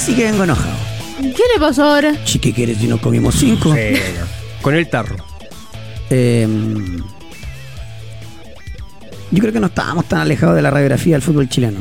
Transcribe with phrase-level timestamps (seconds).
[0.00, 0.76] sí que vengo enojado.
[1.20, 2.14] ¿Qué le pasó ahora?
[2.24, 3.74] Sí, ¿qué quieres si nos comimos cinco?
[3.74, 3.94] Sí,
[4.62, 5.16] con el tarro.
[6.08, 6.48] Eh,
[9.30, 11.80] yo creo que no estábamos tan alejados de la radiografía del fútbol chileno.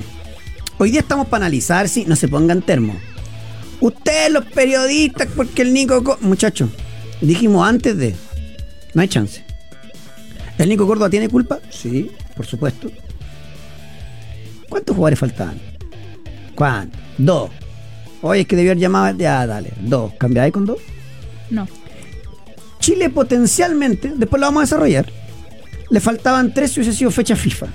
[0.78, 2.96] Hoy día estamos para analizar si no se pongan termo.
[3.80, 6.04] Ustedes, los periodistas, porque el Nico.
[6.04, 6.70] Co- Muchachos,
[7.22, 8.16] dijimos antes de.
[8.94, 9.44] No hay chance.
[10.58, 11.60] ¿El Nico Córdoba tiene culpa?
[11.70, 12.92] Sí, por supuesto.
[14.68, 15.60] ¿Cuántos jugadores faltaban?
[16.56, 17.00] ¿Cuántos?
[17.18, 17.50] Dos.
[18.22, 19.18] Oye, es que debió haber llamado.
[19.18, 19.72] Ya, dale.
[19.82, 20.14] Dos.
[20.20, 20.78] ¿Cambiáis con dos?
[21.50, 21.68] No.
[22.80, 25.06] Chile potencialmente, después lo vamos a desarrollar,
[25.90, 27.68] le faltaban tres si hubiese sido fecha FIFA.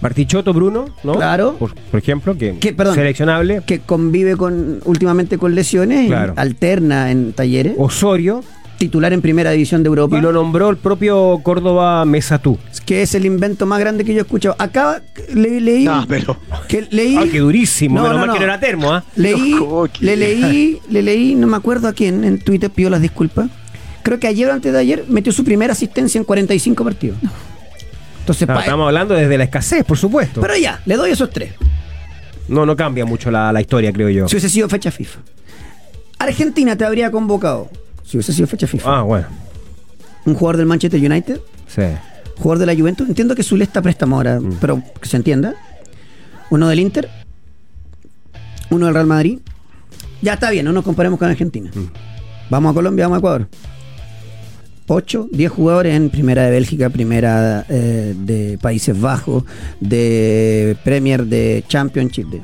[0.00, 1.14] Bartichotto Bruno, ¿no?
[1.14, 1.56] Claro.
[1.58, 2.94] Por, por ejemplo, que, Que, perdón.
[2.94, 3.62] seleccionable.
[3.66, 8.42] Que convive con últimamente con lesiones, y alterna en talleres, Osorio.
[8.78, 12.58] titular en primera división de Europa, Y lo nombró el propio Córdoba Mesatú.
[12.90, 14.56] Que es el invento más grande que yo he escuchado.
[14.58, 15.00] Acaba,
[15.32, 16.36] le, leí, No, pero.
[16.66, 17.94] que leí, ¡Ay, qué durísimo!
[17.94, 18.32] No, Menos no, mal no.
[18.32, 19.04] que no era termo, ¿ah?
[19.14, 23.00] leí, No, le leí, le leí, no me acuerdo a quién en Twitter pidió las
[23.00, 23.48] disculpas.
[24.02, 27.18] Creo que ayer o antes de ayer metió su primera asistencia en 45 partidos.
[28.18, 30.40] Entonces, Ah, pa- estamos hablando desde la escasez, por supuesto.
[30.40, 31.52] pero ya, le doy esos tres.
[32.48, 34.26] no, no cambia mucho la, la historia, creo yo.
[34.28, 35.20] Si hubiese sido fecha FIFA.
[36.18, 37.70] Argentina te habría convocado.
[38.04, 38.98] Si hubiese sido fecha FIFA.
[38.98, 39.28] Ah, bueno.
[40.24, 41.82] Un jugador del Manchester United, Sí.
[42.40, 43.08] Jugador de la Juventus.
[43.08, 44.56] Entiendo que Zule está préstamo ahora, Mm.
[44.60, 45.54] pero que se entienda.
[46.50, 47.08] Uno del Inter.
[48.70, 49.38] Uno del Real Madrid.
[50.22, 51.70] Ya está bien, no nos comparemos con Argentina.
[51.74, 51.84] Mm.
[52.50, 53.48] Vamos a Colombia, vamos a Ecuador.
[54.92, 59.44] 8, 10 jugadores en primera de Bélgica, primera eh, de Países Bajos,
[59.78, 62.26] de Premier, de Championship.
[62.28, 62.42] de-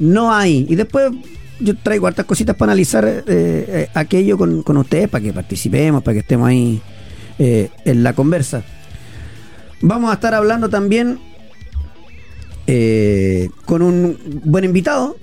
[0.00, 0.66] No hay.
[0.68, 1.12] Y después
[1.60, 6.02] yo traigo hartas cositas para analizar eh, eh, aquello con, con ustedes, para que participemos,
[6.02, 6.80] para que estemos ahí
[7.38, 8.64] eh, en la conversa.
[9.80, 11.18] Vamos a estar hablando también
[12.66, 15.16] eh, con un buen invitado,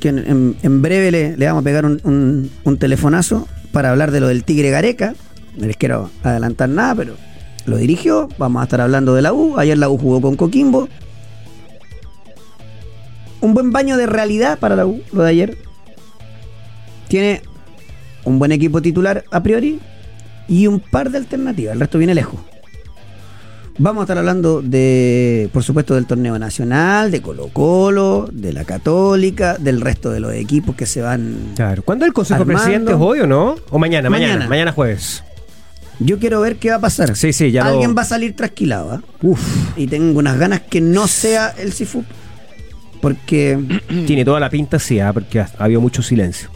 [0.00, 4.44] que en, breve le, vamos a pegar un- un telefonazo para hablar de lo del
[4.44, 5.14] Tigre Gareca.
[5.56, 7.16] No les quiero adelantar nada, pero
[7.66, 8.28] lo dirigió.
[8.38, 9.58] Vamos a estar hablando de la U.
[9.58, 10.88] Ayer la U jugó con Coquimbo.
[13.40, 15.58] Un buen baño de realidad para la U, lo de ayer.
[17.08, 17.42] Tiene
[18.24, 19.78] un buen equipo titular a priori
[20.48, 21.74] y un par de alternativas.
[21.74, 22.40] El resto viene lejos.
[23.76, 28.64] Vamos a estar hablando de, por supuesto, del torneo nacional, de Colo Colo, de la
[28.64, 31.52] Católica, del resto de los equipos que se van.
[31.56, 31.82] Claro.
[31.82, 32.62] ¿Cuándo el Consejo Armando.
[32.62, 33.56] Presidente es hoy o no?
[33.70, 34.08] ¿O mañana?
[34.08, 34.32] Mañana.
[34.34, 34.48] Mañana.
[34.48, 35.24] Mañana, jueves.
[35.98, 37.16] Yo quiero ver qué va a pasar.
[37.16, 38.92] Sí, sí, ya lo- Alguien va a salir trasquilado.
[38.92, 39.02] ¿ah?
[39.22, 39.40] Uf.
[39.76, 42.04] Y tengo unas ganas que no sea el Sifu.
[43.00, 43.58] Porque
[44.06, 46.48] Tiene toda la pinta, sí, ah, porque ha habido mucho silencio.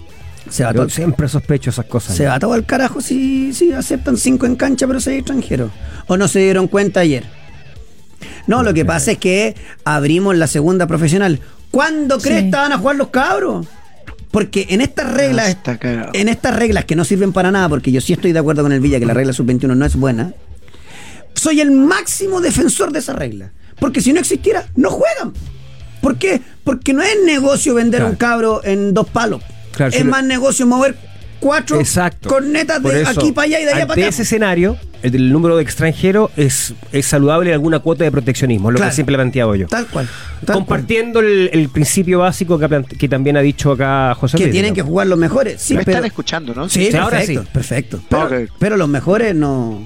[0.50, 2.16] Se va, Yo todo, siempre sospecho esas cosas.
[2.16, 5.70] se va todo al carajo si, si aceptan cinco en cancha, pero seis extranjeros.
[6.06, 7.24] ¿O no se dieron cuenta ayer?
[8.46, 9.54] No, lo que pasa es que
[9.84, 11.40] abrimos la segunda profesional.
[11.70, 12.44] ¿Cuándo crees Sí.
[12.46, 13.66] estaban a jugar los cabros?
[14.30, 15.56] Porque en estas reglas,
[16.12, 18.72] en estas reglas que no sirven para nada, porque yo sí estoy de acuerdo con
[18.72, 20.32] el Villa que la regla sub-21 no es buena,
[21.34, 23.52] soy el máximo defensor de esa regla.
[23.78, 25.32] Porque si no existiera, no juegan.
[26.00, 26.40] ¿Por qué?
[26.64, 28.10] Porque no es negocio vender Claro.
[28.10, 29.42] un cabro en dos palos.
[29.78, 30.94] Claro, es si lo- más negocio mover
[31.40, 32.28] cuatro Exacto.
[32.28, 34.08] cornetas de eso, aquí para allá y de allá para acá.
[34.08, 38.90] ese escenario, el número de extranjeros es, es saludable alguna cuota de proteccionismo, lo Claro.
[38.90, 39.68] que siempre he planteado yo.
[39.68, 40.08] Tal cual.
[40.44, 44.74] tal Compartiendo el, el principio básico que, también ha dicho acá José que Luis, tienen
[44.74, 45.62] que jugar los mejores.
[45.62, 46.68] Sí, Me pero, están escuchando, ¿no?
[46.68, 47.48] sí, Sí, ahora perfecto, sí.
[47.52, 48.00] perfecto.
[48.08, 48.32] Pero, Ok.
[48.58, 49.80] pero los mejores no.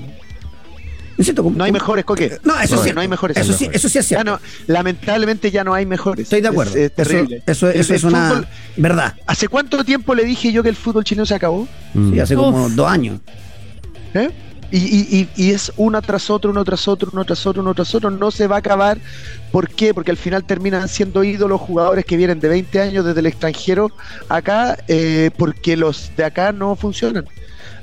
[1.36, 2.38] Como- No hay mejores coque.
[2.44, 2.90] No, eso sí.
[2.94, 3.36] No hay mejores.
[3.36, 4.32] Eso sí, eso sí es Ya cierto.
[4.32, 6.24] no, lamentablemente ya no hay mejores.
[6.24, 6.72] Estoy de acuerdo.
[6.72, 7.42] Es, es terrible.
[7.46, 8.46] Eso, eso, El- eso el es una fútbol-
[8.76, 9.14] verdad.
[9.26, 11.68] ¿Hace cuánto tiempo le dije yo que el fútbol chileno se acabó?
[11.94, 12.12] Mm.
[12.12, 12.72] Sí, hace como Uf.
[12.74, 13.20] dos años.
[14.14, 14.30] ¿Eh?
[14.70, 17.74] Y, y- y- y es una tras otro, uno tras otro, uno tras otro, uno
[17.74, 18.10] tras otro.
[18.10, 18.96] No se va a acabar.
[19.50, 19.92] ¿Por qué?
[19.92, 23.90] Porque al final terminan siendo ídolos jugadores que vienen de 20 años desde el extranjero
[24.30, 27.26] acá, eh, porque los de acá no funcionan.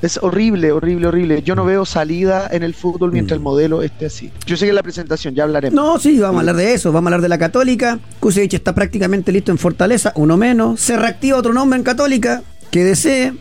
[0.02, 1.42] Es horrible, horrible, horrible.
[1.44, 4.32] Yo no veo salida en el fútbol mientras el modelo esté así.
[4.46, 5.76] Yo sé que en la presentación ya hablaremos.
[5.76, 6.92] No, sí, vamos a hablar de eso.
[6.94, 8.00] Vamos a hablar de la Católica.
[8.22, 10.80] Kusevich está prácticamente listo en Fortaleza, uno menos.
[10.80, 13.34] Se reactiva otro nombre en Católica que desee.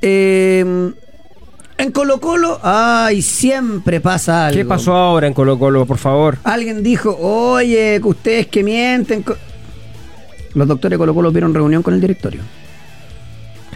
[0.00, 0.92] Eh,
[1.78, 4.58] en Colo Colo, ay, siempre pasa algo.
[4.58, 6.38] ¿Qué pasó ahora en Colo Colo, por favor?
[6.44, 9.22] Alguien dijo, oye, que ustedes que mienten.
[9.22, 9.36] co-".
[10.54, 12.42] Los doctores de Colo Colo vieron reunión con el directorio.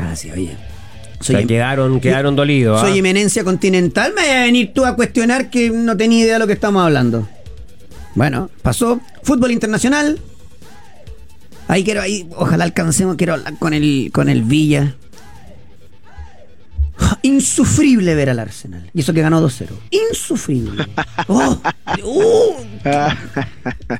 [0.00, 0.56] Ah, sí, oye.
[1.22, 2.82] O sea, quedaron, quedaron dolidos.
[2.82, 2.86] ¿ah?
[2.86, 6.38] Soy eminencia continental, me vas a venir tú a cuestionar que no tenía idea de
[6.40, 7.28] lo que estamos hablando.
[8.16, 9.00] Bueno, pasó.
[9.22, 10.18] Fútbol internacional.
[11.68, 14.96] Ahí quiero, ahí, ojalá alcancemos, quiero hablar con el, con el Villa.
[17.22, 18.90] Insufrible ver al Arsenal.
[18.94, 19.68] Y eso que ganó 2-0.
[20.10, 20.86] Insufrible.
[21.28, 21.60] Oh,
[22.02, 22.54] uh,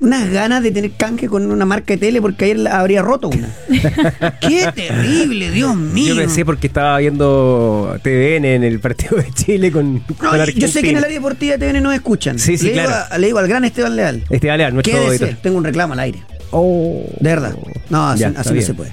[0.00, 3.48] unas ganas de tener canje con una marca de tele porque ayer habría roto una.
[4.40, 6.14] Qué terrible, Dios mío.
[6.14, 10.68] Yo pensé porque estaba viendo TVN en el partido de Chile con, No, con yo-
[10.68, 12.38] sé que en el área deportiva TVN no escuchan.
[12.38, 13.04] Sí, sí, le digo claro.
[13.10, 14.24] a- le digo al gran Esteban Leal.
[14.30, 15.42] Este Leal, nuestro Quédese, editor.
[15.42, 16.22] tengo un reclamo al aire.
[16.50, 17.04] Oh.
[17.20, 17.54] De verdad.
[17.88, 18.66] No, así, Ya, así está no bien.
[18.66, 18.92] se puede.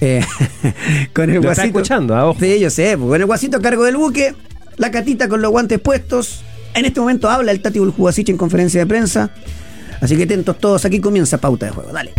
[0.00, 0.20] Eh,
[1.12, 1.78] con el Lo está guasito.
[1.78, 2.40] escuchando, ah, ojo.
[2.40, 2.96] Sí, yo sé.
[2.98, 4.34] pues, Con el guasito a cargo del buque,
[4.76, 6.42] la catita con los guantes puestos.
[6.74, 9.30] En este momento habla el Tati Buljugasich en conferencia de prensa.
[10.00, 11.90] Así que atentos todos, aquí comienza Pauta de Juego.
[11.92, 12.12] Dale.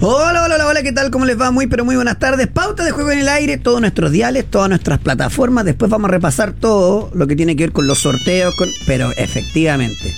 [0.00, 1.12] Hola, hola, hola, hola, ¿qué tal?
[1.12, 1.52] ¿Cómo les va?
[1.52, 2.48] Muy, pero muy buenas tardes.
[2.48, 5.64] Pauta de juego en el aire, todos nuestros diales, todas nuestras plataformas.
[5.64, 8.68] Después vamos a repasar todo lo que tiene que ver con los sorteos, con...
[8.86, 10.12] pero efectivamente,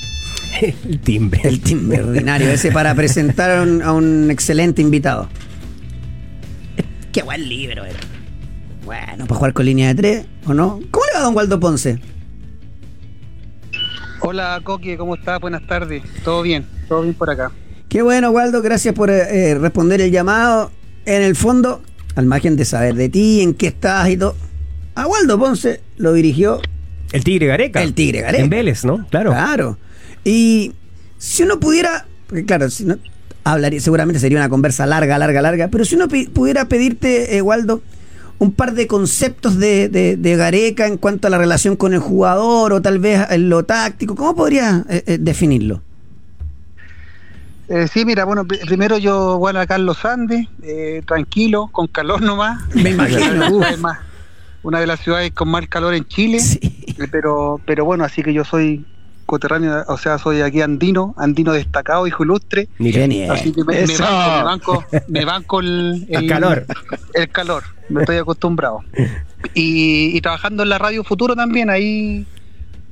[0.89, 1.43] El timbre.
[1.45, 5.29] el timbre ordinario ese para presentar a un, a un excelente invitado.
[7.15, 8.01] Qué buen libro era.
[8.85, 10.81] Bueno, para jugar con línea de tres, ¿o no?
[10.91, 12.01] ¿Cómo le va, don Waldo Ponce?
[14.19, 15.41] Hola Coqui, ¿cómo estás?
[15.41, 16.03] Buenas tardes.
[16.25, 16.67] ¿Todo bien?
[16.89, 17.53] ¿Todo bien por acá?
[17.89, 20.73] Qué bueno, Waldo, gracias por eh, eh, responder el llamado.
[21.07, 21.83] En el fondo,
[22.17, 24.35] al margen de saber de ti, en qué estás y todo.
[24.97, 26.61] A Waldo Ponce lo dirigió
[27.13, 27.81] El Tigre Gareca.
[27.81, 28.43] El Tigre Gareca.
[28.43, 29.07] En Vélez, ¿no?
[29.11, 29.31] Claro.
[29.31, 29.79] Claro.
[30.25, 30.73] Y
[31.19, 32.99] si uno pudiera, porque claro, si no,
[33.45, 37.83] hablaría, seguramente sería una conversa larga, larga, larga, pero si uno pudiera pedirte, eh, Waldo,
[38.39, 42.01] un par de conceptos de, de- de Gareca en cuanto a la relación con el
[42.01, 45.83] jugador o tal vez en lo táctico, ¿cómo podrías eh, eh, definirlo?
[47.69, 51.87] Eh, sí, mira, bueno, pr- primero yo, bueno, acá en los Andes, eh, tranquilo, con
[51.87, 52.61] calor nomás.
[52.75, 53.99] Me imagino, Una de las ciudades más-
[54.63, 56.41] una de las ciudades con más calor en Chile.
[56.41, 56.59] Sí.
[56.63, 58.85] Eh, Pero, pero bueno, así que yo soy
[59.27, 62.69] coterráneo, o sea, soy aquí andino, andino destacado, hijo ilustre.
[62.79, 63.01] Mira.
[63.01, 63.31] Genial.
[63.31, 66.67] Así que me, me banco, me banco, me banco el, El calor.
[67.15, 68.81] El calor, me estoy acostumbrado.
[69.55, 72.27] Y, y trabajando en la Radio Futuro también, ahí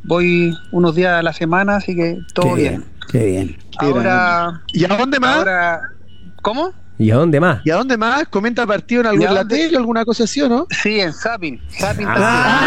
[0.05, 2.85] voy unos días a la semana, así que todo Qué bien.
[3.11, 3.57] Qué bien.
[3.79, 5.39] Ahora, ¿Y a dónde más?
[5.39, 5.81] ahora,
[6.43, 6.73] ¿cómo?
[7.03, 7.61] ¿Y a dónde más?
[7.65, 8.29] ¿Y a dónde más?
[8.29, 10.67] ¿Comenta partido en ¿Y algún la tele, alguna cosa así o no?
[10.71, 11.61] Sí, en Zapping.
[11.79, 12.61] Zapping Ah,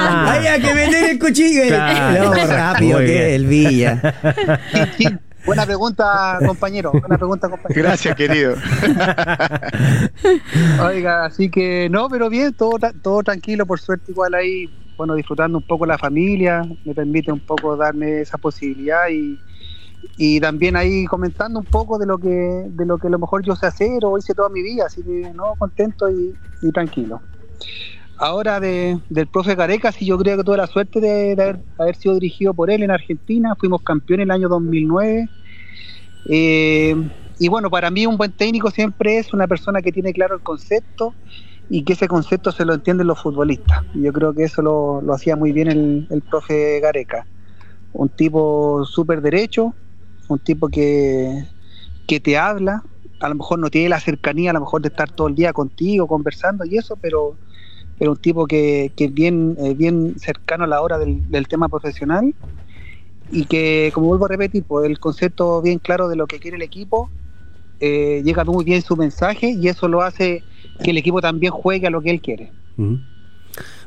[0.00, 0.32] Ah.
[0.34, 1.62] Había que meter el cuchillo.
[1.66, 2.24] Claro.
[2.24, 4.00] No, rápido que el Villa.
[4.00, 4.88] también.
[4.96, 5.16] Sí, sí.
[5.44, 6.92] Buena pregunta, compañero.
[6.92, 7.82] Buena pregunta, compañero.
[7.82, 8.54] Gracias, querido.
[10.82, 15.58] Oiga, así que no, pero bien, todo, todo tranquilo, por suerte igual ahí, bueno, disfrutando
[15.58, 19.38] un poco la familia, me permite un poco darme esa posibilidad y,
[20.16, 23.44] y también ahí comentando un poco de lo que de lo que a lo mejor
[23.44, 26.36] yo sé hacer o hice toda mi vida, así que no, contento y,
[26.72, 27.20] tranquilo.
[28.16, 31.94] Ahora de, del profe Gareca, sí yo creo que tuve la suerte de, haber, haber
[31.94, 35.28] sido dirigido por él en Argentina, fuimos campeones el año 2009.
[36.28, 36.96] Eh,
[37.38, 40.42] y bueno, para mí un buen técnico siempre es una persona que tiene claro el
[40.42, 41.14] concepto
[41.70, 43.84] y que ese concepto se lo entienden los futbolistas.
[43.94, 47.24] Yo creo que eso lo, lo hacía muy bien el, el profe Gareca.
[47.92, 49.74] Un tipo súper derecho,
[50.28, 51.44] un tipo que,
[52.06, 52.84] que te habla,
[53.20, 55.52] a lo mejor no tiene la cercanía, a lo mejor de estar todo el día
[55.52, 57.36] contigo conversando y eso, pero,
[57.98, 61.48] pero un tipo que, que es bien, eh, bien cercano a la hora del, del
[61.48, 62.34] tema profesional
[63.30, 66.56] y que, como vuelvo a repetir, pues el concepto bien claro de lo que quiere
[66.56, 67.10] el equipo,
[67.80, 70.42] eh, llega muy bien su mensaje y eso lo hace
[70.82, 72.52] que el equipo también juegue a lo que él quiere.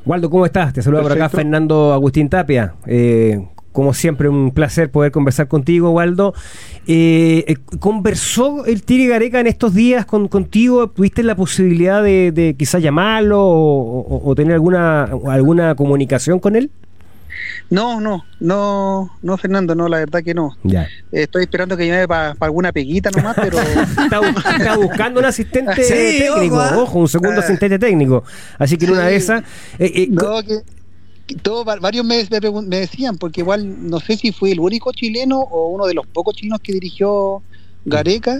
[0.05, 0.73] Waldo, ¿cómo estás?
[0.73, 1.37] Te saluda por acá Perfecto.
[1.37, 2.75] Fernando Agustín Tapia.
[2.85, 6.33] Eh, como siempre, un placer poder conversar contigo, Waldo.
[6.87, 10.89] Eh, eh, ¿Conversó el Tigre Gareca en estos días con, contigo?
[10.89, 16.55] ¿Tuviste la posibilidad de, de quizás llamarlo o, o- o tener alguna, alguna comunicación con
[16.55, 16.69] él?
[17.69, 20.57] No, no, no, no, Fernando, no, la verdad que no.
[20.63, 20.83] Ya.
[21.11, 23.57] Eh, estoy esperando que llame para alguna peguita nomás, pero
[24.03, 27.01] Está, bu- está buscando un asistente Sí, técnico, ojo, ojo, ¿ah?
[27.03, 27.43] un segundo Ah.
[27.43, 28.23] asistente técnico.
[28.59, 29.41] Así que en una de esas.
[29.79, 30.57] eh, eh, no, que
[31.35, 34.91] todo, va- varios me, me me decían, porque igual no sé si fue el único
[34.91, 37.41] chileno o uno de los pocos chilenos que dirigió
[37.83, 38.39] Gareca.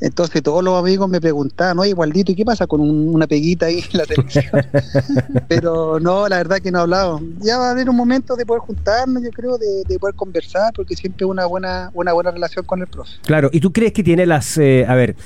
[0.00, 3.66] Entonces todos los amigos me preguntaban, oye, Waldito, ¿y qué pasa con un- una peguita
[3.66, 4.44] ahí en la televisión?
[5.48, 7.20] Pero no, la verdad que no hablado.
[7.40, 10.72] Ya va a haber un momento de poder juntarnos, yo creo, de, de poder conversar,
[10.74, 13.12] porque siempre una buena, una buena relación con el profe.
[13.22, 14.58] Claro, ¿y tú crees que tiene las...
[14.58, 15.16] eh, a ver,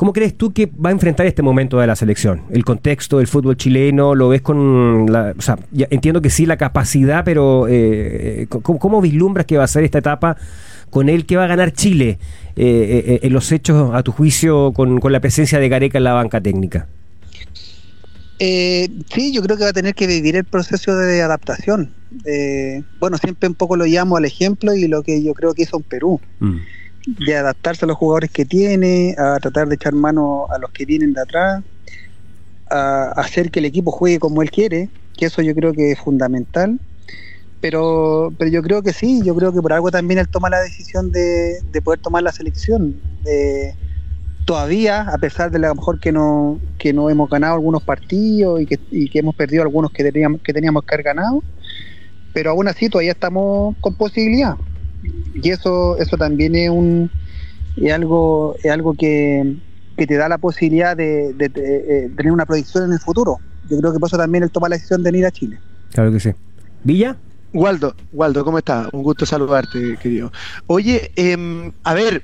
[0.00, 2.44] ¿cómo crees tú que va a enfrentar este momento de la selección?
[2.48, 5.12] El contexto del fútbol chileno, ¿lo ves con...
[5.12, 9.58] La, o sea, ya entiendo que sí, la capacidad, pero eh, ¿cómo, cómo vislumbras que
[9.58, 10.38] va a ser esta etapa
[10.88, 12.18] con él que va a ganar Chile
[12.56, 16.04] eh, eh, en los hechos, a tu juicio, con, con la presencia de Gareca en
[16.04, 16.86] la banca técnica?
[18.38, 21.92] Eh, sí, yo creo que va a tener que vivir el proceso de adaptación.
[22.24, 25.64] Eh, bueno, siempre un poco lo llamo al ejemplo y lo que yo creo que
[25.64, 26.56] hizo en Perú, Mm.
[27.06, 30.84] De adaptarse a los jugadores que tiene, a tratar de echar mano a los que
[30.84, 31.62] vienen de atrás,
[32.70, 35.98] a hacer que el equipo juegue como él quiere, que eso yo creo que es
[35.98, 36.78] fundamental.
[37.60, 40.60] Pero, pero yo creo que sí, yo creo que por algo también él toma la
[40.60, 42.94] decisión de, de poder tomar la selección.
[43.26, 43.74] Eh,
[44.46, 48.60] todavía, a pesar de a lo mejor que no, que no hemos ganado algunos partidos
[48.62, 51.42] y que, y que hemos perdido algunos que teníamos, que teníamos que haber ganado,
[52.32, 54.54] pero aún así todavía estamos con posibilidad.
[55.34, 57.10] Y eso, eso también es un
[57.76, 59.54] es algo, es algo que,
[59.96, 63.38] que te da la posibilidad de, de- de, eh, tener una proyección en el futuro.
[63.68, 65.58] Yo creo que por eso también él toma la decisión de venir a Chile.
[65.92, 66.30] Claro que sí.
[66.84, 67.16] ¿Villa?
[67.52, 68.88] Waldo, Waldo, ¿cómo estás?
[68.92, 70.30] Un gusto saludarte, querido.
[70.66, 72.22] Oye, em, a ver,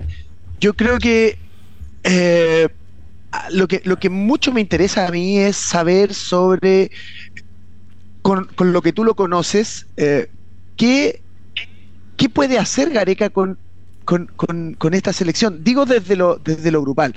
[0.60, 1.38] yo creo que
[2.04, 2.68] eh,
[3.50, 6.90] lo que lo que mucho me interesa a mí es saber sobre,
[8.22, 10.28] con, con lo que tú lo conoces, eh,
[10.76, 11.22] ¿qué,
[12.16, 13.58] qué puede hacer Gareca con,
[14.04, 15.62] con, con- esta selección?
[15.64, 17.14] Digo desde lo, desde lo grupal.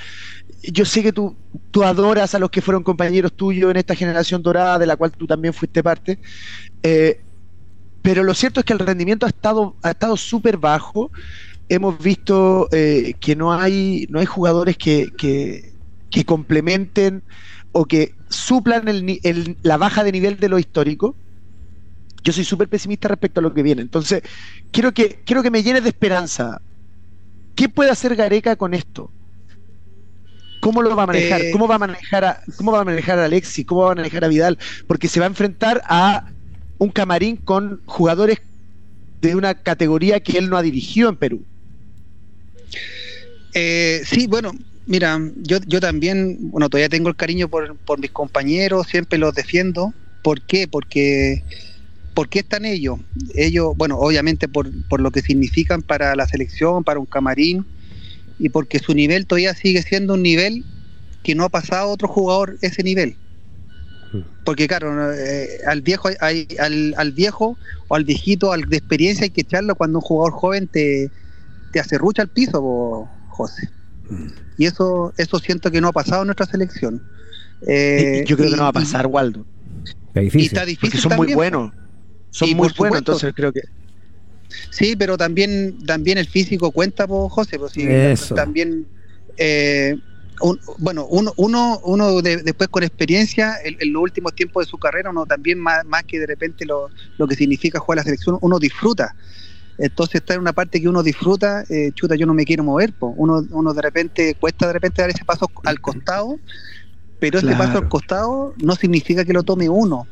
[0.64, 1.38] Yo sé que tú,
[1.72, 5.12] tú adoras a los que fueron compañeros tuyos en esta generación dorada, de la cual
[5.12, 6.20] tú también fuiste parte.
[6.84, 7.18] Eh,
[8.02, 11.12] pero lo cierto es que el rendimiento ha estado ha estado súper bajo.
[11.70, 15.74] Hemos visto eh, que no hay no hay jugadores que, que,
[16.26, 17.24] complementen
[17.72, 18.86] o que suplan
[19.64, 21.16] la baja de nivel de lo histórico.
[22.24, 23.82] Yo soy súper pesimista respecto a lo que viene.
[23.82, 24.22] Entonces,
[24.72, 26.62] quiero que, quiero que me llenes de esperanza.
[27.56, 29.12] ¿Qué puede hacer Gareca con esto?
[30.60, 31.42] ¿Cómo lo va a manejar?
[31.42, 33.66] Eh, ¿Cómo va a manejar a, cómo va a manejar a Alexis?
[33.66, 34.58] ¿Cómo va a manejar a Vidal?
[34.88, 36.30] Porque se va a enfrentar a
[36.78, 38.40] un camarín con jugadores
[39.22, 41.46] de una categoría que él no ha dirigido en Perú.
[43.54, 44.52] Eh, sí, bueno,
[44.86, 49.34] mira, yo, yo también, bueno, todavía tengo el cariño por, por mis compañeros, siempre los
[49.34, 49.94] defiendo.
[50.24, 50.68] ¿Por qué?
[50.68, 51.44] Porque,
[52.20, 53.00] ¿por qué están ellos?
[53.34, 57.66] Ellos, bueno, obviamente por, por lo que significan para la selección, para un camarín,
[58.38, 60.66] y porque su nivel todavía sigue siendo un nivel
[61.24, 63.16] que no ha pasado otro jugador ese nivel.
[64.44, 67.58] Porque claro, eh, al viejo hay, al, al viejo
[67.88, 71.10] o al viejito al de experiencia hay que echarlo cuando un jugador joven te,
[71.72, 73.70] te acerrucha al piso, José.
[74.58, 77.02] Y eso eso siento que no ha pasado en nuestra selección.
[77.66, 79.46] Eh, Yo creo que y- no va a pasar, Waldo.
[80.10, 80.48] Está Y, difícil.
[80.48, 81.72] está difícil Porque son muy buenos.
[82.32, 82.98] Son Y muy buenos, supuesto.
[82.98, 83.62] entonces creo que.
[84.72, 87.60] Sí, pero también también el físico cuenta, po, José.
[87.60, 88.36] Pues, sí, Eso.
[88.36, 88.88] También,
[89.38, 89.96] eh,
[90.42, 94.70] un- bueno, uno, uno, uno de- después con experiencia, en, en los últimos tiempos de
[94.70, 98.02] su carrera, uno también más, más que de repente lo, lo que significa jugar a
[98.02, 99.16] la selección, uno disfruta.
[99.78, 102.92] Entonces está en una parte que uno disfruta, eh, chuta, yo no me quiero mover,
[102.94, 103.14] po.
[103.16, 106.38] Uno, uno de repente, cuesta de repente dar ese paso al costado,
[107.20, 107.64] pero ese Claro.
[107.66, 110.08] paso al costado no significa que lo tome uno.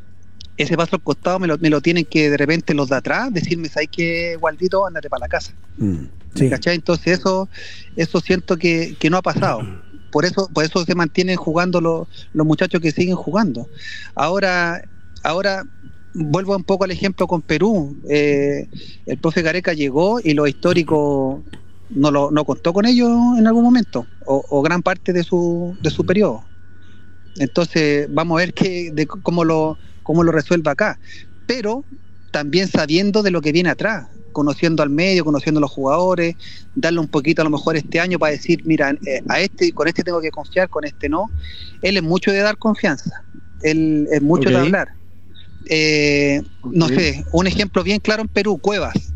[0.58, 3.32] Ese paso al costado me lo, me lo tienen que de repente los de atrás
[3.32, 4.86] decirme, ¿sabes qué, Gualdito?
[4.86, 5.54] Ándate para la casa.
[5.78, 6.50] Mm, sí.
[6.50, 6.76] ¿Cachai?
[6.76, 7.48] Entonces eso,
[7.96, 9.62] eso siento que, que no ha pasado.
[10.12, 13.68] Por eso, por eso se mantienen jugando los, los muchachos que siguen jugando.
[14.16, 14.82] Ahora,
[15.22, 15.66] ahora
[16.14, 17.96] vuelvo un poco al ejemplo con Perú.
[18.10, 18.68] Eh,
[19.06, 21.44] el profe Gareca llegó y los históricos
[21.90, 25.78] no lo no contó con ellos en algún momento, o, o gran parte de su,
[25.82, 26.44] de su periodo.
[27.36, 30.98] Entonces, vamos a ver qué, de cómo lo, cómo lo resuelve acá.
[31.46, 31.84] Pero
[32.32, 36.36] también sabiendo de lo que viene atrás, conociendo al medio, conociendo a los jugadores,
[36.76, 39.88] darle un poquito a lo mejor este año para decir, mira, eh, a este, con
[39.90, 41.30] este tengo que confiar, con este no.
[41.82, 43.26] Él es mucho de dar confianza,
[43.64, 44.88] él es mucho de hablar.
[45.70, 49.14] Eh, No sé, un ejemplo bien claro en Perú, Cuevas.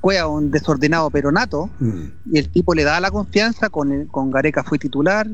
[0.00, 2.02] Cuevas, un desordenado peronato, Mm.
[2.32, 5.28] y el tipo le da la confianza, con, el- con Gareca fue titular,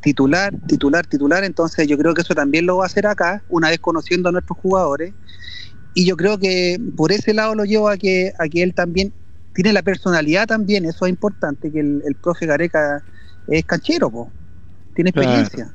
[0.00, 3.68] titular, titular, titular, entonces yo creo que eso también lo va a hacer acá, una
[3.70, 5.14] vez conociendo a nuestros jugadores,
[5.94, 9.12] y yo creo que por ese lado lo llevo a que, a que él también
[9.52, 13.04] tiene la personalidad también, eso es importante, que el, el profe Gareca
[13.46, 14.32] es canchero, po,
[14.94, 15.72] tiene experiencia.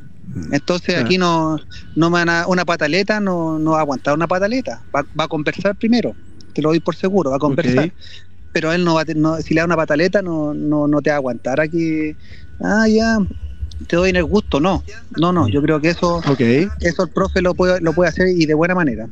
[0.51, 1.06] Entonces Claro.
[1.06, 1.58] aquí no,
[1.96, 5.25] no me van a- una pataleta, no, no va a aguantar una pataleta, va, va
[5.25, 6.15] a conversar primero,
[6.53, 7.94] te lo doy por seguro, va a conversar.
[8.51, 11.10] Pero él no va a no- si le da una pataleta no, no, no te
[11.10, 12.15] va a aguantar aquí,
[12.62, 13.18] ah ya,
[13.87, 14.83] te doy en el gusto, no,
[15.17, 16.41] no, no, yo creo que eso, Ok.
[16.81, 19.07] eso el profe lo puede, lo puede hacer y de buena manera.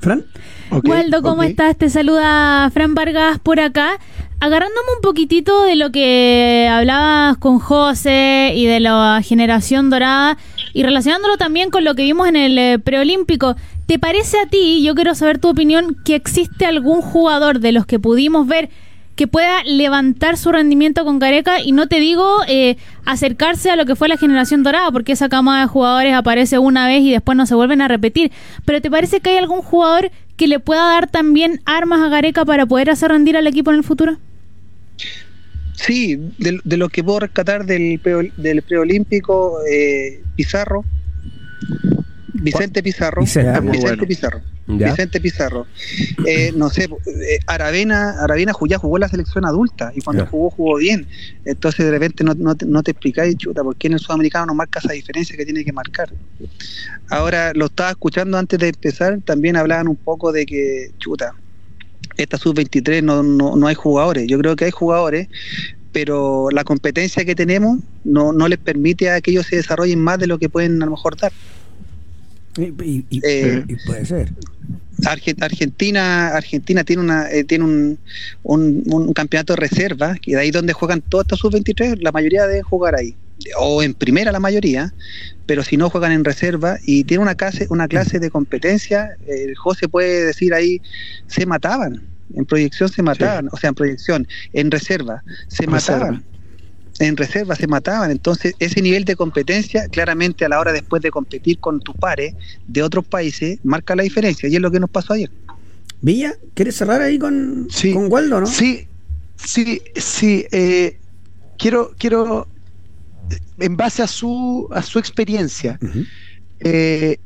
[0.00, 0.24] Fran,
[0.70, 1.76] ok, Waldo, ¿cómo estás?
[1.76, 3.98] Te saluda Fran Vargas por acá.
[4.40, 10.36] Agarrándome un poquitito de lo que hablabas con José y de la generación dorada
[10.72, 13.54] y relacionándolo también con lo que vimos en el eh, preolímpico,
[13.86, 17.86] ¿te parece a ti, yo quiero saber tu opinión, que existe algún jugador de los
[17.86, 18.68] que pudimos ver
[19.14, 23.84] que pueda levantar su rendimiento con Gareca y no te digo eh, acercarse a lo
[23.84, 27.36] que fue la generación dorada, porque esa cama de jugadores aparece una vez y después
[27.36, 28.32] no se vuelven a repetir.
[28.64, 32.44] Pero ¿te parece que hay algún jugador que le pueda dar también armas a Gareca
[32.44, 34.18] para poder hacer rendir al equipo en el futuro?
[35.74, 40.84] Sí, de, de lo que puedo rescatar del, pre- del preolímpico, eh, Pizarro,
[42.34, 44.06] Vicente Pizarro, Vicente, Vicente, muy bueno.
[44.06, 44.90] Pizarro, Ya.
[44.90, 45.66] Vicente Pizarro,
[46.24, 50.30] Eh, no sé, eh, Aravena, Aravena ya jugó en la selección adulta y cuando Ya.
[50.30, 51.06] jugó jugó bien,
[51.44, 54.46] entonces de repente no, no te, no te explicáis, chuta, ¿por qué en el sudamericano
[54.46, 56.12] no marca esa diferencia que tiene que marcar?
[57.10, 61.34] Ahora lo estaba escuchando antes de empezar, también hablaban un poco de que, chuta,
[62.16, 64.26] esta sub-23 no, no, no hay jugadores.
[64.28, 65.28] Yo creo que hay jugadores,
[65.92, 70.18] pero la competencia que tenemos no, no les permite a que ellos se desarrollen más
[70.18, 71.32] de lo que pueden a lo mejor dar.
[72.56, 74.32] Y, y- y- Eh, y puede ser.
[75.04, 77.98] Arge- Argentina Argentina tiene una eh, tiene un,
[78.42, 82.46] un, un campeonato de reserva y de ahí donde juegan todos estos sub-23 la mayoría
[82.46, 83.16] deben jugar ahí
[83.58, 84.92] o en primera la mayoría
[85.46, 89.56] pero si no juegan en reserva y tiene una clase una clase de competencia el
[89.56, 90.80] José puede decir ahí
[91.26, 92.00] se mataban
[92.36, 95.72] en proyección se mataban o sea en proyección en reserva se Reserva.
[96.06, 96.24] mataban
[97.06, 98.10] en reserva se mataban.
[98.10, 102.34] Entonces, ese nivel de competencia, claramente a la hora después de competir con tus pares
[102.66, 104.48] de otros países, marca la diferencia.
[104.48, 105.30] Y es lo que nos pasó ayer.
[106.00, 107.92] Villa, ¿quieres cerrar ahí con, Sí.
[107.92, 108.46] con Waldo, no?
[108.46, 108.86] Sí,
[109.36, 110.44] sí, sí.
[110.50, 110.98] eh,
[111.58, 112.48] quiero, quiero,
[113.58, 115.78] en base a su, a su experiencia,
[116.60, 117.16] eh,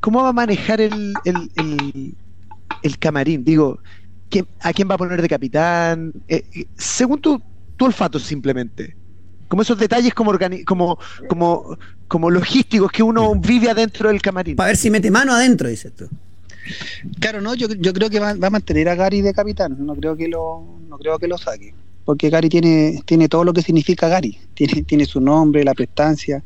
[0.00, 2.14] ¿cómo va a manejar el, el, el-
[2.82, 3.44] el camarín?
[3.44, 3.78] Digo,
[4.28, 6.12] ¿quién- ¿a quién va a poner de capitán?
[6.28, 6.42] Eh,
[6.76, 7.40] según tu,
[7.76, 8.94] tu olfato, simplemente.
[9.48, 11.78] Como esos detalles como, organi- como, como,
[12.08, 14.56] como logísticos que uno vive adentro del camarín.
[14.56, 16.08] Para ver si mete mano adentro, dices tú.
[17.20, 19.76] Claro, no, yo, yo creo que va, va a mantener a Gary de capitán.
[19.78, 21.72] No creo que lo, no creo que lo saque.
[22.04, 24.36] Porque Gary tiene, tiene todo lo que significa Gary.
[24.54, 26.42] Tiene, tiene su nombre, la prestancia,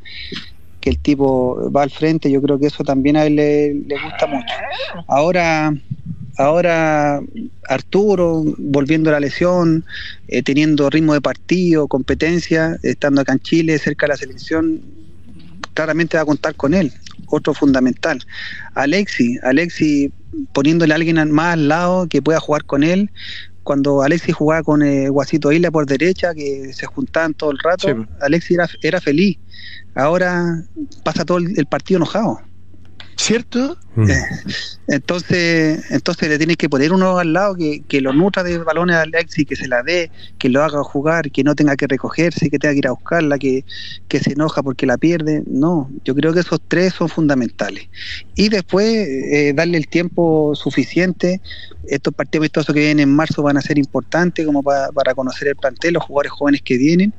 [0.79, 2.29] que el tipo va al frente.
[2.31, 4.53] Yo creo que eso también a él le, le gusta mucho.
[5.07, 5.73] Ahora,
[6.37, 7.21] ahora
[7.67, 9.85] Arturo, volviendo a la lesión,
[10.27, 14.81] eh, teniendo ritmo de partido, competencia, estando acá en Chile, cerca de la selección,
[15.73, 16.91] claramente va a contar con él.
[17.27, 18.19] Otro fundamental.
[18.73, 20.11] Alexi, Alexi
[20.53, 23.09] poniéndole a alguien al- más al lado que pueda jugar con él.
[23.63, 27.87] Cuando Alexi jugaba con eh, Guasito Isla por derecha, que se juntaban todo el rato,
[27.87, 27.93] Sí.
[28.19, 29.37] Alexi era, era feliz.
[29.93, 30.63] Ahora
[31.03, 32.41] pasa todo el, el partido enojado.
[33.21, 33.77] ¿Cierto?
[33.95, 34.09] Mm.
[34.09, 34.15] Eh,
[34.87, 38.95] Entonces, entonces le tienes que poner uno al lado que, que lo nutra de balones
[38.95, 42.49] a Alexi, que se la dé, que lo haga jugar, que no tenga que recogerse,
[42.49, 43.63] que tenga que ir a buscarla, que,
[44.07, 45.43] que se enoja porque la pierde.
[45.45, 47.85] No, yo creo que esos tres son fundamentales.
[48.35, 51.41] Y después eh, darle el tiempo suficiente.
[51.87, 55.47] Estos partidos amistosos que vienen en marzo van a ser importantes como pa- para conocer
[55.49, 57.13] el plantel, los jugadores jóvenes que vienen.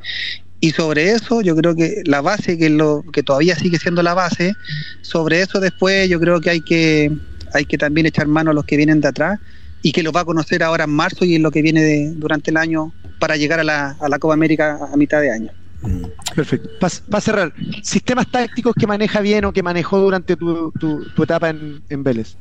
[0.64, 4.00] Y sobre eso, yo creo que la base, que, es lo, que todavía sigue siendo
[4.00, 4.54] la base,
[5.02, 7.10] sobre eso después yo creo que hay que
[7.52, 9.40] hay que también echar mano a los que vienen de atrás
[9.82, 12.12] y que los va a conocer ahora en marzo y en lo que viene de-
[12.16, 15.50] durante el año para llegar a la, a la Copa América a mitad de año.
[15.82, 16.04] Mm.
[16.36, 16.70] Perfecto.
[17.10, 21.50] Para cerrar, sistemas tácticos que maneja bien o que manejó durante tu, tu- tu etapa
[21.50, 22.36] en, en Vélez.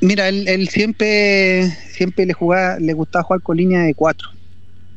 [0.00, 4.28] Mira, él, él siempre siempre le jugaba, le gustaba jugar con línea de cuatro,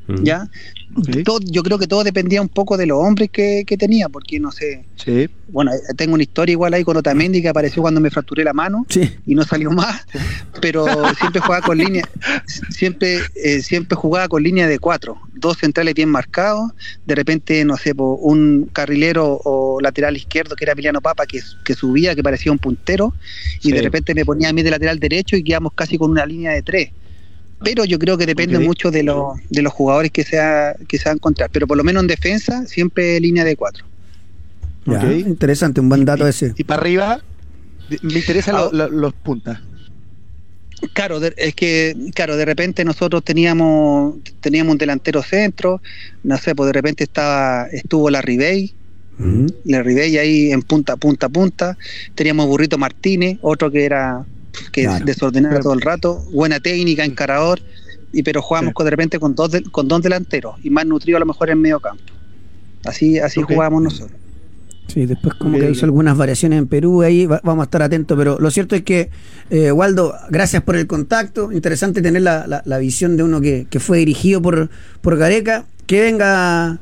[0.07, 0.23] Mm.
[0.23, 0.47] ¿ya?
[1.23, 4.39] Todo- yo creo que todo dependía un poco de los hombres que, que tenía, porque
[4.39, 5.27] no sé, Sí.
[5.49, 8.53] bueno, eh, tengo una historia igual ahí con Otamendi que apareció cuando me fracturé la
[8.53, 9.09] mano Sí.
[9.25, 10.05] y no salió más,
[10.61, 10.85] pero
[11.19, 12.07] siempre jugaba con línea,
[12.69, 16.71] siempre, eh, siempre jugaba con línea de cuatro, dos centrales bien marcados,
[17.05, 21.73] de repente, no sé, un carrilero o lateral izquierdo que era Emiliano Papa que, que
[21.73, 23.13] subía, que parecía un puntero,
[23.61, 26.25] y de repente me ponía a mí de lateral derecho y quedamos casi con una
[26.25, 26.89] línea de tres.
[27.63, 30.97] Pero yo creo que depende mucho de, los de los jugadores que se, va- que
[30.97, 31.49] se va a encontrar.
[31.51, 33.85] Pero por lo menos en defensa, siempre línea de cuatro.
[34.85, 35.03] Ya, Ok.
[35.25, 36.53] Interesante, un buen dato ese.
[36.57, 37.21] Y para arriba,
[38.01, 38.69] me interesan Ah.
[38.71, 39.59] lo- lo- los puntas.
[40.91, 45.81] Claro, es que, claro, de repente nosotros teníamos teníamos un delantero centro,
[46.23, 48.73] no sé, pues de repente estaba estuvo la Ribey,
[49.17, 49.45] Mm.
[49.65, 51.77] la Ribey ahí en punta, punta, punta.
[52.15, 54.25] Teníamos Burrito Martínez, otro que era
[54.71, 55.05] que Claro.
[55.05, 57.59] desordenaba todo el rato, buena técnica, encarador,
[58.11, 58.73] y pero jugábamos Sí.
[58.75, 61.49] con, de repente con dos de- con dos delanteros y más nutrido a lo mejor
[61.49, 62.03] en medio campo.
[62.85, 64.19] Así así jugábamos nosotros.
[64.87, 68.17] Sí, después como que hizo algunas variaciones en Perú, ahí va- vamos a estar atentos,
[68.17, 69.09] pero lo cierto es que,
[69.49, 73.65] eh, Waldo, gracias por el contacto, interesante tener la, la- la visión de uno que,
[73.69, 74.69] que fue dirigido por,
[75.01, 76.79] por Gareca, que venga...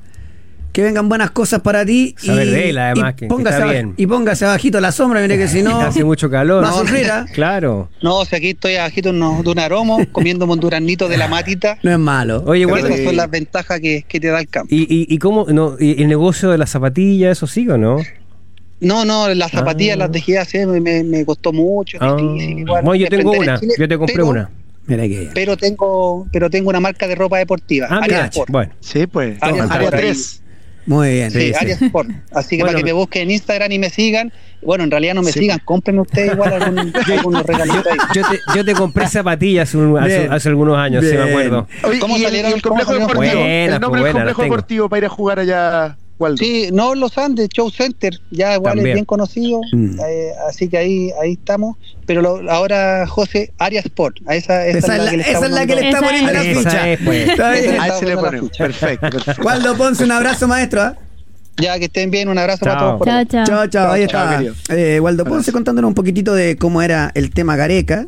[0.72, 3.94] Que vengan buenas cosas para ti Saber de él, además, que póngase está bien.
[3.98, 6.66] y póngase abajito a la sombra, mire que si no Hace mucho calor.
[6.68, 7.26] sufrir, ¿ah?
[7.34, 7.90] Claro.
[8.02, 11.78] No, o sea, aquí estoy abajito de un aromo, comiendo un duranito de la matita.
[11.84, 12.44] no es malo.
[12.46, 12.86] Oye, igual.
[12.86, 14.74] esas son las ventajas que, que te da el campo.
[14.74, 15.46] ¿Y, y, y cómo?
[15.50, 17.98] No, y ¿El negocio de las zapatillas, eso sigue o no?
[18.80, 20.00] No, no, las zapatillas Ah.
[20.00, 22.16] las dejé hacer, me, me costó mucho, Ah.
[22.18, 22.60] difícil.
[22.60, 23.60] igual, Bueno, yo tengo una.
[23.60, 24.50] Chile, Yo te compré pero- una.
[24.88, 28.50] Mira que pero tengo pero tengo una marca de ropa deportiva, Ah, Sport.
[28.50, 28.74] bueno.
[28.80, 29.38] Sí, pues.
[29.40, 30.41] Área Sport, 3.
[30.86, 31.32] Muy bien.
[31.32, 31.52] Sí.
[31.60, 32.10] Arias Sport.
[32.34, 34.32] Así que Bueno, para que me busquen en Instagram y me sigan.
[34.64, 35.40] Bueno, en realidad no me Sí.
[35.40, 37.98] sigan, cómprenme ustedes igual algún, algunos regalitos ahí.
[38.16, 40.34] Yo te, yo te compré zapatillas hace, un- hace- Bien.
[40.34, 41.68] hace algunos años, sí me acuerdo.
[41.84, 43.18] Oye, ¿Cómo el, salieron- y el complejo deportivo.
[43.18, 46.38] Buena, el nombre pues, del buena, complejo deportivo para ir a jugar allá, Waldo.
[46.38, 48.88] Sí, no Los Andes, Show Center, ya igual También.
[48.90, 50.00] es bien conocido, Mm.
[50.08, 51.76] eh, así que ahí ahí estamos.
[52.06, 55.30] Pero lo- ahora, José, Arias Sport, a esa, esa, Esa es la, que le esa
[55.32, 56.90] es estamos la que le está poniendo la ficha.
[56.90, 57.30] es, pues.
[57.30, 57.80] Está bien.
[57.82, 58.64] A ese le ficha.
[58.66, 59.42] Perfecto, perfecto.
[59.44, 60.82] Waldo Ponce, un abrazo, maestro.
[60.82, 60.96] ¿ah?
[61.58, 62.74] Ya que estén bien, un abrazo Chao.
[62.74, 62.98] para todos.
[63.00, 63.26] por ahí.
[63.26, 63.56] Chao, chao.
[63.56, 63.92] Chao, chao.
[63.92, 64.42] Ahí está.
[64.70, 65.52] Eh, Waldo Ponce Abrazo.
[65.52, 68.08] contándonos un poquitito de cómo era el tema Gareca.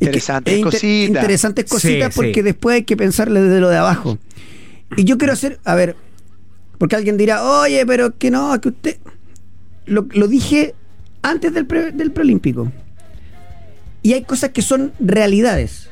[0.00, 1.08] Interesantes inter- cositas.
[1.22, 2.42] Interesantes cositas Sí, porque sí.
[2.42, 4.18] después hay que pensarle desde lo de abajo.
[4.96, 5.96] Y yo quiero hacer, a ver,
[6.78, 8.96] porque alguien dirá, oye, pero que no, que usted...
[9.86, 10.74] Lo, lo dije
[11.22, 12.72] antes del, pre- del preolímpico.
[14.02, 15.88] Y hay cosas que son realidades.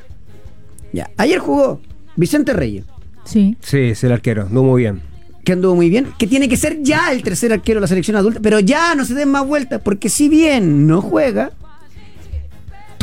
[0.93, 1.81] Ya, ayer jugó
[2.17, 2.85] Vicente Reyes.
[3.25, 3.57] Sí.
[3.61, 5.01] Sí, es el arquero, no muy bien.
[5.45, 8.17] que anduvo muy bien, que tiene que ser ya el tercer arquero de la selección
[8.17, 11.53] adulta, pero ya no se den más vueltas, porque si bien no juega,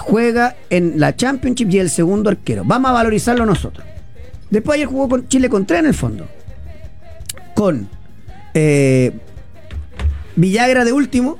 [0.02, 2.64] juega en la Championship y el segundo arquero.
[2.66, 3.86] Vamos a valorizarlo nosotros.
[4.50, 6.28] Después ayer jugó con Chile con tres en el fondo.
[7.60, 7.90] Con
[8.54, 9.12] eh,
[10.38, 11.38] Villagra de último,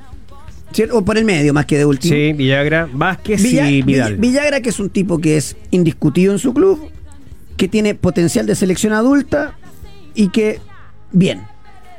[0.70, 0.98] ¿cierto?
[0.98, 2.12] o por el medio más que de último.
[2.14, 4.16] Sí, Villagra, Vázquez Villa- y Vidal.
[4.18, 6.90] Vill- Villagra, que es un tipo que es indiscutido en su club,
[7.56, 9.54] que tiene potencial de selección adulta
[10.14, 10.58] y que,
[11.10, 11.40] bien.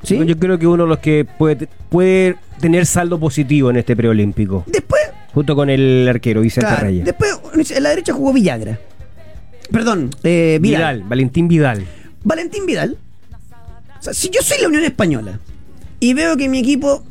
[0.04, 0.20] ¿sí?
[0.24, 4.64] Yo creo que uno de los que puede, puede tener saldo positivo en este preolímpico,
[4.68, 5.02] Después,
[5.34, 7.06] junto con el arquero Vicente claro, Reyes.
[7.06, 7.40] después
[7.72, 8.80] en la derecha jugó Villagra.
[9.72, 10.98] Perdón, eh, Vidal.
[10.98, 11.84] Vidal, Valentín Vidal.
[12.24, 12.98] Valentín Vidal.
[14.02, 15.40] O sea, si yo soy la Unión Española
[16.00, 17.06] y veo que mi equipo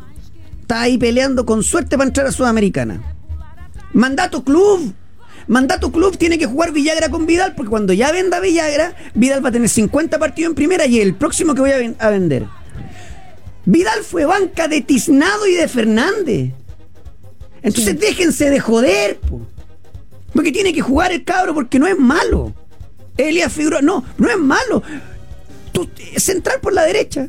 [0.61, 3.01] está ahí peleando con suerte para entrar a Sudamericana,
[3.93, 4.93] mandato club.
[5.47, 9.49] Mandato club tiene que jugar Villagra con Vidal porque cuando ya venda Villagra, Vidal va
[9.49, 12.47] a tener 50 partidos en primera y el próximo que voy a, ven- a vender.
[13.65, 16.53] Vidal fue banca de Tiznado y de Fernández.
[17.63, 19.41] Entonces déjense de joder, po.
[20.33, 22.55] Porque tiene que jugar el cabro porque no es malo.
[23.17, 24.83] Elías Figueroa, no, no es malo.
[25.73, 27.29] Tú, central por la derecha.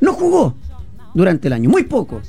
[0.00, 0.54] No jugó
[1.14, 2.22] durante el año, muy poco.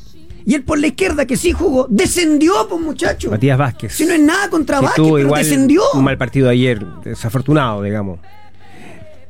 [0.46, 3.30] Y él por la izquierda, que sí jugó, descendió, pues muchacho.
[3.30, 3.94] Matías Vázquez.
[3.94, 5.82] Si no es nada contra que Vázquez, pero igual descendió.
[5.94, 8.20] un mal partido ayer, desafortunado, digamos.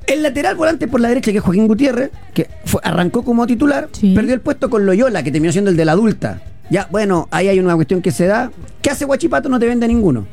[0.07, 3.89] El lateral volante por la derecha, que es Joaquín Gutiérrez, que fue- arrancó como titular,
[3.91, 4.13] Sí.
[4.15, 6.41] perdió el puesto con Loyola, que terminó siendo el de la adulta.
[6.71, 8.51] Ya, bueno, ahí hay una cuestión que se da.
[8.81, 9.49] ¿Qué hace Guachipato?
[9.49, 10.25] No te vende ninguno.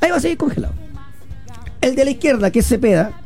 [0.00, 0.72] Ahí va a seguir congelado.
[1.80, 3.19] El de la izquierda, que es Cepeda,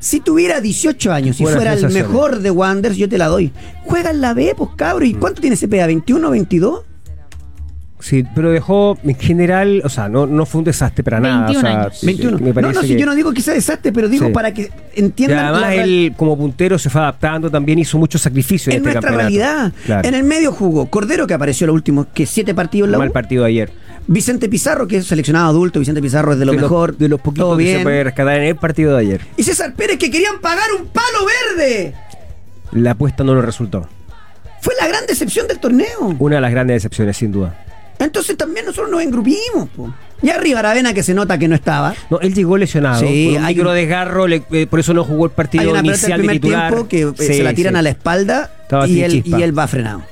[0.00, 3.52] si tuviera 18 años y fuera el mejor de Wanderers, yo te la doy.
[3.84, 5.04] Juega en la B, pues cabro.
[5.04, 5.08] Mm.
[5.08, 5.88] ¿Y cuánto tiene Cepeda?
[5.88, 6.87] ¿21, 22?
[8.00, 11.46] Sí, pero dejó en general, o sea, no, no fue un desastre para nada.
[11.46, 11.98] 21 o sea, años.
[11.98, 12.38] sí, 21.
[12.38, 14.32] Me no, parece no, si que- yo no digo que sea desastre, pero digo Sí.
[14.32, 18.16] para que y entiendan además la él como puntero se fue adaptando, también hizo mucho
[18.18, 19.36] sacrificio en, en este nuestra campeonato.
[19.36, 19.72] realidad.
[19.84, 20.08] Claro.
[20.08, 23.08] En el medio jugó Cordero, que apareció los últimos que siete partidos en la mal
[23.08, 23.12] U.
[23.12, 23.70] partido ayer.
[24.06, 25.80] Vicente Pizarro, que es seleccionado adulto.
[25.80, 26.90] Vicente Pizarro es de lo de mejor.
[26.90, 27.78] Los, de los poquitos todo que bien.
[27.78, 29.20] se puede rescatar en el partido de ayer.
[29.36, 31.26] Y César Pérez, que querían pagar un palo
[31.58, 31.94] verde.
[32.72, 33.86] La apuesta no lo resultó.
[34.60, 36.16] Fue la gran decepción del torneo.
[36.18, 37.64] Una de las grandes decepciones, sin duda.
[37.98, 39.68] Entonces también nosotros nos engrupimos.
[39.74, 39.92] po.
[40.22, 41.94] Y arriba Aravena, que se nota que no estaba.
[42.10, 43.00] No, él llegó lesionado.
[43.00, 45.62] Sí, con un hay micro un- desgarro, le- eh, por eso no jugó el partido
[45.62, 46.72] Hay una inicial del de primer titular.
[46.72, 47.78] tiempo que eh, Sí, se la tiran sí.
[47.78, 48.50] a la espalda
[48.88, 50.02] y él, y él va frenado.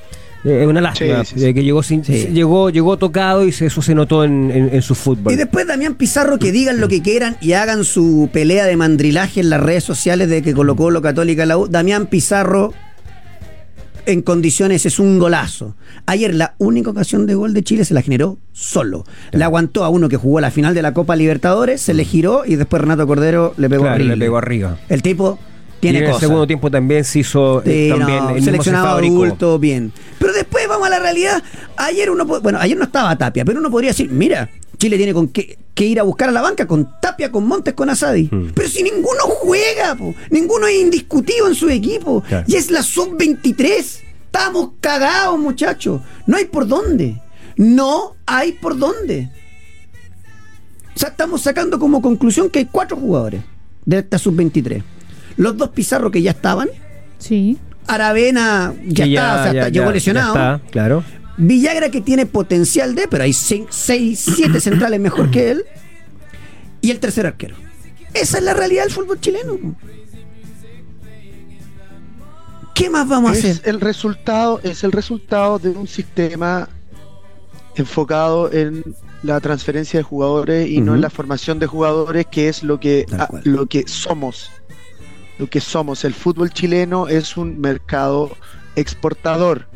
[0.44, 1.55] Eh, Es una lástima, Sí, sí, sí.
[1.55, 2.29] que llegó sin, Sí.
[2.33, 5.33] llegó, llegó tocado y se- eso se notó en, en- en su fútbol.
[5.33, 9.40] Y después Damián Pizarro que digan lo que quieran y hagan su pelea de mandrilaje
[9.40, 11.66] en las redes sociales de que colocó lo católica la U.
[11.66, 12.72] Damián Pizarro
[14.07, 15.75] en condiciones es un golazo.
[16.07, 19.05] Ayer la única ocasión de gol de Chile se la generó solo.
[19.33, 22.45] Le aguantó a uno que jugó la final de la Copa Libertadores, se le giró
[22.47, 24.16] y después Renato Cordero le pegó Claro, horrible.
[24.16, 24.79] le pegó arriba.
[24.88, 25.38] El tipo
[25.79, 28.39] y tiene en el segundo tiempo también se hizo eh, Sí, también no, el mismo
[28.39, 29.93] se seleccionado adulto, bien.
[30.19, 31.43] Pero después vamos a la realidad.
[31.77, 35.29] Ayer uno, bueno, ayer no estaba Tapia, pero uno podría decir, mira, Chile tiene con
[35.29, 38.29] qué, que ir a buscar a la banca con Tapia, con Montes, con Asadi.
[38.31, 38.53] Mm.
[38.55, 42.23] Pero si ninguno juega, po, ninguno es indiscutido en su equipo.
[42.23, 42.45] Claro.
[42.49, 44.01] Y es la sub-23.
[44.25, 46.01] Estamos cagados, muchachos.
[46.27, 47.21] No hay por dónde.
[47.57, 49.31] No hay por dónde.
[50.95, 53.43] O sea, estamos sacando como conclusión que hay cuatro jugadores
[53.85, 54.83] de esta sub-23.
[55.37, 56.68] Los dos Pizarro que ya estaban,
[57.18, 57.59] Sí.
[57.87, 60.29] Aravena ya Que está, o sea, ya- está- ya- llegó ya lesionado.
[60.35, 61.05] está, claro.
[61.38, 65.64] Villagra que tiene potencial de, pero hay 6, 7 centrales mejor que él.
[66.81, 67.55] Y el tercer arquero.
[68.14, 69.59] Esa es la realidad del fútbol chileno.
[72.75, 73.68] ¿Qué más vamos a es hacer?
[73.68, 76.68] el resultado es el resultado de un sistema
[77.75, 78.85] enfocado en
[79.22, 83.07] la transferencia de jugadores y no en la formación de jugadores, que es lo que,
[83.18, 84.51] a- lo que somos.
[85.38, 86.05] Lo que somos.
[86.05, 88.37] El fútbol chileno es un mercado
[88.75, 89.68] exportador.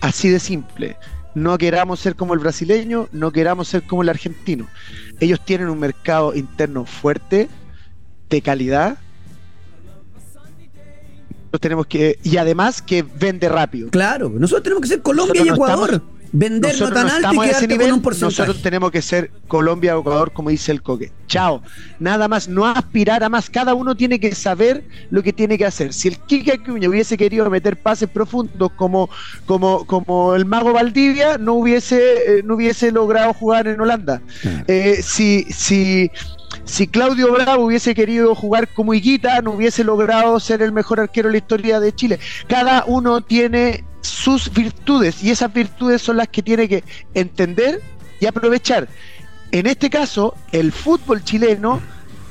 [0.00, 0.96] Así de simple.
[1.34, 4.68] No queramos ser como el brasileño, no queramos ser como el argentino.
[5.20, 7.48] Ellos tienen un mercado interno fuerte,
[8.30, 8.98] de calidad.
[11.36, 13.90] Nosotros tenemos que, y además que vende rápido.
[13.90, 15.90] Claro, nosotros tenemos que ser Colombia Nosotros y no Ecuador.
[15.94, 18.42] estamos- Vender no Nosotros tan no alto y quedarte nivel, con un porcentaje.
[18.42, 21.12] nosotros tenemos que ser Colombia o Ecuador, como dice el coque.
[21.28, 21.62] Chao.
[22.00, 23.48] Nada más, no aspirar a más.
[23.48, 25.92] Cada uno tiene que saber lo que tiene que hacer.
[25.92, 29.08] Si el Kike Acuña hubiese querido meter pases profundos como,
[29.46, 34.20] como, como el mago Valdivia, no hubiese, eh, no hubiese logrado jugar en Holanda.
[34.42, 34.64] Claro.
[34.66, 36.10] Eh, si, si,
[36.64, 41.28] si Claudio Bravo hubiese querido jugar como Higuita, no hubiese logrado ser el mejor arquero
[41.28, 42.18] de la historia de Chile.
[42.46, 47.80] Cada uno tiene sus virtudes y esas virtudes son las que tiene que entender
[48.20, 48.88] y aprovechar.
[49.50, 51.80] En este caso, el fútbol chileno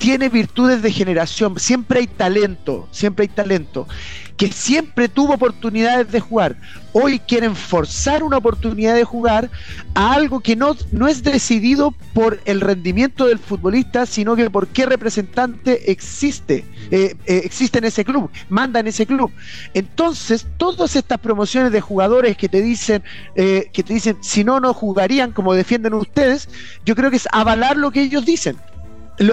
[0.03, 3.87] tiene virtudes de generación, siempre hay talento, siempre hay talento,
[4.35, 6.57] que siempre tuvo oportunidades de jugar.
[6.91, 9.49] Hoy quieren forzar una oportunidad de jugar
[9.95, 14.67] a algo que no, no es decidido por el rendimiento del futbolista, sino que por
[14.67, 19.31] qué representante existe, eh, eh, existe en ese club, manda en ese club.
[19.73, 23.03] Entonces, todas estas promociones de jugadores que te dicen,
[23.37, 26.49] eh, que te dicen, si no, no jugarían como defienden ustedes,
[26.83, 28.57] yo creo que es avalar lo que ellos dicen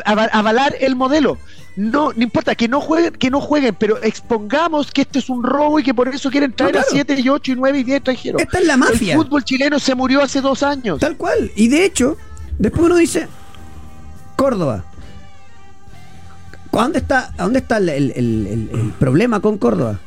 [0.04, 1.38] avalar el modelo.
[1.76, 5.42] No, no importa que no jueguen, que no jueguen, pero expongamos que este es un
[5.42, 6.86] robo y que por eso quieren traer claro.
[6.86, 8.42] a 7 y 8 y 9 y 10 extranjeros.
[8.42, 9.14] Esta es la mafia.
[9.14, 10.98] El fútbol chileno se murió hace dos años.
[11.00, 11.50] Tal cual.
[11.54, 12.16] Y de hecho,
[12.58, 13.28] después uno dice,
[14.36, 14.84] Córdoba.
[16.72, 19.98] ¿A dónde está, dónde está el, el- el- el- el problema con Córdoba?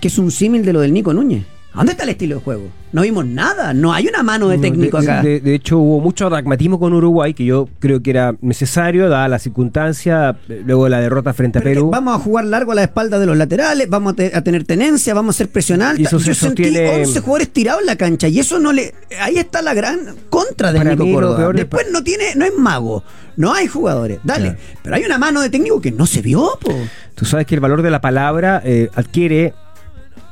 [0.00, 1.44] Que es un símil de lo del Nico Núñez.
[1.74, 2.68] ¿A dónde está el estilo de juego?
[2.92, 3.74] No vimos nada.
[3.74, 5.22] No hay una mano de técnico de, acá.
[5.22, 9.26] De, de hecho, hubo mucho pragmatismo con Uruguay, que yo creo que era necesario, dada
[9.26, 11.90] la circunstancia, eh, luego de la derrota frente a Perú.
[11.90, 14.62] vamos a jugar largo a la espalda de los laterales, vamos a, te- a tener
[14.64, 15.98] tenencia, vamos a ser presionar.
[15.98, 18.72] Y eso se Yo sentí sostiene- 11 jugadores tirados en la cancha y eso no
[18.72, 18.94] le.
[19.20, 19.98] Ahí está la gran
[20.30, 21.48] contra de Para Nico Córdoba.
[21.48, 23.02] de- Después no tiene, no es mago,
[23.36, 24.20] no hay jugadores.
[24.22, 24.58] Dale, Claro.
[24.84, 26.72] pero hay una mano de técnico que no se vio, po.
[27.16, 29.54] Tú sabes que el valor de la palabra eh, adquiere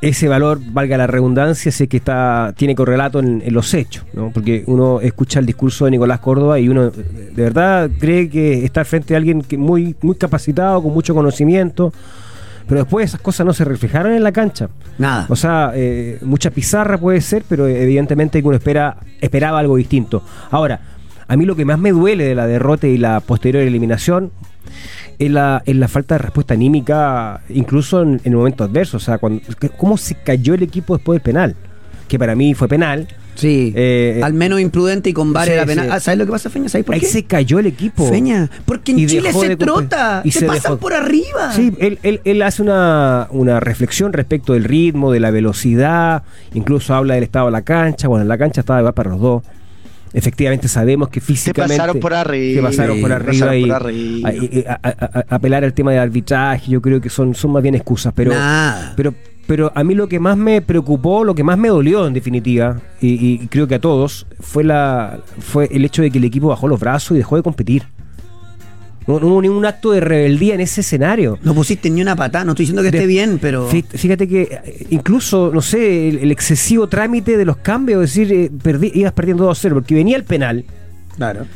[0.02, 4.30] ese valor, valga la redundancia, sé que está tiene correlato en, en los hechos, ¿no?
[4.32, 8.84] Porque uno escucha el discurso de Nicolás Córdoba y uno de verdad cree que está
[8.84, 11.92] frente a alguien que muy, muy capacitado, con mucho conocimiento,
[12.66, 14.68] pero después esas cosas no se reflejaron en la cancha.
[14.98, 15.26] Nada.
[15.28, 20.24] O sea, eh, mucha pizarra puede ser, pero evidentemente uno espera, esperaba algo distinto.
[20.50, 20.80] Ahora,
[21.28, 24.32] a mí lo que más me duele de la derrota y la posterior eliminación
[25.26, 29.02] es la, es la falta de respuesta anímica, incluso en, en momentos adversos.
[29.02, 29.40] O sea, cuando,
[29.76, 31.54] cómo se cayó el equipo después del penal,
[32.08, 33.06] que para mí fue penal.
[33.34, 35.82] Sí, Eh, al menos imprudente y con varias sí, la pena.
[35.84, 35.88] sí.
[35.90, 36.68] Ah, ¿Sabes lo que pasa, Feña?
[36.68, 37.06] ¿Sabes por Ahí qué?
[37.06, 38.06] se cayó el equipo.
[38.06, 41.50] Feña, porque en Y Chile se trota, y te se pasan dejó- por arriba.
[41.52, 46.94] Sí, él, él, él hace una, una reflexión respecto del ritmo, de la velocidad, incluso
[46.94, 48.06] habla del estado de la cancha.
[48.06, 49.42] Bueno, la cancha estaba igual para los dos.
[50.14, 51.76] Efectivamente sabemos que Se físicamente...
[51.76, 52.60] pasaron por arriba.
[52.70, 54.28] Se pasaron por arriba pasaron y, por arriba.
[54.28, 57.52] a- y- a- a- a- apelar al tema del arbitraje, yo creo que son, son
[57.52, 58.32] más bien excusas, pero...
[58.96, 59.14] Pero,
[59.46, 62.80] pero a mí lo que más me preocupó, lo que más me dolió en definitiva,
[63.00, 66.48] y, y creo que a todos, fue la fue el hecho de que el equipo
[66.48, 67.82] bajó los brazos y dejó de competir.
[69.06, 71.38] No, no hubo ningún acto de rebeldía en ese escenario.
[71.42, 73.68] No pusiste ni una patada, no estoy diciendo que esté bien, pero.
[73.70, 78.14] Fí- Fíjate que eh, incluso, no sé, el, el excesivo trámite de los cambios, es
[78.14, 80.64] decir, eh, perdí- ibas perdiendo 2-0, porque venía el penal,
[81.16, 81.46] Claro.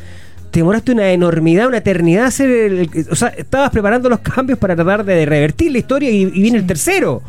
[0.51, 4.59] te demoraste una enormidad, una eternidad hacer el, el- O sea, estabas preparando los cambios
[4.59, 7.23] para tratar de revertir la historia y, y viene el tercero.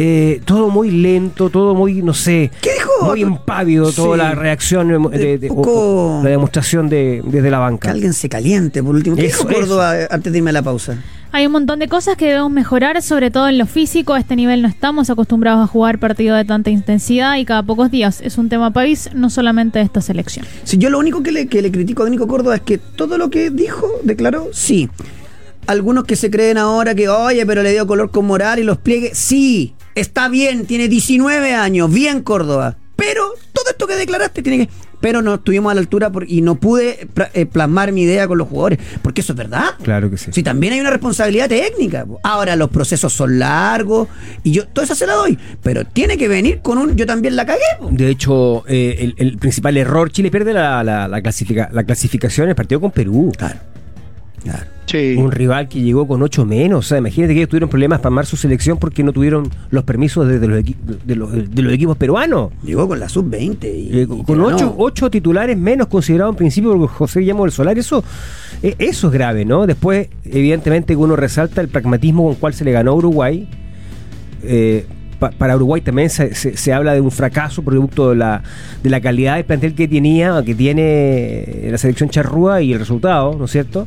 [0.00, 2.90] Eh, todo muy lento, todo muy, no sé, ¿Qué dijo?
[3.04, 4.18] muy impávido, toda Sí.
[4.22, 7.90] la reacción, eh, de, poco- o la demostración de, desde la Que banca.
[7.90, 9.16] alguien se caliente, por último.
[9.16, 10.98] ¿Qué Eso, dijo Córdoba antes de irme a la pausa?
[11.32, 14.14] Hay un montón de cosas que debemos mejorar, sobre todo en lo físico.
[14.14, 17.90] A este nivel no estamos acostumbrados a jugar partidos de tanta intensidad y cada pocos
[17.90, 18.20] días.
[18.22, 20.46] Es un tema país, no solamente de esta selección.
[20.62, 23.18] Si yo lo único que le, que le critico a Nico Córdoba es que todo
[23.18, 24.88] lo que dijo, declaró, sí.
[25.66, 28.78] Algunos que se creen ahora que, oye, pero le dio color con moral y los
[28.78, 32.76] pliegues, sí, está bien, tiene 19 años, bien Córdoba.
[32.96, 34.72] Pero todo esto que declaraste tiene que...
[35.00, 38.36] Pero no estuvimos a la altura por- y no pude eh, plasmar mi idea con
[38.36, 39.66] los jugadores, porque eso es verdad.
[39.84, 40.32] Claro que sí.
[40.32, 42.04] Sí, también hay una responsabilidad técnica.
[42.24, 44.08] Ahora los procesos son largos
[44.42, 47.36] y yo toda esa se la doy, pero tiene que venir con un yo también
[47.36, 47.60] la cagué.
[47.78, 47.90] po.
[47.92, 52.46] De hecho, eh, el, el principal error, Chile pierde la, la- la clasifica- la clasificación
[52.46, 53.30] en el partido con Perú.
[53.38, 53.60] Claro.
[54.42, 54.66] Claro.
[54.90, 55.16] Sí.
[55.18, 56.78] Un rival que llegó con 8 menos.
[56.78, 59.84] O sea, imagínate que ellos tuvieron problemas para armar su selección porque no tuvieron los
[59.84, 60.64] permisos de, de los,
[61.06, 62.50] de los- de los equipos peruanos.
[62.64, 63.64] Llegó con la sub-20.
[63.64, 67.52] Y, Eh, y con ocho, ocho titulares menos considerados en principio por José Guillermo del
[67.52, 68.02] Solar, eso,
[68.62, 69.66] eh, eso es grave, ¿no?
[69.66, 73.46] Después, evidentemente, uno resalta el pragmatismo con cual se le ganó a Uruguay.
[74.42, 74.86] Eh,
[75.18, 78.42] pa- para Uruguay también se, se- se habla de un fracaso producto de la,
[78.82, 83.34] de la calidad del plantel que tenía, que tiene la selección charrúa y el resultado,
[83.36, 83.86] ¿no es cierto?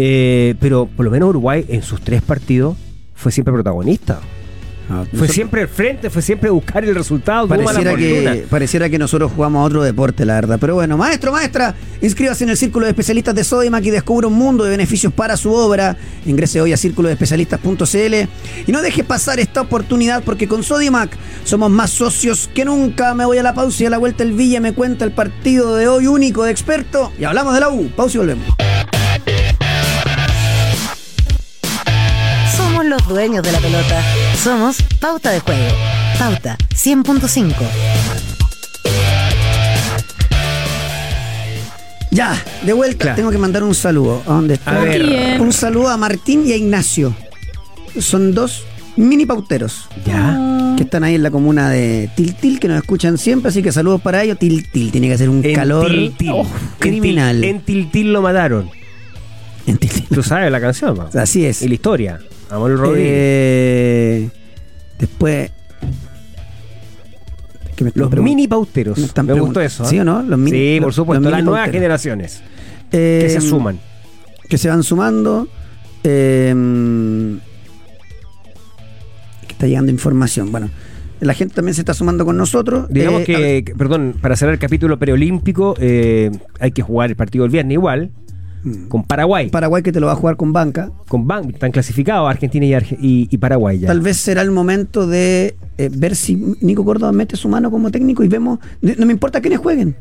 [0.00, 2.76] Eh, pero por lo menos Uruguay en sus tres partidos
[3.16, 4.20] fue siempre protagonista.
[4.90, 7.48] Ah, Fue nosotros- siempre al frente, fue siempre buscar el resultado.
[7.48, 10.56] Pareciera que, pareciera que nosotros jugamos a otro deporte, la verdad.
[10.60, 14.34] Pero bueno, maestro, maestra, inscríbase en el Círculo de Especialistas de Sodimac y descubra un
[14.34, 15.96] mundo de beneficios para su obra.
[16.26, 18.14] Ingrese hoy a círculodeespecialistas.cl
[18.66, 21.10] y no deje pasar esta oportunidad porque con Sodimac
[21.44, 23.14] somos más socios que nunca.
[23.14, 25.74] Me voy a la pausa y a la vuelta el Villa me cuenta el partido
[25.76, 27.88] de hoy único de experto y hablamos de la U.
[27.94, 28.46] Pausa y volvemos.
[33.08, 34.02] Los dueños de la pelota.
[34.42, 35.60] Somos Pauta de Juego.
[36.18, 37.54] Pauta 100.5.
[42.10, 43.16] Ya, de vuelta, Claro.
[43.16, 44.22] tengo que mandar un saludo.
[44.26, 44.76] ¿A dónde está?
[44.76, 45.04] A ver.
[45.06, 45.40] Bien.
[45.40, 47.14] Un saludo a Martín y a Ignacio.
[48.00, 48.64] Son dos
[48.96, 49.88] mini pauteros.
[50.04, 50.44] Ya.
[50.76, 54.00] que están ahí en la comuna de Tiltil, que nos escuchan siempre, así que saludos
[54.00, 54.38] para ellos.
[54.38, 56.30] Tiltil, tiene que hacer un En calor Tiltil.
[56.32, 56.46] oh,
[56.78, 57.42] criminal.
[57.42, 58.70] En Tiltil lo mataron.
[59.66, 60.04] En Tiltil.
[60.14, 61.08] Tú sabes la canción, pa.
[61.20, 61.62] Así es.
[61.62, 62.20] Y la historia.
[62.50, 63.02] Amor Rodríguez.
[63.06, 64.30] Eh,
[64.98, 65.50] después.
[67.76, 68.98] ¿qué me están Los mini pauteros.
[68.98, 69.84] me Me gustó eso.
[69.84, 69.86] ¿eh?
[69.86, 70.22] ¿Sí o no?
[70.22, 71.22] Los mini- sí, por supuesto.
[71.22, 71.80] los Las nuevas pauteros.
[71.80, 72.42] generaciones
[72.90, 73.78] Eh, que se suman.
[74.48, 75.46] Que se van sumando.
[76.04, 76.54] eh,
[79.46, 80.50] que está llegando información.
[80.50, 80.70] Bueno,
[81.20, 82.86] la gente también se está sumando con nosotros.
[82.88, 86.30] Digamos Eh, que, perdón, para cerrar el capítulo preolímpico, eh,
[86.60, 88.10] hay que jugar el partido del viernes igual,
[88.88, 89.50] con Paraguay.
[89.50, 90.90] Paraguay que te lo va a jugar con banca.
[91.08, 93.88] con Ban- están clasificados Argentina y, Arge- y- y Paraguay ya.
[93.88, 97.90] Tal vez será el momento de eh, ver si Nico Córdoba mete su mano como
[97.90, 98.58] técnico y vemos.
[98.82, 99.96] No me importa quiénes jueguen.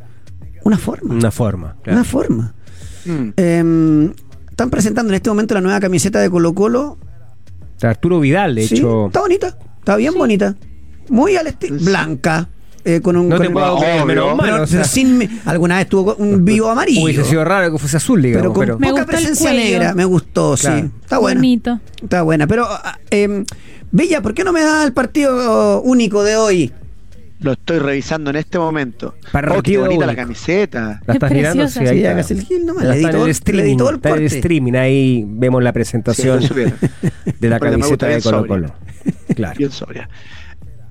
[0.64, 1.14] Una forma.
[1.14, 1.76] Una forma.
[1.84, 1.98] claro.
[2.00, 2.54] Una forma.
[3.06, 3.30] Mm.
[3.38, 4.12] Eh,
[4.50, 6.98] están presentando en este momento la nueva camiseta de Colo Colo.
[7.82, 9.06] Arturo Vidal, de Sí, hecho.
[9.08, 9.58] está bonita.
[9.80, 10.56] Está bien bonita.
[11.10, 11.78] Muy al estilo.
[11.80, 11.86] Sí.
[11.86, 12.50] Blanca.
[12.88, 13.28] Eh, con un.
[13.30, 16.16] No con te puedo creer, menos mal, pero, o sea, sin me- alguna vez tuvo
[16.16, 17.04] un vivo amarillo.
[17.04, 18.42] Hubiese sido raro que fuese azul, digamos.
[18.44, 19.94] pero con pero- Me poca presencia negra.
[19.94, 20.80] Me gustó, Claro.
[20.82, 20.92] sí.
[21.04, 21.40] Está buena.
[21.40, 21.80] Bonito.
[22.02, 22.48] Está buena.
[22.48, 23.44] Pero, ah, eh,
[23.92, 26.72] Villa, ¿por qué no me da el partido único de hoy?
[27.40, 29.14] Lo estoy revisando en este momento.
[29.32, 30.24] Para oh, qué partido bonita la único.
[30.24, 31.02] camiseta.
[31.06, 31.68] ¿La estás Es mirando?
[31.68, 32.34] Sí, ahí está.
[32.34, 33.78] el gil nomás, Ya le todo el el- le di streaming.
[33.78, 34.74] todo el está el streaming.
[34.74, 36.54] Ahí vemos la presentación Sí,
[37.40, 38.48] de la me camiseta de Colo.
[38.48, 38.72] Colo.
[39.36, 39.56] Claro.
[39.58, 40.10] Bien sobria.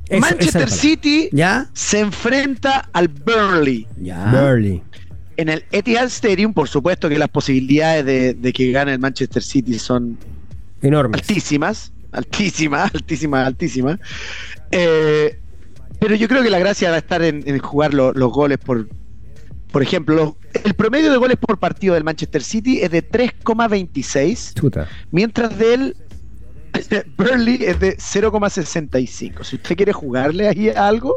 [0.08, 1.68] Eso- Manchester City ¿Ya?
[1.72, 3.86] se enfrenta al Burnley.
[4.00, 4.30] Ya.
[4.30, 4.82] Burley.
[5.36, 9.42] En el Etihad Stadium, por supuesto que las posibilidades de, de que gane el Manchester
[9.42, 10.16] City son
[10.80, 11.20] Enormes.
[11.20, 13.98] altísimas, altísimas, altísimas, altísimas.
[14.70, 15.38] Eh,
[15.98, 18.58] pero yo creo que la gracia va a estar en, en jugar lo- los goles
[18.58, 18.88] por...
[19.72, 24.54] Por ejemplo, los- el promedio de goles por partido del Manchester City es de 3,26,
[24.54, 24.88] Chuta.
[25.10, 25.96] mientras del
[27.16, 29.44] Burnley es de 0,65.
[29.44, 31.16] Si usted quiere jugarle ahí a algo,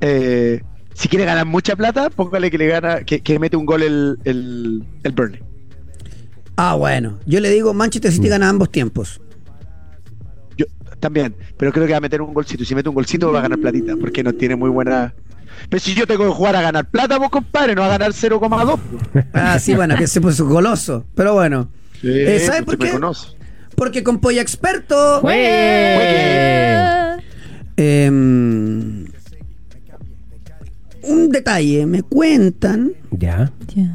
[0.00, 0.62] eh,
[0.94, 4.18] si quiere ganar mucha plata, póngale que le gana, que, que mete un gol el,
[4.24, 5.42] el, el Burnley.
[6.56, 7.18] Ah, bueno.
[7.26, 9.20] Yo le digo, Manchester City gana ambos tiempos.
[10.56, 10.64] Yo
[11.00, 12.64] también, pero creo que va a meter un golcito.
[12.64, 15.14] Si mete un golcito va a ganar platita, porque no tiene muy buena.
[15.68, 18.78] Pero si yo tengo que jugar a ganar plata, vos compadre, no a ganar 0,2.
[19.34, 21.04] Ah, sí, bueno, que se puso goloso.
[21.14, 21.70] Pero bueno.
[22.02, 22.90] Eh, ¿sabe por qué?
[22.90, 23.35] conoce.
[23.76, 25.20] Porque con Polla Experto.
[25.20, 27.16] ¡Juegue!
[27.76, 28.08] eh,
[31.02, 33.52] un detalle, me cuentan Ya.
[33.74, 33.90] Ya.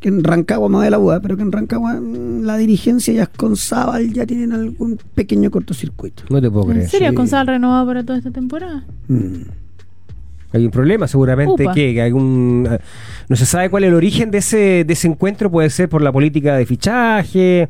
[0.00, 3.18] que en Rancagua, más de la UA, pero que en Rancagua mm, la dirigencia y
[3.18, 6.24] Asconzábal ya tienen algún pequeño cortocircuito.
[6.28, 6.90] No te puedo ¿En creer.
[6.90, 7.14] serio sí.
[7.14, 8.84] con sal renovado para toda esta temporada?
[9.08, 9.42] Mm.
[10.52, 11.72] Hay un problema seguramente Upa.
[11.74, 12.78] que, que algún eh,
[13.28, 16.00] no se sabe cuál es el origen de ese, de ese encuentro, puede ser por
[16.02, 17.68] la política de fichaje,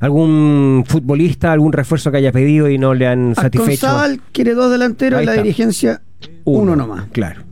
[0.00, 3.86] algún futbolista, algún refuerzo que haya pedido y no le han satisfecho.
[3.86, 6.02] Asconzábal quiere dos delanteros y la dirigencia
[6.44, 7.06] uno, nomás.
[7.12, 7.42] Claro,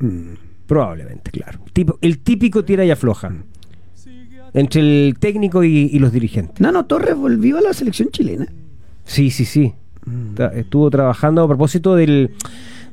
[0.00, 0.34] Mm.
[0.66, 1.58] probablemente, claro.
[1.72, 3.32] Tipo, el típico tira y afloja
[4.54, 6.60] entre el técnico y, y los dirigentes.
[6.60, 8.46] Nano Torres volvió a la selección chilena.
[9.04, 9.72] Sí, sí, sí.
[10.06, 10.40] Mm.
[10.54, 12.30] Estuvo trabajando a propósito del,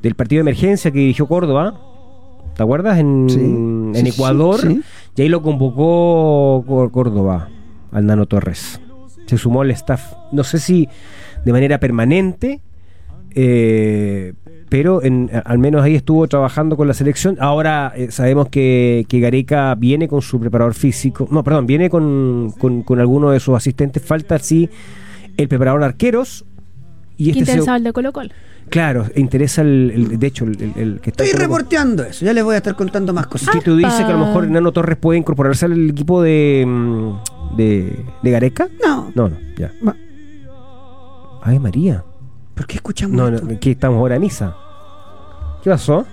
[0.02, 1.80] del partido de emergencia que dirigió Córdoba.
[2.56, 3.00] ¿Te acuerdas?
[3.00, 4.60] En, Sí, en sí, sí, Ecuador.
[4.62, 4.82] sí.
[5.16, 7.50] Y ahí lo convocó Cór- Córdoba
[7.94, 8.80] al Nano Torres.
[9.28, 10.88] Se sumó al staff, no sé si
[11.46, 12.60] de manera permanente
[13.36, 14.34] eh,
[14.70, 17.38] pero en- al menos ahí estuvo trabajando con la selección.
[17.40, 22.54] Ahora eh, sabemos que, que Gareca viene con su preparador físico, no, perdón, viene con,
[22.60, 24.04] con, con alguno de sus asistentes.
[24.04, 24.70] Falta sí
[25.38, 26.46] el preparador de arqueros.
[27.18, 28.30] Y ¿Qué este se- interesaba el de Colo Colo?
[28.70, 32.26] claro, interesa el, el- de hecho el, el- el que está Estoy con- reporteando eso,
[32.26, 33.54] ya les voy a estar contando más cosas.
[33.54, 34.48] que tú dices que a lo mejor.
[34.50, 37.12] Nano Torres puede incorporarse al equipo de mm,
[37.56, 38.68] de, de Gareca.
[38.86, 39.72] No, No, no, ya.
[39.86, 39.96] Va-
[41.42, 42.04] Ay, María.
[42.56, 43.48] ¿por qué escuchamos No, esto?
[43.48, 44.56] no, que estamos ahora a misa.
[45.64, 46.06] ¿Qué pasó?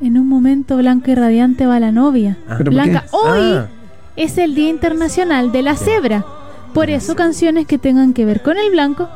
[0.00, 2.36] En un momento blanco y radiante va la novia.
[2.48, 2.58] Ah.
[2.64, 3.68] Blanca, hoy Ah.
[4.16, 6.24] es el Día Internacional de la Cebra.
[6.74, 9.08] Por eso canciones que tengan que ver con el blanco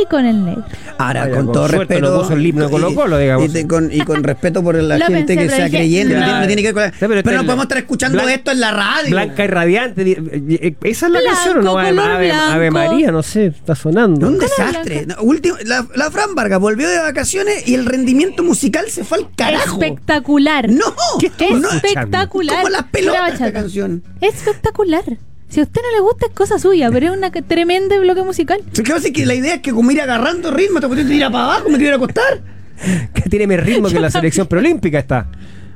[0.00, 0.64] y con el negro.
[0.98, 2.12] Ahora, Vaya, con, con todo suerte respeto.
[2.14, 3.54] no puso el himno Colo Colo, digamos.
[3.54, 6.20] Y, con, y con respeto por la Lo gente pensé, que sea dije, creyente, no,
[6.20, 6.26] Claro.
[6.32, 8.28] tiene, no tiene que ver con la- Sí, pero pero, no podemos estar escuchando blan-
[8.30, 9.10] esto en la radio.
[9.10, 10.04] Blanca y radiante.
[10.04, 11.78] di- eh, ¿Esa es la Blanco, canción o no?
[11.78, 12.70] Ave, Ave-.
[12.70, 14.26] María, no sé, está sonando.
[14.28, 15.06] Un desastre.
[15.06, 19.18] No, último, la, la Fran Vargas volvió de vacaciones y el rendimiento musical se fue
[19.18, 19.82] al carajo.
[19.82, 20.68] Espectacular.
[20.70, 21.26] No, ¿Qué?
[21.48, 22.56] Espectacular.
[22.58, 24.02] como las pelotas esta canción.
[24.20, 25.04] Espectacular.
[25.52, 28.62] Si a usted no le gusta es cosa suya, pero es una tremenda bloque musical.
[28.72, 31.44] Que pasa que la idea es que como ir agarrando ritmo, te puedes tirar para
[31.44, 32.40] abajo, me quiero ir a acostar.
[33.14, 35.28] Que tiene más ritmo que la selección preolímpica está.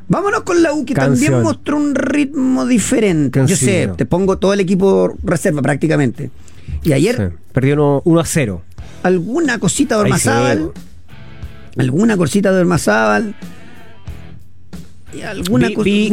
[0.09, 1.25] Vámonos con la U, que Canción.
[1.27, 3.43] también mostró un ritmo diferente.
[3.47, 6.31] Yo sé, te pongo todo el equipo reserva prácticamente.
[6.83, 7.37] Y ayer, Sí.
[7.53, 8.63] Perdió 1 a 0.
[9.03, 11.81] alguna cosita de Ormazábal, sí.
[11.81, 13.35] alguna cosita de Ormazábal,
[15.23, 16.09] alguna Vi- vi-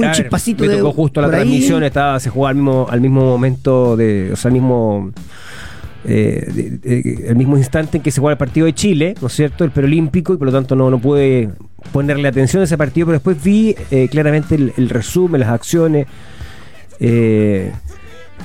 [0.63, 1.33] ver, me de tocó justo la ahí.
[1.33, 5.11] transmisión, estaba, se jugaba al mismo, al mismo momento de, o sea, al mismo
[6.05, 6.69] eh, de-
[7.01, 9.63] de- el mismo instante en que se juega el partido de Chile, ¿no es cierto?
[9.63, 11.49] El preolímpico, y por lo tanto no, no pude
[11.93, 16.07] ponerle atención a ese partido, pero después vi eh, claramente el, el resumen, las acciones.
[16.99, 17.71] eh,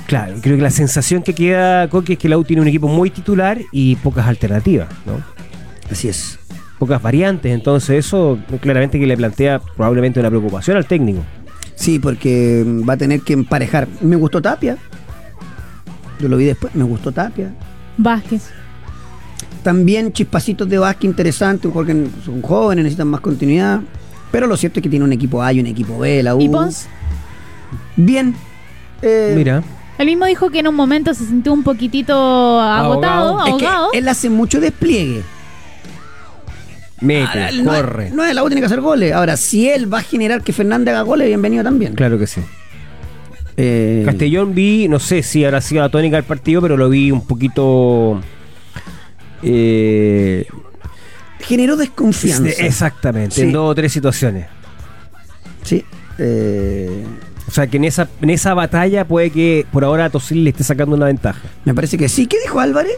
[0.06, 2.86] claro, creo que la sensación que queda, Coqui, es que la U tiene un equipo
[2.88, 5.14] muy titular y pocas alternativas, ¿no?
[5.90, 6.37] Así es.
[6.78, 11.22] Pocas variantes, entonces eso claramente que le plantea probablemente una preocupación al técnico.
[11.74, 13.88] Sí, porque mm, va a tener que emparejar.
[14.00, 14.76] Me gustó Tapia.
[16.20, 17.52] Yo lo vi después, me gustó Tapia.
[17.96, 18.50] Vázquez.
[19.62, 23.80] También chispacitos de Vázquez interesantes, porque son jóvenes, necesitan más continuidad.
[24.30, 26.40] Pero lo cierto es que tiene un equipo A y un equipo B, la U.
[26.40, 26.86] ¿Y Pons?
[27.96, 28.34] Bien.
[29.02, 29.62] Eh, Mira.
[29.98, 32.14] Él mismo dijo que en un momento se sintió un poquitito
[32.60, 33.46] agotado, Ahogado.
[33.48, 33.88] es que ahogado.
[33.94, 35.22] él hace mucho despliegue.
[37.00, 38.10] Mete, no es- corre.
[38.10, 39.12] No, la U tiene que hacer goles.
[39.12, 41.94] Ahora, si él va a generar que Fernández haga goles, bienvenido también.
[41.94, 42.40] Claro que sí.
[43.56, 47.10] Eh, Castellón vi, no sé si habrá sido la tónica del partido, pero lo vi
[47.10, 48.20] un poquito.
[49.42, 50.46] Eh,
[51.40, 52.48] generó desconfianza.
[52.64, 53.42] exactamente, Sí.
[53.42, 54.46] en dos o tres situaciones.
[55.62, 55.84] Sí.
[56.18, 57.04] Eh,
[57.46, 60.64] O sea que en esa, en esa batalla puede que por ahora Tosil le esté
[60.64, 61.40] sacando una ventaja.
[61.64, 62.26] me parece que sí.
[62.26, 62.92] ¿Qué dijo Álvarez?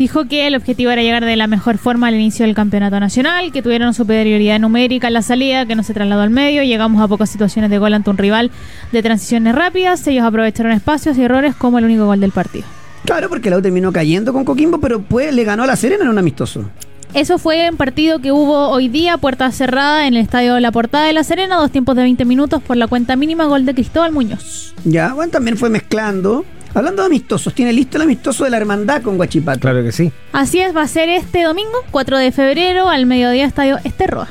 [0.00, 3.52] Dijo que el objetivo era llegar de la mejor forma al inicio del campeonato nacional,
[3.52, 7.06] que tuvieron superioridad numérica en la salida, que no se trasladó al medio, llegamos a
[7.06, 8.50] pocas situaciones de gol ante un rival
[8.92, 12.64] de transiciones rápidas, ellos aprovecharon espacios y errores como el único gol del partido.
[13.04, 16.04] Claro, porque la U terminó cayendo con Coquimbo, pero pues le ganó a la Serena
[16.04, 16.64] en un amistoso.
[17.12, 21.04] Eso fue un partido que hubo hoy día, puerta cerrada en el estadio La Portada
[21.04, 24.12] de La Serena, dos tiempos de 20 minutos por la cuenta mínima, gol de Cristóbal
[24.12, 24.72] Muñoz.
[24.86, 26.46] Ya, bueno, también fue mezclando.
[26.74, 29.60] Hablando de amistosos, tiene listo el amistoso de la hermandad con Guachipato.
[29.60, 30.12] Claro que sí.
[30.32, 34.28] Así es, va a ser este domingo, 4 de febrero, al mediodía, estadio Esterroa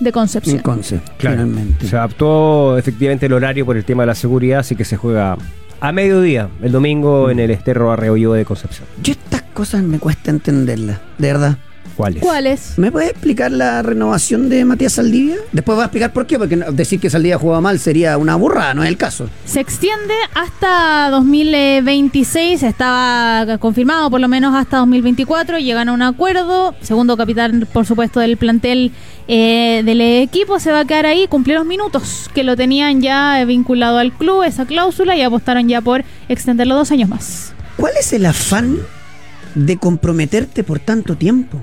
[0.00, 0.58] de En Concepción.
[0.58, 1.86] Conce, finalmente.
[1.86, 5.36] Se adaptó efectivamente el horario por el tema de la seguridad, así que se juega
[5.80, 8.86] a mediodía, el domingo, en el Esterro Arreollo de Concepción.
[9.02, 11.58] Yo estas cosas me cuesta entenderlas, de verdad.
[11.98, 12.22] ¿Cuáles?
[12.22, 12.74] ¿Cuáles?
[12.78, 15.34] ¿Me puedes explicar la renovación de Matías Saldivia?
[15.50, 18.72] Después voy a explicar por qué, porque decir que Saldivia jugaba mal sería una burrada,
[18.72, 19.28] no es el caso.
[19.44, 26.72] Se extiende hasta 2026, estaba confirmado por lo menos hasta 2024, llegan a un acuerdo,
[26.82, 28.92] segundo capitán por supuesto del plantel
[29.26, 33.40] eh, del equipo se va a quedar ahí, cumplió los minutos que lo tenían ya
[33.40, 37.52] eh, vinculado al club, esa cláusula, y apostaron ya por extenderlo dos años más.
[37.76, 38.76] ¿Cuál es el afán
[39.56, 41.60] de comprometerte por tanto tiempo?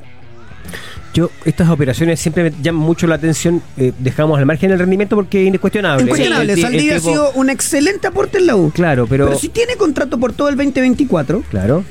[1.15, 3.63] Yo, estas operaciones siempre me llaman mucho la atención.
[3.77, 6.03] eh, dejamos al margen el rendimiento porque es incuestionable.
[6.03, 8.69] Incuestionable, El- el- el Saldivia ha sido un excelente aporte en la U.
[8.71, 9.25] Claro, pero.
[9.27, 11.83] Pero si tiene contrato por todo el 2024 Claro.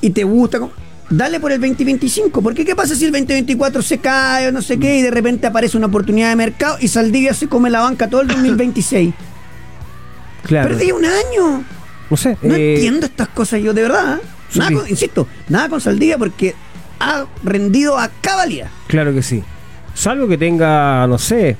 [0.00, 0.58] y te gusta,
[1.10, 2.42] dale por el 2025.
[2.42, 5.46] Porque ¿qué pasa si el 2024 se cae o no sé qué y de repente
[5.46, 9.14] aparece una oportunidad de mercado y Saldivia se come la banca todo el 2026?
[10.42, 10.70] Claro.
[10.70, 11.64] Perdí un año.
[12.10, 12.36] No sé.
[12.42, 14.18] No eh, entiendo estas cosas yo, de verdad.
[14.18, 14.26] ¿eh?
[14.56, 14.74] Nada sí.
[14.74, 16.54] con- insisto, nada con Saldivia porque
[17.02, 18.68] ha rendido a cabalidad.
[18.86, 19.42] Claro que sí.
[19.94, 21.56] Salvo que tenga, no sé,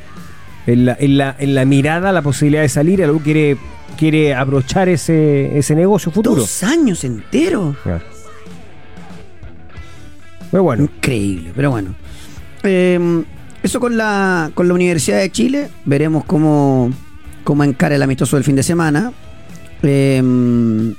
[0.67, 3.59] en la, en la, en la mirada la posibilidad de salir, algo quiere,
[3.99, 6.41] quiere abrochar ese, ese negocio futuro.
[6.41, 7.77] Dos años enteros.
[7.83, 8.05] Claro.
[10.51, 11.95] Pero bueno, Increíble, pero bueno.
[12.63, 13.25] Eh,
[13.63, 15.69] eso con la, con la Universidad de Chile.
[15.85, 16.91] Veremos cómo,
[17.43, 19.13] cómo encara el amistoso del fin de semana.
[19.83, 20.95] Eh,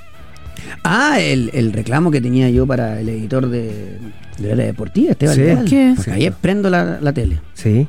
[0.82, 3.98] ah, el, el reclamo que tenía yo para el editor de,
[4.38, 5.40] de la deportiva, Esteban Sí.
[5.42, 5.64] Leal.
[5.64, 5.94] ¿Qué?
[6.12, 7.40] Ayer prendo la, la tele.
[7.54, 7.86] Sí,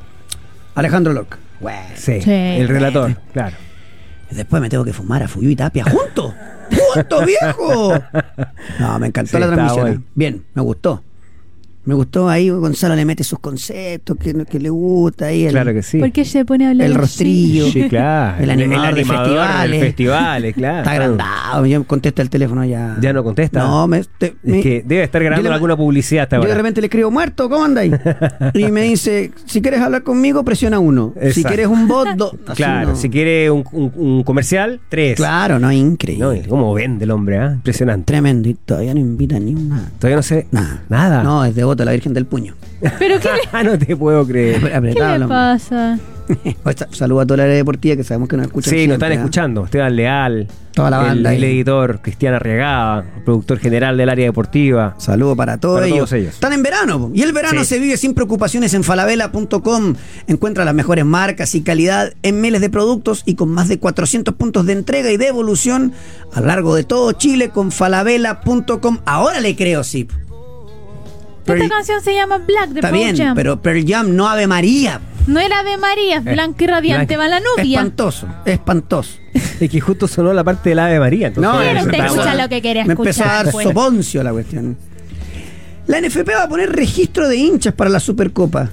[0.76, 1.38] Alejandro Lorca.
[1.59, 2.32] Bueno, sí, Sí.
[2.32, 3.55] el relator, claro.
[4.32, 6.34] Después me tengo que fumar a Fuyu y Tapia juntos.
[6.93, 7.93] ¡Juntos, viejo!
[8.80, 9.82] No, me encantó Sí, la transmisión.
[9.86, 10.03] bueno.
[10.16, 11.03] Bien, me gustó.
[11.86, 15.46] Me gustó ahí, Gonzalo le mete sus conceptos que, que le gusta ahí.
[15.46, 16.00] El, Claro que sí.
[16.00, 17.68] ¿Por qué se pone a hablar el rostrillo.
[17.68, 18.44] Sí, claro.
[18.44, 19.72] El animador de animador festivales.
[19.80, 20.78] del festivales, claro.
[20.80, 21.66] Está agrandado.
[21.66, 22.98] Yo contesta el teléfono ya.
[23.00, 23.60] Ya no contesta.
[23.60, 26.48] No, me, te- me- Es que debe estar grabando le- alguna publicidad hasta Yo de
[26.48, 26.58] ahora.
[26.58, 27.94] repente le escribo, muerto, ¿cómo andáis?
[28.54, 31.14] y me dice, si quieres hablar conmigo, presiona uno.
[31.32, 32.34] Si quieres un bot, dos.
[32.56, 35.16] Claro, si quiere un, un- un comercial, tres.
[35.18, 36.42] Claro, no, increíble.
[36.44, 37.38] No, ¿Cómo vende el hombre?
[37.38, 37.52] ah?
[37.54, 38.06] Impresionante.
[38.06, 38.50] Tremendo.
[38.50, 39.92] Y todavía no invita ni una.
[40.00, 40.82] Todavía no sé Nada.
[40.90, 41.24] nada.
[41.24, 42.55] No, es a la Virgen del Puño.
[42.99, 43.30] ¿Pero qué
[43.63, 44.61] no te puedo creer.
[44.61, 45.28] qué Apretado le hombre.
[45.38, 45.99] pasa?
[46.63, 48.73] Oye, sa- Saludo a toda la área deportiva que sabemos que nos escuchan.
[48.73, 49.15] Sí, nos están ¿ah?
[49.15, 49.65] escuchando.
[49.65, 54.26] Esteban Leal, Toda la banda el, el editor Cristian Arriagada, el productor general del área
[54.26, 54.95] deportiva.
[54.97, 55.99] Saludo para todos Para ellos.
[55.99, 56.34] todos ellos.
[56.34, 57.11] Están en verano.
[57.13, 57.67] Y el verano Sí.
[57.67, 59.93] se vive sin preocupaciones en falabella.com.
[60.28, 64.34] Encuentra las mejores marcas y calidad en miles de productos y con más de 400
[64.34, 65.93] puntos de entrega y devolución
[66.34, 68.97] a lo largo de todo Chile con falabella.com.
[69.05, 69.84] Ahora le creo,
[71.46, 73.36] Esta canción se llama Black de Está Pearl bien, Jam.
[73.36, 75.00] pero Pearl Jam no Ave María.
[75.28, 77.80] No era de María, es Eh, blanca y radiante, va la novia.
[77.80, 79.18] Espantoso, espantoso.
[79.60, 81.28] Es que justo sonó la parte del Ave María.
[81.28, 83.52] Entonces, No, Pero me usted empezó escucha a- lo que quiere Me empezó a dar
[83.52, 83.68] pues.
[83.68, 84.78] soponcio la cuestión.
[85.88, 88.70] La NFP va a poner registro de hinchas para la Supercopa.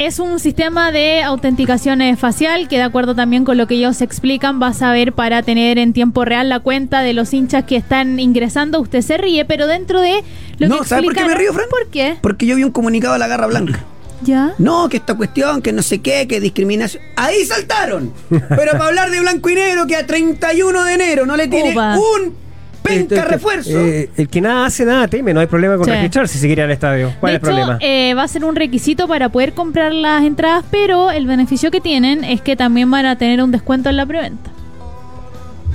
[0.00, 4.58] Es un sistema de autenticación facial que de acuerdo también con lo que ellos explican
[4.58, 8.18] vas a ver para tener en tiempo real la cuenta de los hinchas que están
[8.18, 8.80] ingresando.
[8.80, 10.24] Usted se ríe, pero dentro de
[10.58, 11.66] lo No, que ¿sabe por qué me río, Fran?
[11.68, 12.16] ¿Por qué?
[12.22, 13.84] Porque yo vi un comunicado a la Garra Blanca.
[14.22, 14.54] ¿Ya?
[14.56, 17.02] No, que esta cuestión, que no sé qué, que discriminación.
[17.16, 18.10] Ahí saltaron.
[18.30, 21.72] Pero para hablar de blanco y negro, que a 31 de enero no le tiene
[21.72, 21.98] Opa.
[21.98, 22.34] un
[22.82, 23.70] penca Este, refuerzo.
[23.80, 25.32] eh, el que nada hace, nada teme.
[25.34, 25.90] No hay problema con Sí.
[25.90, 27.12] registrar si se quiere ir al estadio.
[27.20, 27.78] ¿Cuál de es el hecho, problema?
[27.82, 31.80] eh, va a ser un requisito para poder comprar las entradas, pero el beneficio que
[31.80, 34.50] tienen es que también van a tener un descuento en la preventa.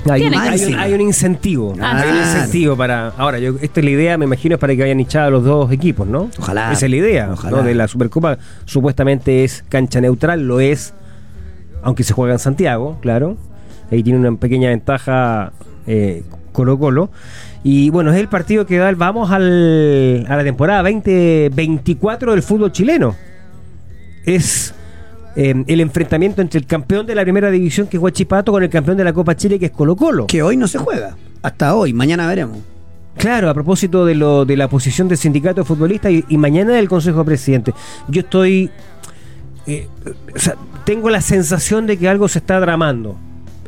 [0.08, 1.74] Hay un, hay un- hay un incentivo.
[1.80, 3.08] Ah, hay un incentivo para.
[3.18, 5.72] Ahora, yo, esta es la idea, me imagino, es para que vayan hinchados los dos
[5.72, 6.30] equipos, ¿no?
[6.38, 6.70] Ojalá.
[6.70, 7.30] Esa es la idea.
[7.32, 7.56] Ojalá.
[7.56, 7.62] ¿no?
[7.64, 10.94] De la Supercopa supuestamente es cancha neutral, lo es,
[11.82, 13.36] aunque se juega en Santiago, claro.
[13.90, 15.52] Ahí tiene una pequeña ventaja
[15.88, 16.22] eh,
[16.56, 17.10] Colo Colo.
[17.62, 22.42] Y bueno, es el partido que da el vamos al, a la temporada 2024 del
[22.42, 23.14] fútbol chileno.
[24.24, 24.74] Es
[25.36, 28.70] eh, el enfrentamiento entre el campeón de la primera división, que es Huachipato, con el
[28.70, 30.26] campeón de la Copa Chile, que es Colo Colo.
[30.28, 31.14] Que hoy no se juega.
[31.42, 32.58] Hasta hoy, mañana veremos.
[33.18, 36.72] Claro, a propósito de lo de la posición del sindicato de futbolistas y, y mañana
[36.72, 37.74] del Consejo de Presidente.
[38.08, 38.70] Yo estoy.
[39.66, 39.88] eh,
[40.34, 40.54] o sea,
[40.84, 43.16] tengo la sensación de que algo se está tramando.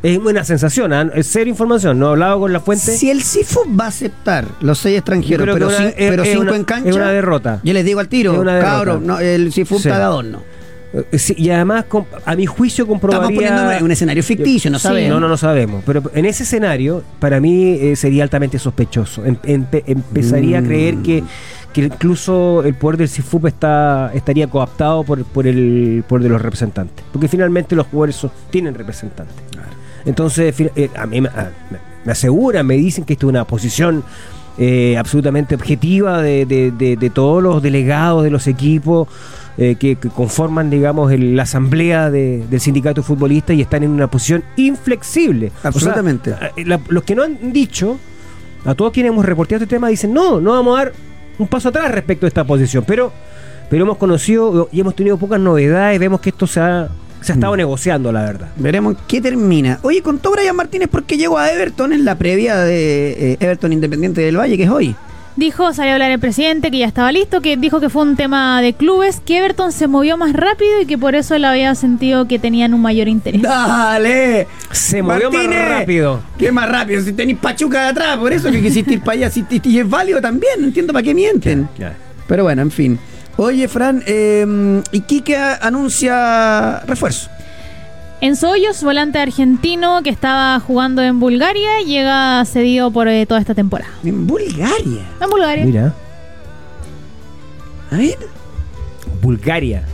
[0.03, 1.11] Es una sensación, ¿ah?
[1.15, 1.99] es cero información.
[1.99, 2.93] No he hablado con la fuente.
[2.97, 6.23] Si el CIFU va a aceptar los seis extranjeros, pero, que una- cin- es- pero
[6.23, 7.61] es cinco una- en cancha, es una derrota.
[7.65, 8.45] Yo les digo al tiro,
[9.01, 9.89] no, el CIFU Sí.
[9.89, 10.43] está de adorno.
[11.13, 11.85] Eh, sí, y además,
[12.25, 13.29] a mi juicio, comprobaría.
[13.29, 15.11] Estamos poniendo en un escenario ficticio, no Sí, sabemos.
[15.11, 15.83] No, no, no sabemos.
[15.85, 19.23] Pero en ese escenario, para mí eh, sería altamente sospechoso.
[19.27, 21.03] Em- empe- empezaría a creer Mm.
[21.03, 21.25] que,
[21.75, 26.41] que incluso el poder del CIFUP está, estaría coaptado por, por el por de los
[26.41, 27.05] representantes.
[27.13, 29.37] Porque finalmente los jugadores tienen representantes.
[30.05, 33.45] Entonces, eh, a mí me, a- me- me aseguran, me dicen que esto es una
[33.45, 34.03] posición
[34.61, 39.07] eh, absolutamente objetiva de, de- de- de todos los delegados de los equipos
[39.57, 43.83] eh, que, que conforman, digamos, el- la asamblea de- del sindicato de futbolistas y están
[43.85, 45.49] en una posición inflexible.
[45.49, 46.35] O sea, Absolutamente.
[46.65, 47.99] la- los que no han dicho,
[48.65, 50.93] a todos quienes hemos reporteado este tema, dicen, no, no vamos a dar
[51.39, 53.13] un paso atrás respecto a esta posición, pero,
[53.71, 56.89] pero hemos conocido y hemos tenido pocas novedades, vemos que esto se ha,
[57.21, 57.59] se ha estado Mm.
[57.59, 58.49] negociando, la verdad.
[58.57, 59.79] Veremos qué termina.
[59.83, 64.21] Oye, contó Brian Martínez porque llegó a Everton en la previa de eh, Everton Independiente
[64.21, 64.95] del Valle, que es hoy.
[65.37, 68.17] Dijo, salió a hablar el presidente que ya estaba listo, que dijo que fue un
[68.17, 71.77] tema de clubes, que Everton se movió más rápido y que por eso él había
[71.77, 73.41] sentido que tenían un mayor interés.
[73.43, 74.49] ¡Dale!
[74.73, 76.21] Se movió más rápido.
[76.37, 77.03] ¿Qué más rápido?
[77.03, 79.31] Si tenéis Pachuca de atrás, por eso que quisiste ir para allá.
[79.31, 81.69] Si, y y es válido también, no entiendo para qué mienten.
[82.27, 82.99] Pero bueno, en fin.
[83.41, 87.31] Oye, Fran, eh, Iquique a- anuncia refuerzo.
[88.21, 93.55] Enzo Hoyos, volante argentino que estaba jugando en Bulgaria, llega cedido por eh, toda esta
[93.55, 93.93] temporada.
[94.03, 95.05] En Bulgaria.
[95.21, 95.65] En Bulgaria.
[95.65, 95.95] Mira,
[97.93, 98.19] A ver,
[99.23, 99.85] Bulgaria.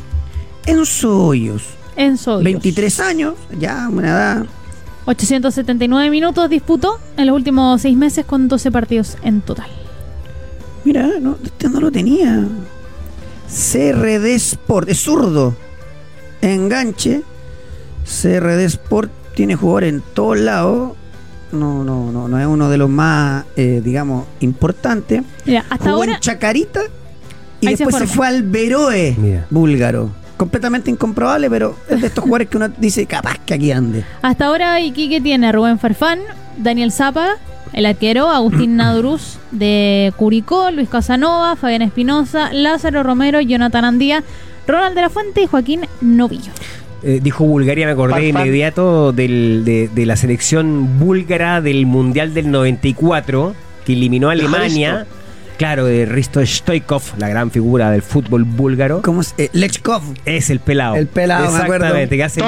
[0.64, 1.64] Enzo Hoyos.
[1.96, 2.44] Enzo Hoyos.
[2.44, 4.46] 23 años, ya una edad.
[5.04, 9.68] 879 minutos disputó en los últimos seis meses con 12 partidos en total.
[10.82, 12.42] Mira, no, este no lo tenía.
[13.48, 15.54] CRD Sport, es zurdo.
[16.40, 17.22] Enganche.
[18.04, 20.92] CRD Sport tiene jugadores en todos lados.
[21.52, 25.22] No, no, no, no es uno de los más, eh, digamos, importantes.
[25.44, 26.80] Mira, hasta Jugó ahora en Chacarita
[27.60, 29.46] y Ahí después se, fue al Veroe Mira.
[29.50, 30.10] búlgaro.
[30.36, 34.04] Completamente incomprobable, pero es de estos jugadores que uno dice capaz que aquí ande.
[34.20, 36.18] Hasta ahora Iquique tiene a Rubén Farfán,
[36.58, 37.36] Daniel Zapa,
[37.74, 44.22] el arquero, Agustín Nadruz de Curicó, Luis Casanova, Fabián Espinosa, Lázaro Romero, Jonathan Andía,
[44.66, 46.52] Ronald de la Fuente y Joaquín Novillo.
[47.02, 52.32] Eh, dijo Bulgaria, me acordé de inmediato del- de, de la selección búlgara del Mundial
[52.32, 53.54] del 94,
[53.84, 55.06] que eliminó a Alemania.
[55.58, 59.02] Claro, de Risto Stoikov, la gran figura del fútbol búlgaro.
[59.02, 59.34] ¿Cómo es?
[59.38, 60.02] Eh, Lechkov.
[60.24, 60.96] Es el pelado.
[60.96, 61.84] El pelado, me acuerdo.
[61.86, 62.40] Exactamente, que hace.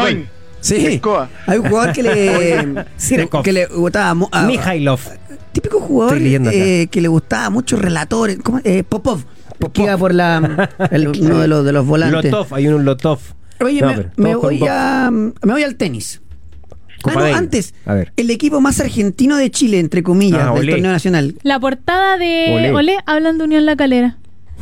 [0.66, 1.00] Sí.
[1.46, 2.84] Hay un jugador que le.
[3.44, 4.26] Que le gustaba.
[4.32, 5.00] a- Mijailov.
[5.52, 6.58] típico jugador Estoy leyendo acá.
[6.58, 8.42] eh, que le gustaba mucho relator.
[8.42, 8.60] ¿cómo?
[8.64, 9.24] Eh, Popov.
[9.72, 10.68] Que iba por la.
[10.90, 12.30] el- uno de los, de los volantes.
[12.32, 13.18] Lotov, hay un Lotov.
[13.60, 16.20] Oye, No, me, pero me todos con voy a, me voy al tenis.
[17.02, 17.36] Copa Ah, no, Davis.
[17.38, 17.74] antes.
[17.86, 18.12] A ver.
[18.16, 20.72] El equipo más argentino de Chile, entre comillas, Ah, del olé.
[20.72, 21.36] torneo nacional.
[21.42, 22.72] La portada de Olé.
[22.72, 24.18] Olé, hablan de Unión La Calera.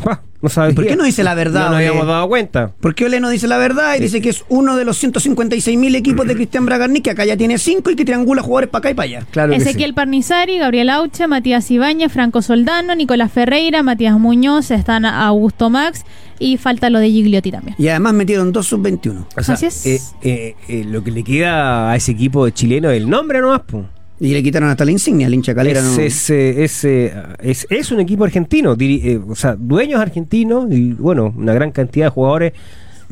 [0.06, 0.72] Ah, no sabía.
[0.72, 2.72] ¿Y por qué no dice la verdad, No nos habíamos dado cuenta.
[2.80, 5.78] ¿Por qué Ole no dice la verdad y dice que es uno de los 156
[5.78, 8.80] mil equipos de Cristian Bragarni, que acá ya tiene cinco y que triangula jugadores para
[8.80, 9.26] acá y para allá?
[9.30, 9.68] Claro que sí.
[9.68, 16.04] Ezequiel Parnizari, Gabriel Aucha, Matías Ibáñez, Franco Soldano, Nicolás Ferreira, Matías Muñoz, están Augusto Max
[16.38, 17.76] y falta lo de Gigliotti también.
[17.78, 19.26] Y además metieron dos sub-21.
[19.36, 19.86] O sea, Así es.
[19.86, 23.60] eh, eh, eh, lo que le queda a ese equipo chileno es el nombre nomás.
[23.62, 23.86] po.
[24.20, 25.80] Y le quitaron hasta la insignia, el hincha calera.
[25.80, 26.00] es, no.
[26.02, 30.92] es, eh, es, es- es un equipo argentino, diri- eh, o sea, dueños argentinos y
[30.92, 32.52] bueno, una gran cantidad de jugadores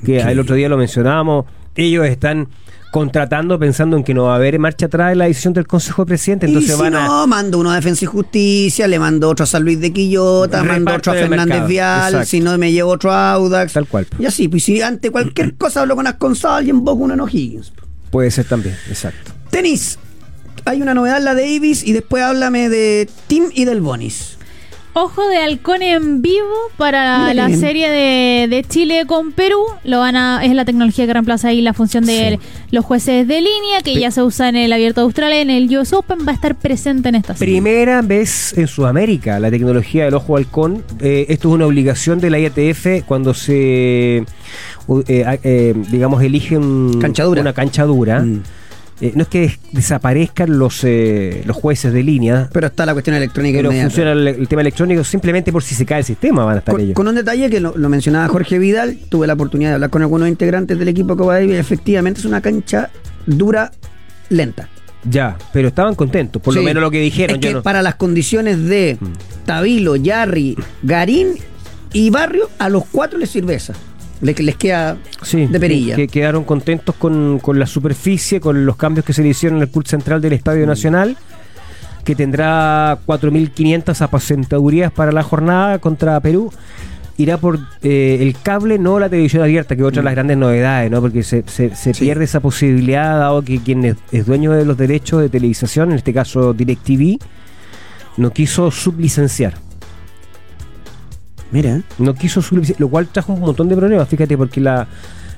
[0.05, 1.47] que el otro día lo mencionábamos.
[1.75, 2.49] Ellos están
[2.93, 6.03] contratando pensando en que no va a haber marcha atrás en la decisión del Consejo
[6.03, 7.07] de Presidente, entonces y si van a...
[7.07, 10.63] no, mando uno a Defensa y Justicia, le mando otro a San Luis de Quillota,
[10.63, 12.27] mando otro a Fernández mercado, Vial, exacto.
[12.29, 13.73] si no me llevo otro a Audax.
[13.73, 14.07] Tal cual.
[14.19, 17.21] Y así, pues si ante cualquier cosa hablo con Asconsal y en Boca uno en
[17.21, 17.73] O'Higgins.
[18.11, 19.33] Puede ser también, exacto.
[19.51, 19.99] Tenis.
[20.65, 24.39] Hay una novedad en la Davis y después háblame de Tim y del Bonis.
[24.95, 27.59] Ojo de halcón en vivo para Mira la bien.
[27.59, 29.59] serie de, de Chile con Perú.
[29.85, 32.39] Lo van a, es la tecnología que reemplaza ahí la función de
[32.71, 35.75] los jueces de línea, que ya se usa en el Abierto de Australia, en el
[35.79, 37.55] US Open, va a estar presente en esta serie.
[37.55, 40.85] Primera vez en Sudamérica la tecnología del ojo halcón.
[41.01, 44.25] Eh, esto es una obligación de la IATF cuando se, eh,
[45.09, 47.41] eh, digamos, elige un- Cancha dura.
[47.41, 48.21] una cancha dura.
[48.21, 48.43] Mm.
[49.01, 52.93] Eh, no es que des- desaparezcan los, eh, los jueces de línea, Pero está la
[52.93, 53.91] cuestión electrónica pero inmediata.
[53.91, 56.73] funciona el, el tema electrónico simplemente por si se cae el sistema van a estar
[56.73, 56.95] Con, ellos.
[56.95, 60.03] con un detalle que lo, lo mencionaba Jorge Vidal, tuve la oportunidad de hablar con
[60.03, 62.91] algunos integrantes del equipo Copa Davis y efectivamente es una cancha
[63.27, 63.73] dura,
[64.29, 64.69] lenta.
[65.05, 67.37] Ya, pero estaban contentos, por lo menos lo que dijeron.
[67.37, 69.07] Es yo que no- para las condiciones de Mm.
[69.47, 71.31] Tabilo, Yarri, Garín
[71.93, 73.75] y Barrio, a los cuatro les sirve esa.
[74.23, 75.97] Les, les queda Sí, de perilla.
[75.97, 79.65] Que quedaron contentos con, con la superficie, con los cambios que se le hicieron en
[79.65, 80.33] el club central del.
[80.33, 81.17] Estadio Nacional,
[82.05, 86.51] que tendrá 4.500 apacentadurías para la jornada contra Perú.
[87.19, 90.37] Irá por eh, el cable, no la televisión abierta, que es otra de las grandes
[90.39, 91.01] novedades, ¿no?
[91.03, 91.93] Porque se, se- se.
[91.93, 92.05] Sí.
[92.05, 95.97] pierde esa posibilidad, dado que quien es, es dueño de los derechos de televisación, en
[95.99, 97.19] este caso DirecTV,
[98.17, 99.55] no quiso sublicenciar.
[101.53, 104.89] Mira, No quiso sublicenciar, lo cual trajo un montón de problemas, fíjate, porque la,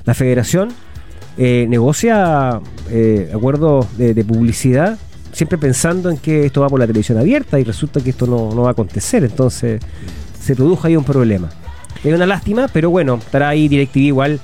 [0.05, 0.69] la federación
[1.37, 2.61] eh, negocia
[2.91, 4.97] eh, acuerdos de, de publicidad
[5.35, 8.55] siempre pensando en que esto va por la televisión abierta y resulta que esto no,
[8.55, 9.83] no va a acontecer, entonces
[10.41, 11.51] se produjo ahí un problema.
[12.03, 14.41] Es una lástima, pero bueno, estará ahí DirecTV igual,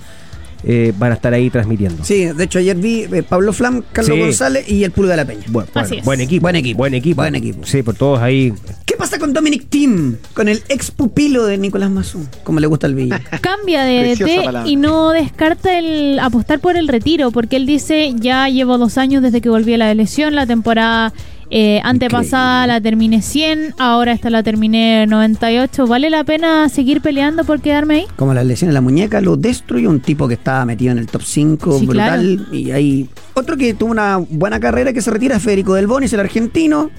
[0.65, 2.05] eh, van a estar ahí transmitiendo.
[2.05, 4.21] sí, de hecho ayer vi eh, Pablo Flam, Carlos Sí.
[4.21, 5.45] González y el Pulga de la Peña.
[5.49, 6.05] Bueno, Así bueno, es.
[6.05, 6.43] buen equipo.
[6.43, 6.77] Buen equipo.
[6.79, 7.17] Buen equipo.
[7.23, 7.67] Buen equipo.
[7.67, 8.53] Sí, por todos ahí.
[8.85, 10.17] ¿Qué pasa con Dominic Tim?
[10.35, 13.21] Con el ex pupilo de Nicolás Mazú, como le gusta el Villa.
[13.41, 18.49] Cambia de DT y no descarta el apostar por el retiro, porque él dice, ya
[18.49, 21.13] llevo dos años desde que volví a la lesión, la temporada
[21.51, 27.45] eh, antepasada la terminé 100, ahora esta la terminé 98, ¿vale la pena seguir peleando
[27.45, 28.05] por quedarme ahí?
[28.17, 31.07] Como las lesiones en la muñeca, lo destruyó un tipo que estaba metido en el
[31.09, 32.47] top 5, Sí, brutal.
[32.53, 33.09] Y ahí.
[33.35, 36.91] Otro que tuvo una buena carrera que se retira es Federico Del Bonis, el argentino.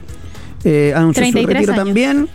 [0.64, 1.86] Eh, anunció su 33 retiro años.
[1.86, 2.28] también.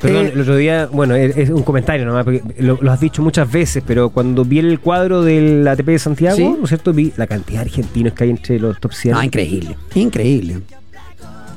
[0.00, 3.00] Perdón, Eh, el otro día, bueno, es, es un comentario nomás, porque lo, lo has
[3.00, 6.42] dicho muchas veces, pero cuando vi el cuadro del ATP de Santiago, Sí.
[6.44, 6.92] ¿no es cierto?
[6.92, 9.14] Vi la cantidad de argentinos que hay entre los top 100.
[9.14, 9.76] No, increíble.
[9.94, 10.60] Increíble.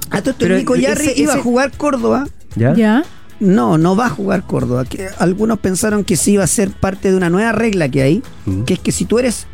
[0.10, 2.28] A todo el Nico Yarri iba a jugar Córdoba.
[2.56, 2.74] ¿Ya?
[2.74, 3.04] Ya.
[3.40, 4.86] No, no va a jugar Córdoba.
[4.86, 8.24] Que algunos pensaron que sí iba a ser parte de una nueva regla que hay,
[8.46, 8.64] Mm.
[8.64, 9.46] que es que si tú eres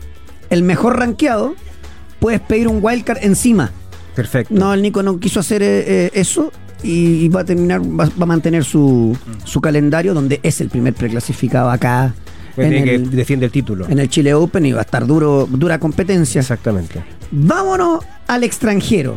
[0.50, 1.56] el mejor rankeado,
[2.20, 3.72] puedes pedir un wildcard encima.
[4.16, 4.54] Perfecto.
[4.54, 6.52] No, el Nico no quiso hacer eh, eh, eso.
[6.84, 10.70] y, y va a terminar, va, va a mantener su, su calendario donde es el
[10.70, 12.14] primer preclasificado acá
[12.56, 13.88] Pues en tiene que el, defiende el título.
[13.90, 16.42] en el Chile Open y va a estar duro, dura competencia.
[16.42, 17.02] Exactamente.
[17.32, 19.16] Vámonos al extranjero.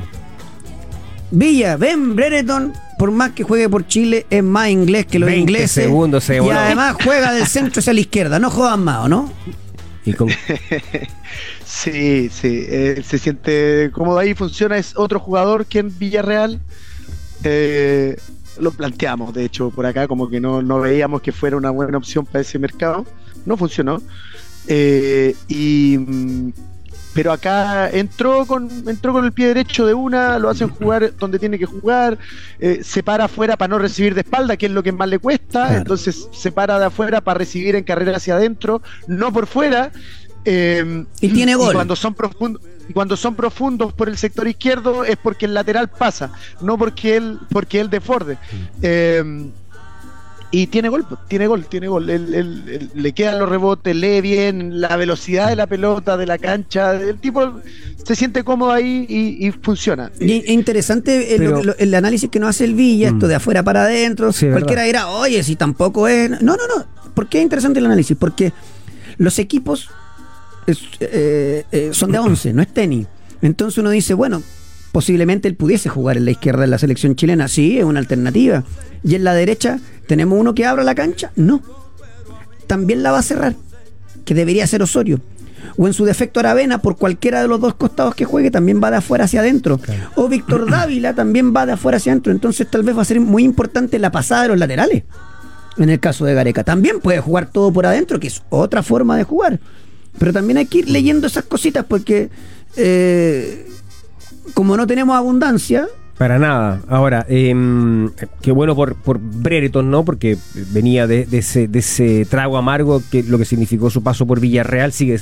[1.31, 5.41] Villa, Ben Brereton, por más que juegue por Chile, es más inglés que los 20
[5.41, 5.71] ingleses.
[5.85, 8.39] segundos se y además juega del centro hacia la izquierda.
[8.39, 9.33] No jodan más, ¿o no?
[10.05, 10.29] Y con-
[11.65, 16.61] Sí, sí, eh, se siente cómodo ahí, funciona, es otro jugador que en Villarreal.
[17.45, 18.17] Eh,
[18.59, 21.99] lo planteamos, de hecho, por acá, como que no, no veíamos que fuera una buena
[21.99, 23.05] opción para ese mercado.
[23.45, 24.01] No funcionó.
[24.69, 26.53] Eh, y, mm,
[27.17, 31.39] pero acá entró con, entró con el pie derecho de una, lo hacen jugar donde
[31.41, 32.17] tiene que jugar,
[32.61, 35.19] eh, se para afuera para no recibir de espalda, que es lo que más le
[35.19, 35.79] cuesta, Claro.
[35.79, 39.91] entonces se para de afuera para recibir en carrera hacia adentro, no por fuera.
[40.45, 41.73] eh, Y tiene gol.
[41.73, 45.89] cuando son profundos y cuando son profundos por el sector izquierdo es porque el lateral
[45.89, 48.39] pasa, no porque él porque él desborde.
[48.81, 49.51] Eh,
[50.51, 52.09] y tiene gol, pues, tiene gol, tiene gol.
[52.09, 56.27] Él- él- él- le quedan los rebotes, lee bien, la velocidad de la pelota, de
[56.27, 56.93] la cancha.
[56.95, 57.61] El tipo
[58.05, 60.11] se siente cómodo ahí y, y funciona.
[60.21, 63.29] Y es interesante el, Pero- lo- el análisis que nos hace el Villa, esto Mm.
[63.29, 64.33] de afuera para adentro.
[64.33, 65.03] Sí, Cualquiera verdad.
[65.05, 66.31] dirá, oye, si tampoco es.
[66.31, 66.85] No, no, no.
[67.15, 68.17] ¿Por qué es interesante el análisis?
[68.17, 68.53] Porque
[69.19, 69.89] los equipos
[70.67, 73.07] es- eh, eh, son de 11, no es tenis.
[73.43, 74.43] Entonces uno dice, bueno,
[74.97, 77.49] posiblemente él pudiese jugar en la izquierda en la selección chilena.
[77.49, 78.65] Sí, es una alternativa.
[79.05, 81.33] Y en la derecha, ¿tenemos uno que abra la cancha?
[81.37, 81.61] No.
[82.67, 83.57] También la va a cerrar,
[84.25, 85.21] que debería ser Osorio.
[85.77, 88.91] O en su defecto Aravena, por cualquiera de los dos costados que juegue, también va
[88.91, 89.79] de afuera hacia adentro.
[90.15, 92.33] O Víctor Dávila también va de afuera hacia adentro.
[92.33, 95.03] Entonces tal vez va a ser muy importante la pasada de los laterales.
[95.77, 96.65] En el caso de Gareca.
[96.65, 99.61] También puede jugar todo por adentro, que es otra forma de jugar.
[100.19, 102.31] Pero también hay que ir leyendo esas cositas porque
[102.77, 103.76] eh,
[104.55, 105.89] como no tenemos abundancia,
[106.19, 106.81] Para nada.
[106.89, 110.03] Ahora, em, qué bueno por, por Brereton, ¿no?
[110.03, 110.39] Porque
[110.73, 114.41] venía de, de ese, de ese trago amargo que lo que significó su paso por
[114.41, 114.93] Villarreal.
[114.93, 115.21] Sigue,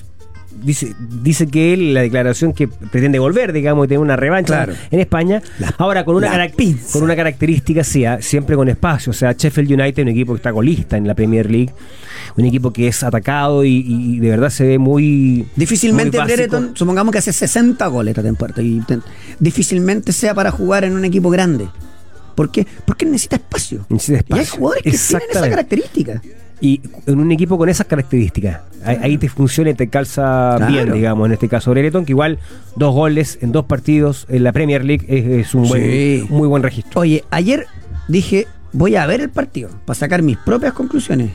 [0.62, 4.74] dice, dice que él, la declaración que pretende volver, digamos, y tener una revancha Claro.
[4.90, 5.42] en España.
[5.59, 6.30] La- Ahora, con una,
[6.92, 9.11] con una característica, sí, siempre con espacio.
[9.11, 11.72] O sea, Sheffield United, un equipo que está colista en la Premier League,
[12.36, 15.46] un equipo que es atacado y, y de verdad se ve muy.
[15.57, 16.26] difícilmente muy.
[16.26, 19.02] Brereton, supongamos que hace 60 goles esta temporada, y ten-
[19.38, 21.68] difícilmente sea para jugar en un equipo grande.
[22.34, 22.66] ¿Por qué?
[22.84, 23.86] Porque necesita espacio.
[23.88, 24.59] Necesita Y hay espacio.
[24.59, 26.22] jugadores que tienen esa característica.
[26.64, 30.72] Y en un equipo con esas características, ahí, ahí te funciona y te calza Claro.
[30.72, 32.38] bien, digamos, en este caso Brereton, que igual
[32.74, 36.26] dos goles en dos partidos en la Premier League es, es un buen, Sí.
[36.30, 37.02] muy buen registro.
[37.02, 37.66] Oye, ayer
[38.08, 41.32] dije, voy a ver el partido para sacar mis propias conclusiones.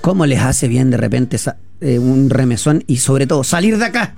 [0.00, 3.84] ¿Cómo les hace bien de repente esa- eh, un remesón y sobre todo salir de
[3.84, 4.14] acá?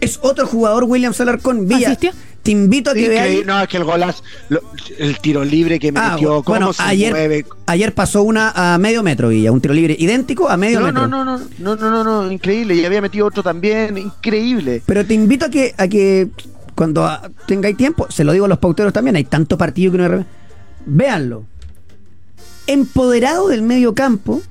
[0.00, 1.66] Es otro jugador, William Salarcón.
[1.66, 2.12] Villa, ¿Asistió?
[2.42, 3.44] te invito a que veáis.
[3.44, 4.62] No, es que el golazo, lo-
[4.98, 7.44] el tiro libre que Ah, metió, cómo bueno, se ayer, mueve.
[7.66, 11.06] ayer pasó una a medio metro, Villa, un tiro libre idéntico a medio No, metro.
[11.08, 12.74] no, no, no, no, no, no, no, increíble.
[12.76, 14.82] Y había metido otro también, increíble.
[14.86, 16.28] Pero te invito a que, a que
[16.74, 17.10] cuando
[17.46, 20.10] tengáis tiempo, se lo digo a los pauteros también, hay tanto partido que no hay
[20.10, 20.24] re-
[20.86, 21.44] Véanlo.
[22.66, 24.42] Empoderado del medio campo,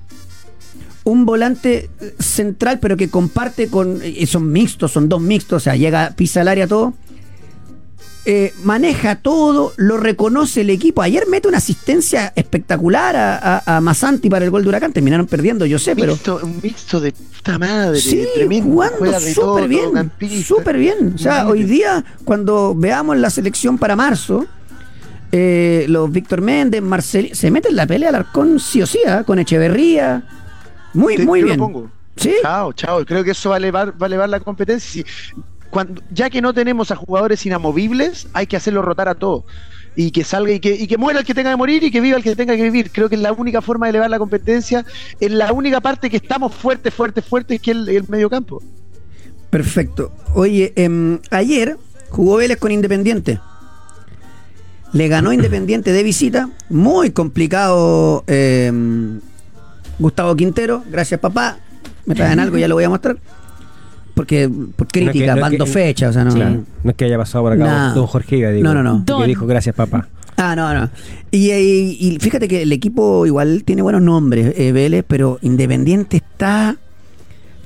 [1.11, 1.89] un volante
[2.19, 4.01] central, pero que comparte con.
[4.03, 6.93] Y son mixtos, son dos mixtos, o sea, llega, pisa el área todo.
[8.25, 11.01] eh, maneja todo, lo reconoce el equipo.
[11.01, 14.91] Ayer mete una asistencia espectacular a, a, a Masanti para el gol de Huracán.
[14.91, 16.11] Terminaron perdiendo, yo sé, pero.
[16.11, 18.69] Mixto, un mixto de puta madre, Sí, tremendo.
[18.69, 20.11] jugando súper bien,
[20.43, 21.13] súper bien.
[21.15, 24.45] O sea, hoy día, cuando veamos la selección para marzo,
[25.31, 28.99] eh, los Víctor Méndez, Marcel, se meten en la pelea al arcón sí o sí,
[29.07, 29.23] ¿ah?
[29.25, 30.23] con Echeverría.
[30.97, 31.59] Muy, Te- muy yo lo bien.
[31.59, 31.91] pongo.
[32.15, 33.05] Sí, Chao, chao.
[33.05, 35.03] Creo que eso va a elevar, va a elevar la competencia.
[35.69, 39.43] Cuando, ya que no tenemos a jugadores inamovibles, hay que hacerlo rotar a todos.
[39.95, 42.01] Y que salga y que, y que muera el que tenga que morir y que
[42.01, 42.91] viva el que tenga que vivir.
[42.91, 44.85] Creo que es la única forma de elevar la competencia.
[45.19, 48.61] Es la única parte que estamos fuertes, fuertes, fuertes, que es el, el medio campo.
[49.49, 50.11] perfecto.
[50.33, 51.77] Oye, em, ayer
[52.09, 53.39] jugó Vélez con Independiente.
[54.93, 56.49] Le ganó Independiente de visita.
[56.69, 59.19] Muy complicado em,
[59.99, 60.83] Gustavo Quintero.
[60.91, 61.57] Gracias, papá.
[62.05, 63.17] Me traen algo, ya lo voy a mostrar.
[64.13, 66.31] Porque por crítica, No es que- no es mando que- fecha, o sea, no.
[66.31, 67.93] Sí, no es que haya pasado por acá No.
[67.95, 69.19] don Jorge Higa, digo, No, no, no.
[69.19, 70.07] que dijo gracias papá.
[70.37, 70.89] Ah, no, no.
[71.31, 76.17] Y, y- y fíjate que el equipo igual tiene buenos nombres, eh, Vélez, pero Independiente
[76.17, 76.77] está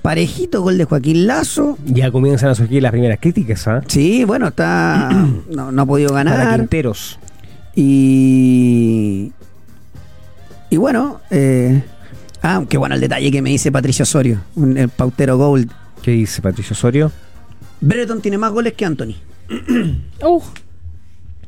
[0.01, 1.77] parejito, gol de Joaquín Lazo.
[1.85, 3.81] Ya comienzan a surgir las primeras críticas, ¿ah?
[3.87, 5.09] Sí, bueno, está
[5.49, 6.59] no, no ha podido Para ganar.
[6.59, 7.19] Quinteros.
[7.75, 9.31] Y
[10.69, 11.83] y bueno, eh,
[12.41, 15.71] ah, qué bueno el detalle que me dice Patricio Osorio, un- el pautero Gold.
[16.01, 17.11] ¿Qué dice Patricio Osorio?
[17.81, 19.15] Brereton tiene más goles que Anthony.
[20.23, 20.41] Uh,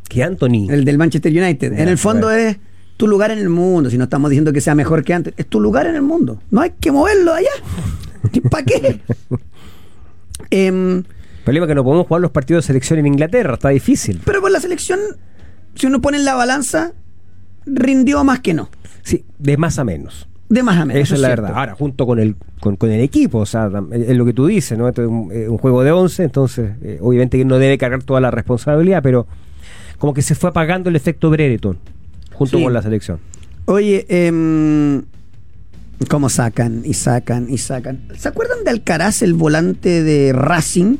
[0.09, 0.67] Que Anthony.
[0.69, 1.73] el del Manchester United.
[1.79, 2.57] En el fondo es
[2.97, 5.47] tu lugar en el mundo, si no estamos diciendo que sea mejor que antes, es
[5.47, 6.41] tu lugar en el mundo.
[6.51, 7.49] No hay que moverlo de allá.
[8.51, 8.99] ¿Para qué?
[10.49, 11.05] Em, El
[11.43, 14.21] problema es que no podemos jugar los partidos de selección en Inglaterra, está difícil.
[14.25, 14.99] pero por la selección,
[15.75, 16.93] si uno pone en la balanza,
[17.65, 18.69] rindió más que no.
[19.03, 20.27] Sí, de más a menos.
[20.53, 21.01] De más a menos.
[21.01, 21.41] Eso es la cierto.
[21.43, 21.57] verdad.
[21.59, 24.77] Ahora, junto con el, con, con el equipo, o sea, es lo que tú dices,
[24.77, 24.87] ¿no?
[24.87, 28.21] Es un, eh, un juego de 11, entonces, eh, obviamente que no debe cargar toda
[28.21, 29.25] la responsabilidad, pero
[29.97, 31.77] como que se fue apagando el efecto Brereton,
[32.33, 32.63] junto Sí.
[32.63, 33.17] con la selección.
[33.65, 35.01] Oye, em,
[36.07, 38.01] ¿cómo sacan y sacan y sacan?
[38.15, 40.97] ¿Se acuerdan de Alcaraz, el volante de Racing?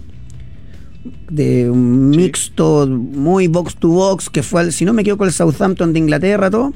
[1.30, 5.32] De un mixto muy box to box que fue, al, si no me equivoco, el
[5.34, 6.74] Southampton de Inglaterra, todo.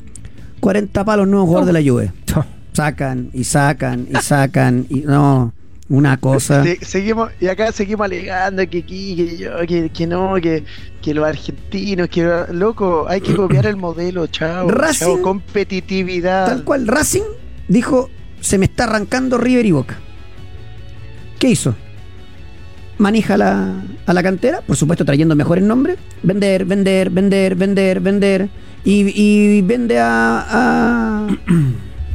[0.60, 2.12] 40 palos nuevos jugador de la Juve.
[2.78, 5.52] Sacan y sacan y sacan y no,
[5.90, 6.64] una cosa.
[6.64, 10.64] Se- seguimos, y acá seguimos alegando que que yo, que, que no, que,
[11.02, 12.22] que los argentinos, que
[12.52, 16.46] loco, hay que copiar el modelo, chao, Racing- chao, competitividad.
[16.46, 17.24] Tal cual, Racing
[17.68, 18.12] dijo,
[18.42, 19.98] se me está arrancando River y Boca.
[21.40, 21.74] ¿Qué hizo?
[23.00, 23.74] Maneja a la,
[24.06, 25.98] a la cantera, por supuesto trayendo mejores nombres.
[26.22, 28.50] Vender, vender, vender, vender, vender.
[28.84, 31.28] Y, y vende a, a-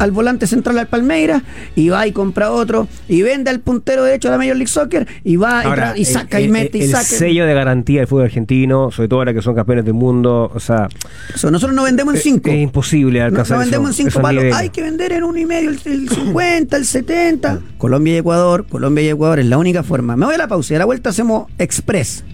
[0.02, 1.42] al volante central al Palmeiras.
[1.76, 2.88] Y va y compra otro.
[3.08, 5.06] Y vende al puntero derecho de la Major League Soccer.
[5.24, 7.04] Y va y, Ahora, y saca el, y mete el- y el saca.
[7.04, 10.60] sello de garantía del fútbol argentino, sobre todo ahora que son campeones del mundo, o
[10.60, 10.88] sea,
[11.34, 12.50] Eso, nosotros no vendemos en es, cinco.
[12.50, 14.44] es imposible No, alcanzar no vendemos en cinco palos.
[14.54, 17.60] Hay que vender en uno y medio, el, el 50, el 70.
[17.78, 20.16] Colombia y Ecuador, Colombia y Ecuador es la única forma.
[20.16, 22.24] Me voy a la pausa y a la vuelta hacemos express.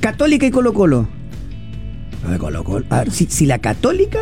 [0.00, 1.08] Católica y Colo Colo.
[2.38, 2.84] Colo Colo.
[2.90, 4.18] A ver, si, si la Católica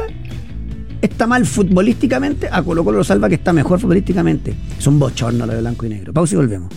[1.05, 4.55] está mal futbolísticamente, a Colo Colo lo salva que está mejor futbolísticamente.
[4.79, 6.13] Es un bochorno lo de blanco y negro.
[6.13, 6.73] Pausa y volvemos.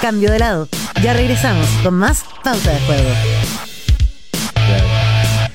[0.00, 0.68] Cambio de lado.
[1.02, 3.10] Ya regresamos con más Pauta de Juego.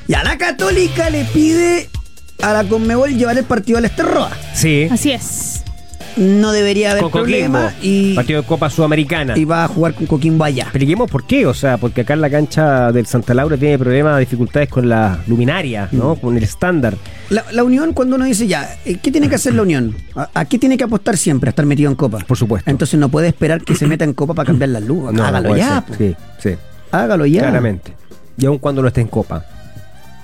[0.07, 1.89] Y a la Católica le pide
[2.41, 4.31] a la Conmebol llevar el partido al Esterroa.
[4.53, 5.46] Sí, Así es.
[6.17, 9.37] No debería haber con problema y, partido de Copa Sudamericana.
[9.37, 10.63] y va a jugar con Coquimbo allá.
[10.63, 14.19] Expliquemos por qué, o sea, porque acá en la cancha del Santa Laura tiene problemas,
[14.19, 16.15] dificultades con la luminaria, ¿no?
[16.15, 16.19] Mm.
[16.19, 16.95] Con el estándar.
[17.29, 19.95] La, la Unión, cuando uno dice ya, eh, ¿qué tiene que hacer la Unión?
[20.15, 21.49] ¿A, a qué tiene que apostar siempre?
[21.49, 22.19] A estar metido en Copa.
[22.19, 22.69] Por supuesto.
[22.69, 25.13] Entonces no puede esperar que se meta en Copa para cambiar las luces.
[25.13, 25.83] No, Hágalo ya.
[25.97, 26.51] Sí, sí,
[26.91, 27.41] Hágalo ya.
[27.41, 27.93] claramente.
[28.37, 29.43] Y aun cuando no esté en Copa.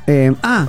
[0.08, 0.68] Eh, ah,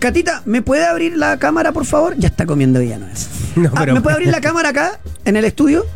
[0.00, 2.16] Catita, ¿me puede abrir la cámara, por favor?
[2.18, 3.28] Ya está comiendo ya, ¿no es?
[3.56, 5.86] No, Ah, ¿Me puede abrir la cámara acá, en el estudio?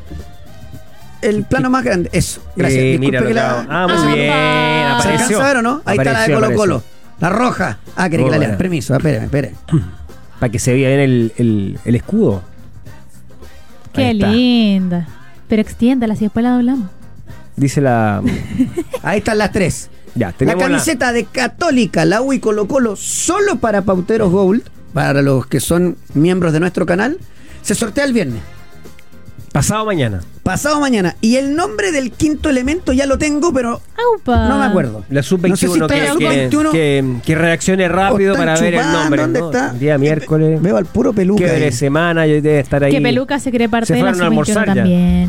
[1.21, 2.09] El plano más grande.
[2.13, 2.81] Eso, gracias.
[2.81, 3.67] Eh, Disculpe mira lo que que la-.
[3.69, 4.31] Ah, muy Ah, bien.
[4.31, 5.11] ¿Se Apareció.
[5.27, 5.83] alcanza a ver o no?
[5.85, 6.57] Ahí está la de Colo apareció.
[6.61, 6.83] Colo.
[7.19, 7.79] La roja.
[7.97, 8.49] Ah, quería que Muy la lea.
[8.51, 8.59] buena.
[8.59, 9.55] Permiso, espéreme, espere.
[10.39, 12.43] Para que se vea bien el, el- el escudo.
[13.93, 15.09] Qué linda.
[15.49, 16.89] Pero extiéndala, si después la doblamos.
[17.57, 18.23] Dice la.
[19.03, 19.91] Ahí están las tres.
[20.19, 24.63] Ya, La camiseta de Católica, la U y Colo Colo, solo para Pauteros Gold,
[24.93, 27.19] para los que son miembros de nuestro canal,
[27.63, 28.41] se sortea el viernes,
[29.53, 30.21] Pasado mañana.
[30.43, 31.17] pasado mañana.
[31.21, 33.81] Y el nombre del quinto elemento ya lo tengo, pero
[34.13, 34.49] Aupa.
[34.49, 35.05] no me acuerdo.
[35.11, 38.59] La sub-21 No sé si está que, la que- sub-21 que- que reaccione rápido para
[38.61, 39.23] ver el nombre.
[39.23, 39.47] ¿Dónde ¿no?
[39.47, 39.71] está?
[39.73, 40.61] El día miércoles.
[40.63, 41.45] Veo al puro peluca.
[41.45, 41.61] Qué ahí.
[41.61, 42.93] de semana, yo debe estar ahí.
[42.93, 45.29] Que Peluca se cree parte Se de la almorzar sub-21 ya.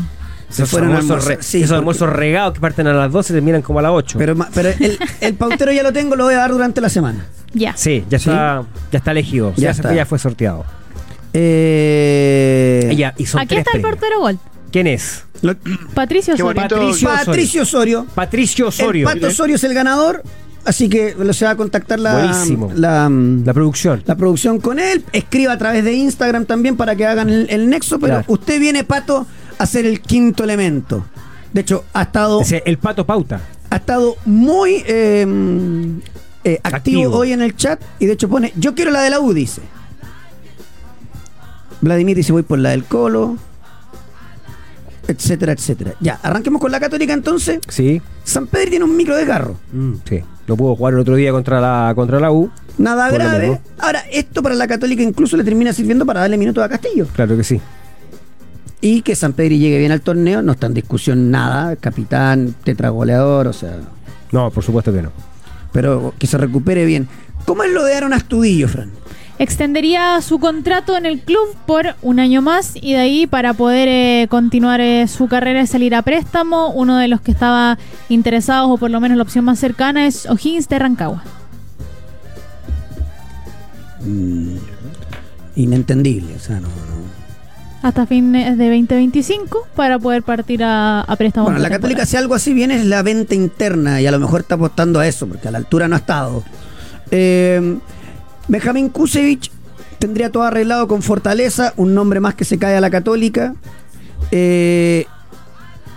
[0.50, 3.32] Se Esos fueron almorzar, re- sí, esos porque- almuerzos regados que parten a las 12
[3.32, 4.18] y terminan como a las 8.
[4.18, 7.26] Pero, pero el, el pautero ya lo tengo, lo voy a dar durante la semana.
[7.54, 7.76] Ya.
[7.76, 8.28] sí, ya Sí.
[8.30, 9.52] está, ya está elegido.
[9.56, 9.94] Ya Ya, se- está.
[9.94, 10.64] ya fue sorteado.
[11.32, 14.38] Eh, ya, y son Aquí tres está el portero gol.
[14.72, 15.24] ¿Quién es?
[15.42, 15.54] lo-
[15.94, 16.62] Patricio Osorio.
[16.62, 17.16] Patricio Osorio.
[17.22, 18.06] Patricio Osorio.
[18.14, 19.08] Patricio Osorio.
[19.08, 20.22] El Pato Osorio es el ganador,
[20.64, 22.32] así que lo- se va a contactar la,
[22.76, 23.08] la,
[23.44, 24.02] La producción.
[24.06, 25.04] la producción con él.
[25.12, 28.24] Escriba a través de Instagram también para que hagan el, el nexo, pero Claro.
[28.28, 29.26] usted viene, Pato,
[29.60, 31.04] a ser el quinto elemento.
[31.52, 33.42] De hecho, ha estado, Ese, el pato pauta.
[33.68, 35.26] ha estado muy eh,
[36.44, 37.16] eh, activo, Activo.
[37.18, 39.60] hoy en el chat y de hecho pone, yo quiero la de la U, dice.
[41.82, 43.36] Vladimir dice, voy por la del Colo,
[45.08, 45.94] etcétera, etcétera.
[46.00, 47.60] Ya, arranquemos con la católica entonces.
[47.68, 48.00] Sí.
[48.24, 49.56] San Pedro tiene un micro desgarro.
[49.72, 50.20] Mm, sí.
[50.46, 52.50] No pudo jugar el otro día contra la, contra la U.
[52.78, 53.60] Nada lo grave.
[53.78, 57.06] Ahora, esto para la Católica incluso le termina sirviendo para darle minutos a Castillo.
[57.14, 57.60] Claro que sí.
[58.80, 61.76] Y que San Pedro llegue bien al torneo, no está en discusión nada.
[61.76, 63.78] Capitán, tetragoleador, o sea.
[64.32, 65.12] No, por supuesto que no.
[65.72, 67.08] Pero que se recupere bien.
[67.44, 68.90] ¿Cómo es lo de Aaron Astudillo, Fran?
[69.38, 73.88] Extendería su contrato en el club por un año más y de ahí para poder
[73.88, 76.70] eh, continuar eh, su carrera y salir a préstamo.
[76.70, 77.78] Uno de los que estaba
[78.10, 81.24] interesados, o por lo menos la opción más cercana, es O'Higgins de Rancagua.
[85.56, 86.89] Inentendible, o sea, no.
[87.82, 91.46] Hasta fines de 2025 para poder partir a, a préstamo.
[91.46, 94.40] Bueno, la Católica si algo así viene es la venta interna y a lo mejor
[94.40, 96.44] está apostando a eso, porque a la altura no ha estado.
[97.10, 97.78] Eh,
[98.48, 99.50] Benjamín Kusevich
[99.98, 103.54] tendría todo arreglado con Fortaleza, un nombre más que se cae a la Católica.
[104.30, 105.06] Eh,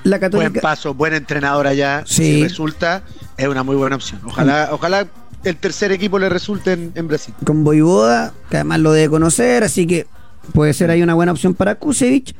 [0.03, 0.61] la Buen Católica...
[0.61, 2.03] paso, buen entrenador allá.
[2.05, 2.23] Sí.
[2.23, 3.03] Si resulta,
[3.38, 4.21] es una muy buena opción.
[4.25, 5.07] Ojalá, ojalá
[5.43, 7.34] el tercer equipo le resulte en, en Brasil.
[7.45, 10.07] con Voivoda, que además lo debe conocer, así que
[10.51, 12.35] puede ser ahí una buena opción para Kusevich.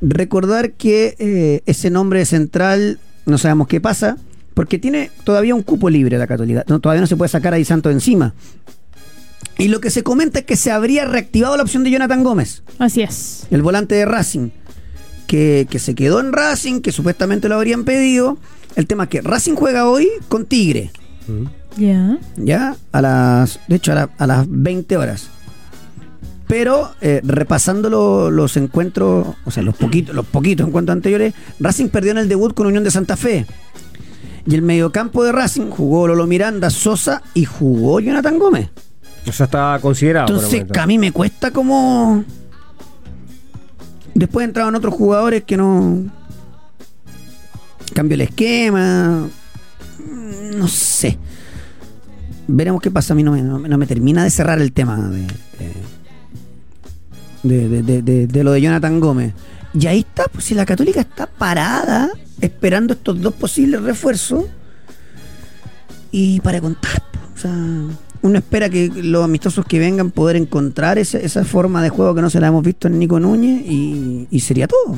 [0.00, 4.16] Recordar que eh, ese nombre de central, no sabemos qué pasa,
[4.54, 6.64] porque tiene todavía un cupo libre la Católica.
[6.68, 8.34] No, todavía no se puede sacar a Di Santo encima.
[9.56, 12.62] Y lo que se comenta es que se habría reactivado la opción de Jonathan Gómez,
[12.78, 13.46] Así es.
[13.50, 14.48] el volante de Racing,
[15.28, 18.36] que, que se quedó en Racing, que supuestamente lo habrían pedido.
[18.74, 20.90] El tema es que Racing juega hoy con Tigre.
[21.76, 22.18] Ya.
[22.36, 22.76] ¿ya?
[22.92, 25.28] A las, de hecho, a, la- a las 20 horas.
[26.46, 31.88] Pero eh, repasando lo- los encuentros, o sea, los poquitos, los poquitos encuentros anteriores, Racing
[31.88, 33.46] perdió en el debut con Unión de Santa Fe.
[34.46, 38.68] Y el mediocampo de Racing jugó Lolo Miranda, Sosa y jugó Jonathan Gómez.
[39.26, 40.26] O sea, está considerado.
[40.34, 42.22] Entonces, que a mí me cuesta como.
[44.14, 46.04] Después entraban otros jugadores que no.
[47.94, 49.28] Cambió el esquema.
[49.98, 51.18] Mm, No sé.
[52.46, 53.14] Veremos qué pasa.
[53.14, 55.72] A mí no me, no me- no me termina de cerrar el tema de, de,
[57.44, 59.32] de- de- de- de lo de Jonathan Gómez.
[59.78, 64.44] Y ahí está, pues si la Católica está parada esperando estos dos posibles refuerzos.
[66.10, 67.02] Y para contar,
[67.34, 67.50] o sea,
[68.22, 72.22] uno espera que los amistosos que vengan poder encontrar esa, esa forma de juego que
[72.22, 74.96] no se la hemos visto en Nico Núñez y, y sería todo.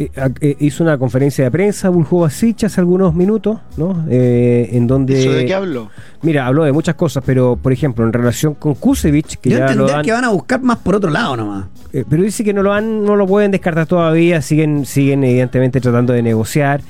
[0.00, 4.04] Eh, a- eh, hizo una conferencia de prensa, Buljo Basich, hace algunos minutos, ¿no?
[4.08, 5.18] Eh, en donde.
[5.20, 5.90] ¿Eso de qué habló?
[6.22, 9.64] Mira, habló de muchas cosas, pero por ejemplo, en relación con Kusevich, que Yo ya
[9.66, 11.66] lo entender han- que van a buscar más por otro lado nomás.
[11.92, 15.80] eh, pero dice que no lo han, no lo pueden descartar todavía, siguen, siguen evidentemente
[15.80, 16.80] tratando de negociar.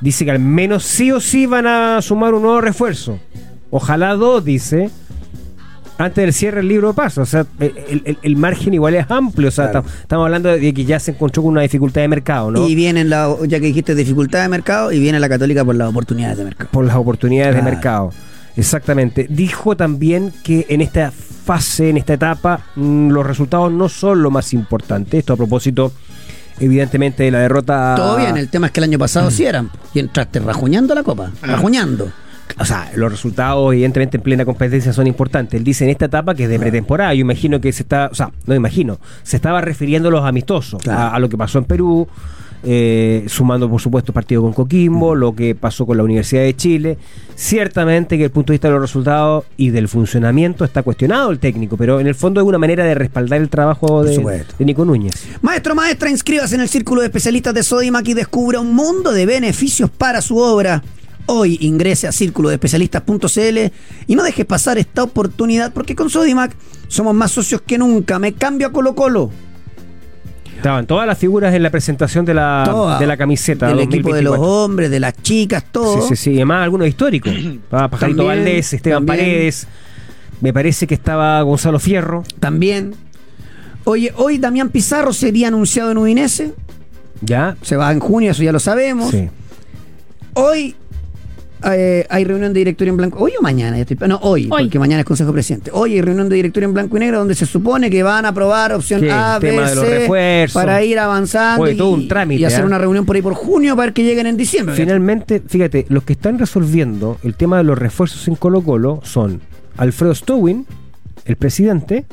[0.00, 3.18] Dice que al menos sí o sí van a sumar un nuevo refuerzo.
[3.70, 4.90] Ojalá dos, dice,
[5.98, 7.22] antes del cierre del libro de paso.
[7.22, 9.48] O sea, el, el- el margen igual es amplio.
[9.48, 9.86] O sea, Claro.
[10.02, 12.66] estamos hablando de que ya se encontró con una dificultad de mercado, ¿no?
[12.68, 15.88] Y vienen, la, ya que dijiste dificultad de mercado, y viene la Católica por las
[15.88, 16.70] oportunidades de mercado.
[16.72, 17.64] por las oportunidades Claro.
[17.64, 18.10] de mercado.
[18.56, 19.26] Exactamente.
[19.28, 24.30] Dijo también que en esta fase, en esta etapa, mm, los resultados no son lo
[24.30, 25.18] más importante.
[25.18, 25.92] Esto a propósito,
[26.60, 27.94] evidentemente, de la derrota.
[27.96, 29.70] Todo bien, el tema es que el año pasado sí eran.
[29.92, 31.30] Y entraste rajuñando la copa.
[31.42, 31.46] Ah.
[31.46, 32.10] Rajuñando.
[32.58, 35.58] O sea, los resultados, evidentemente, en plena competencia son importantes.
[35.58, 37.12] Él dice en esta etapa que es de pretemporada.
[37.14, 38.08] Yo imagino que se está.
[38.12, 38.98] O sea, no imagino.
[39.24, 41.00] Se estaba refiriendo a los amistosos, Claro.
[41.00, 42.06] a, a lo que pasó en Perú.
[42.66, 46.96] eh, sumando por supuesto partido con Coquimbo, lo que pasó con la Universidad de Chile.
[47.34, 51.30] Ciertamente que desde el punto de vista de los resultados y del funcionamiento está cuestionado
[51.30, 54.84] el técnico, pero en el fondo es una manera de respaldar el trabajo de Nico
[54.86, 55.12] Núñez.
[55.42, 59.26] Maestro, maestra, inscríbase en el círculo de especialistas de Sodimac y descubra un mundo de
[59.26, 60.82] beneficios para su obra.
[61.26, 63.72] Hoy ingrese a círculodeespecialistas.cl
[64.06, 66.54] y no dejes pasar esta oportunidad porque con Sodimac
[66.88, 68.18] somos más socios que nunca.
[68.18, 69.30] Me cambio a Colo Colo.
[70.56, 72.98] Estaban todas las figuras en la presentación de la, Toda.
[72.98, 73.68] de la camiseta.
[73.68, 74.64] Del equipo de los 2024.
[74.64, 76.00] hombres, de las chicas, todo.
[76.02, 76.30] Sí, sí, sí.
[76.32, 77.32] Y además algunos históricos.
[77.64, 79.26] Estaba Pajarito También, Valdés, Esteban también.
[79.26, 79.66] Paredes.
[80.40, 82.22] Me parece que estaba Gonzalo Fierro.
[82.40, 82.94] También.
[83.84, 86.54] Oye, hoy Damián Pizarro sería anunciado en Udinese.
[87.20, 87.56] ¿Ya?
[87.62, 89.10] Se va en junio, eso ya lo sabemos.
[89.10, 89.28] Sí.
[90.34, 90.74] Hoy
[91.72, 93.18] eh, hay reunión de directorio en blanco.
[93.22, 93.76] ¿Hoy o mañana?
[93.76, 94.64] Ya estoy- no, hoy, Hoy.
[94.64, 95.70] porque mañana es Consejo Presidente.
[95.72, 98.28] Hoy hay reunión de directorio en blanco y negro donde se supone que van a
[98.28, 102.44] aprobar opción Sí, A, B, C para ir avanzando Oye, y, todo un trámite, y
[102.44, 102.66] hacer ¿eh?
[102.66, 104.74] una reunión por ahí por junio para que lleguen en diciembre.
[104.74, 109.40] Finalmente, fíjate, los que están resolviendo el tema de los refuerzos en Colo Colo son
[109.76, 110.66] Alfredo Stowin,
[111.24, 112.04] el presidente,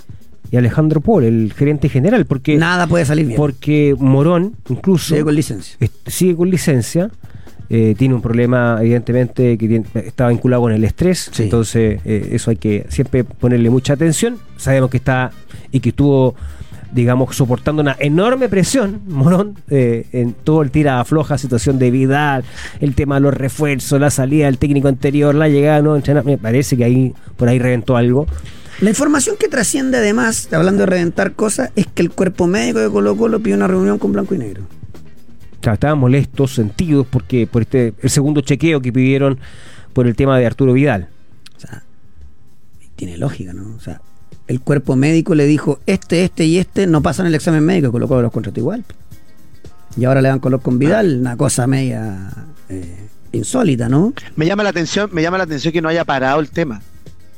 [0.50, 3.38] y Alejandro Paul, el gerente general, porque, Nada puede salir bien.
[3.38, 5.78] porque Morón incluso Sigue con licencia.
[5.80, 7.10] est- sigue con licencia.
[7.74, 11.30] Eh, tiene un problema, evidentemente, que tiene- está vinculado con el estrés.
[11.32, 11.44] Sí.
[11.44, 14.38] Entonces, eh, eso hay que siempre ponerle mucha atención.
[14.58, 15.32] Sabemos que está
[15.72, 16.36] y que estuvo,
[16.94, 22.44] digamos, soportando una enorme presión, Morón, eh, en todo el tira afloja, situación de Vidal,
[22.82, 25.98] el tema de los refuerzos, la salida del técnico anterior, la llegada, no.
[26.26, 28.28] Me parece que ahí por ahí reventó algo.
[28.82, 32.90] La información que trasciende además, hablando de reventar cosas, es que el cuerpo médico de
[32.90, 34.64] Colo Colo pide una reunión con Blanco y Negro.
[35.62, 39.40] Estaban molestos, sentidos, porque por este el segundo chequeo que pidieron
[39.94, 41.10] por el tema de Arturo Vidal.
[41.56, 41.84] O sea,
[42.96, 43.76] tiene lógica, ¿no?
[43.76, 44.02] O sea,
[44.48, 47.92] el cuerpo médico le dijo, este, este y este no pasan el examen médico, y
[47.92, 48.84] Colo Colo los contrató igual.
[49.98, 52.30] Y ahora le dan color con Vidal, una cosa media
[52.70, 54.14] eh, insólita, ¿no?
[54.36, 56.82] Me llama la atención, me llama la atención que no haya parado el tema.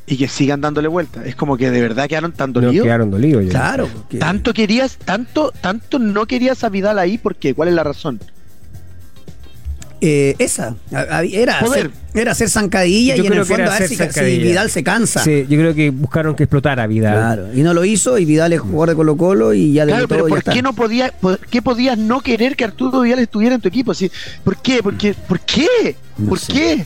[0.05, 1.23] Y que sigan dándole vuelta.
[1.25, 2.83] Es como que de verdad quedaron tan No dolidos.
[2.85, 3.45] quedaron dolidos.
[3.45, 3.49] ya.
[3.51, 3.87] Claro.
[3.93, 7.53] porque- Tanto querías, tanto, tanto no querías a Vidal ahí, ¿por qué?
[7.53, 8.19] ¿Cuál es la razón?
[10.05, 10.75] Eh, esa.
[10.93, 11.85] A- a- Era Poder.
[11.87, 14.37] hacer, era hacer zancadilla Yo y en el fondo a ver hacer si.
[14.39, 15.23] Vidal se cansa.
[15.23, 17.13] Sí, yo creo que buscaron que explotara Vidal.
[17.13, 17.53] Claro.
[17.57, 20.23] Y no lo hizo y Vidal es jugador de Colo Colo y ya Claro, pero
[20.27, 20.51] y ya ¿por está.
[20.51, 23.93] qué no podía, por qué podías no querer que Arturo Vidal estuviera en tu equipo?
[23.93, 24.11] Sí,
[24.43, 24.83] ¿Por qué?
[24.83, 25.13] ¿Por qué?
[25.13, 25.95] ¿Por qué?
[26.17, 26.51] No ¿Por sé.
[26.51, 26.85] qué?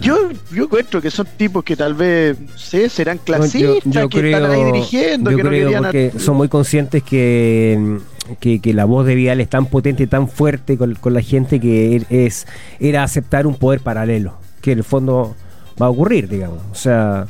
[0.00, 0.16] Yo,
[0.52, 4.08] yo encuentro que son tipos que tal vez, no sé, serán No, clasistas, yo, yo
[4.08, 7.98] que creo, están ahí dirigiendo, yo que no creo a- porque son muy conscientes que,
[8.38, 11.58] que, que la voz de Vidal es tan potente, tan fuerte con, con la gente
[11.58, 12.46] que er- es
[12.78, 15.34] era aceptar un poder paralelo, que en el fondo
[15.80, 16.60] va a ocurrir, digamos.
[16.70, 17.26] O sea,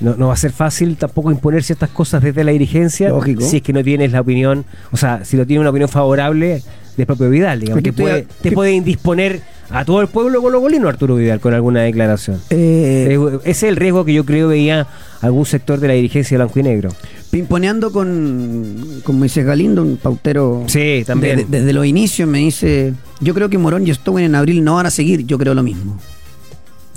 [0.00, 3.42] no, no va a ser fácil tampoco imponer ciertas cosas desde la dirigencia Lógico.
[3.42, 6.62] si es que no tienes la opinión, o sea, si no tienes una opinión favorable
[6.98, 9.40] del propio Vidal, digamos, que puede, te que- puede indisponer
[9.70, 12.40] a todo el pueblo colocolino Arturo Vidal con alguna declaración.
[12.50, 14.86] Eh, Ese es el riesgo que yo creo veía
[15.20, 16.90] algún sector de la dirigencia de blanco y negro.
[17.30, 21.36] pimponeando con, con Moisés Galindo, un pautero Sí, también.
[21.36, 24.64] de- de- desde los inicios, me dice, yo creo que Morón y Stone en abril
[24.64, 25.98] no van a seguir, yo creo lo mismo.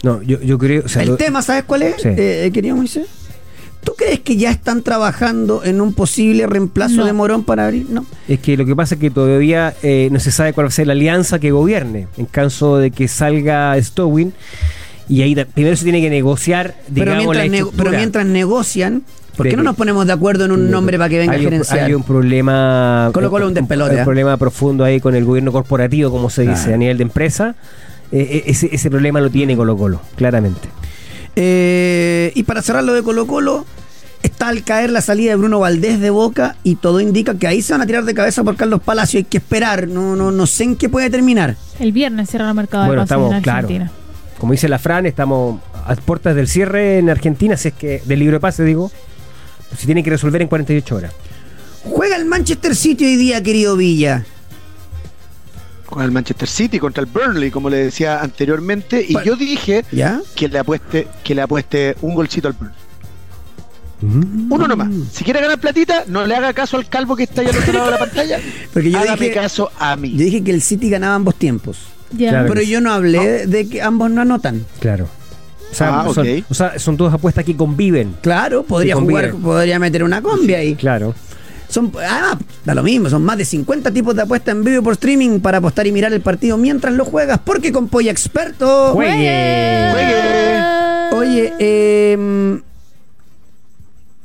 [0.04, 0.84] No, yo, yo creo.
[0.86, 2.08] o sea, El lo- tema, ¿sabes cuál es, Sí.
[2.08, 3.06] eh, eh, querido Moisés?
[3.84, 7.06] ¿Tú crees que ya están trabajando en un posible reemplazo No.
[7.06, 7.88] de Morón para abril?
[7.90, 8.06] No.
[8.28, 10.72] Es que lo que pasa es que todavía eh, no se sabe cuál va a
[10.72, 14.34] ser la alianza que gobierne en caso de que salga Stowin.
[15.10, 19.04] Y ahí primero se tiene que negociar, Pero digamos, la mientras, nego- pero mientras negocian,
[19.36, 21.42] ¿por qué no nos ponemos de acuerdo en un nombre para que venga hay a
[21.42, 21.80] un, gerenciar?
[21.86, 23.10] hay un problema.
[23.14, 24.06] Colo Colo un despelote, un ¿ah?
[24.06, 27.56] problema profundo ahí con el gobierno corporativo, como se dice, a nivel de empresa.
[28.12, 30.70] Eh, eh, ese, ese problema lo tiene Colo Colo, claramente.
[31.36, 33.66] Eh, y para cerrar lo de Colo Colo,
[34.24, 37.62] está al caer la salida de Bruno Valdés de Boca y todo indica que ahí
[37.62, 39.18] se van a tirar de cabeza por Carlos Palacio.
[39.18, 41.56] Hay que esperar, no, no, no sé en qué puede terminar.
[41.80, 43.60] El viernes cierra el mercado Bueno, de estamos, en claro.
[43.68, 43.92] Argentina.
[44.40, 48.20] Como dice la Fran, estamos a puertas del cierre en Argentina, si es que del
[48.20, 48.92] libro de pase, digo.
[49.78, 51.14] Se tiene que resolver en 48 horas.
[51.84, 54.26] Juega el Manchester City hoy día, querido Villa.
[55.92, 59.26] Con el Manchester City contra el Burnley, como le decía anteriormente, y Bueno.
[59.28, 60.20] yo dije ¿Ya?
[60.36, 62.76] que le apueste, que le apueste un golcito al Burnley.
[64.50, 64.88] Uno nomás.
[65.12, 67.74] Si quiere ganar platita, no le haga caso al calvo que está ahí al otro
[67.74, 68.40] lado de la pantalla.
[68.74, 70.12] Porque yo Hágame dije, caso a mí.
[70.14, 71.78] yo dije que el City ganaba ambos tiempos.
[72.12, 72.30] Ya.
[72.32, 72.48] Claro.
[72.50, 74.66] Pero yo no hablé de que ambos no anotan.
[74.80, 75.08] Claro.
[75.72, 76.46] O sea, Ah, son, ok.
[76.50, 78.16] o sea, son todas apuestas que conviven.
[78.22, 80.76] Claro, podría jugar, podría meter una combi ahí.
[80.76, 81.14] Claro.
[81.72, 84.94] Son, además, da lo mismo, son más de 50 tipos de apuestas en vivo por
[84.94, 88.92] streaming para apostar y mirar el partido mientras lo juegas, porque con Polla Experto.
[88.92, 89.90] Juegue.
[89.94, 90.32] Juegue.
[91.14, 92.62] Oye, eh,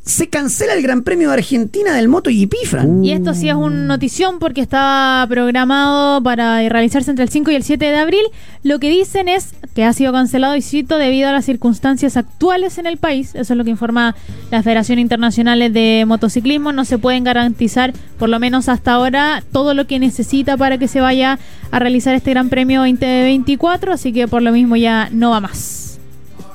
[0.07, 3.04] se cancela el Gran Premio de Argentina del MotoGP, Fran.
[3.04, 7.54] Y esto sí es una notición porque estaba programado para realizarse entre el 5 y
[7.57, 8.22] el 7 de abril.
[8.62, 12.78] Lo que dicen es que ha sido cancelado, y cito, debido a las circunstancias actuales
[12.78, 13.34] en el país.
[13.34, 14.14] Eso es lo que informa
[14.52, 16.70] la Federación Internacional de Motociclismo.
[16.70, 20.86] No se pueden garantizar, por lo menos hasta ahora, todo lo que necesita para que
[20.86, 21.40] se vaya
[21.72, 23.92] a realizar este Gran Premio 2024.
[23.92, 25.98] Así que por lo mismo ya no va más.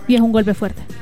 [0.07, 1.00] Y es un golpe fuerte.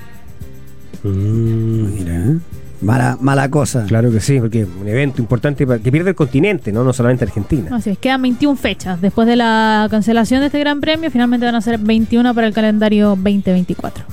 [1.04, 2.36] Mira,
[2.82, 3.86] mala, mala cosa.
[3.88, 7.26] Claro que sí, porque un evento importante para- que pierde el continente, no, no solamente
[7.26, 7.76] Argentina.
[7.76, 9.00] Así es, quedan 21 fechas.
[9.02, 12.54] Después de la cancelación de este Gran Premio, finalmente van a ser 21 para el
[12.54, 14.04] calendario 2024.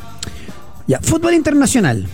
[0.87, 2.07] Ya, fútbol internacional.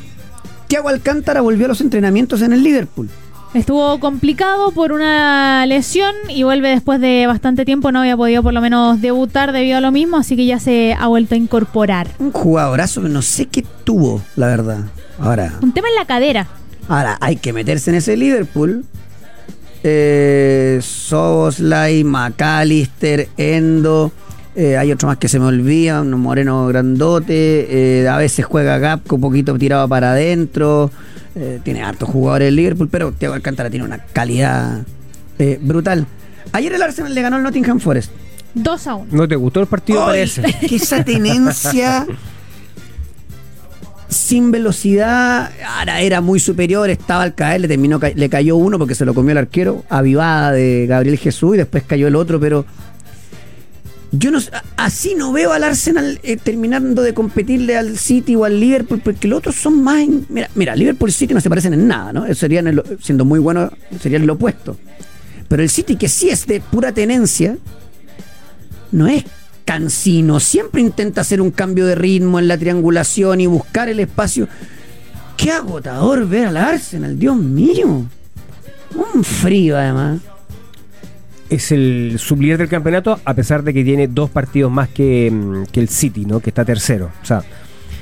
[0.68, 3.10] Thiago Alcántara volvió a los entrenamientos en el Liverpool.
[3.54, 7.92] Estuvo complicado por una lesión y vuelve después de bastante tiempo.
[7.92, 10.94] No había podido por lo menos debutar debido a lo mismo, así que ya se
[10.98, 12.08] ha vuelto a incorporar.
[12.18, 14.78] Un jugadorazo que no sé qué tuvo, la verdad.
[15.20, 16.46] Ahora, Un tema en la cadera.
[16.88, 18.86] ahora hay que meterse en ese Liverpool.
[19.84, 24.12] Eh, Soboslai, McAllister, Endo.
[24.54, 28.00] Eh, hay otro más que se me olvida, un moreno grandote.
[28.02, 30.90] eh, a veces juega Gapco un poquito tirado para adentro.
[31.34, 34.82] eh, tiene hartos jugadores el Liverpool, pero Thiago Alcántara tiene una calidad
[35.38, 36.06] eh, brutal.
[36.52, 38.10] Ayer el Arsenal le ganó al Nottingham Forest.
[38.54, 39.06] 2 a 1.
[39.12, 40.42] ¿No te gustó el partido, Ay, parece?
[40.68, 42.06] que esa tenencia
[44.08, 48.94] sin velocidad ahora era muy superior, estaba al caer, le terminó le cayó uno porque
[48.94, 52.66] se lo comió el arquero, avivada de Gabriel Jesús y después cayó el otro, pero
[54.12, 54.38] yo no
[54.76, 59.26] así no veo al Arsenal eh, terminando de competirle al City o al Liverpool porque
[59.26, 62.12] los otros son más en- mira, mira, Liverpool y City no se parecen en nada,
[62.12, 62.34] ¿no?
[62.34, 64.76] Serían el- siendo muy buenos serían lo opuesto.
[65.48, 67.56] Pero el City que sí es de pura tenencia
[68.90, 69.24] no es
[69.64, 74.48] cansino, siempre intenta hacer un cambio de ritmo en la triangulación y buscar el espacio.
[75.36, 78.04] Qué agotador ver al Arsenal, Dios mío.
[79.14, 80.20] Un frío además.
[81.52, 85.64] Es el sublíder del campeonato, a pesar de que tiene dos partidos más que, mm,
[85.70, 86.40] que el City, ¿no?
[86.40, 87.10] Que está tercero.
[87.22, 87.42] O sea,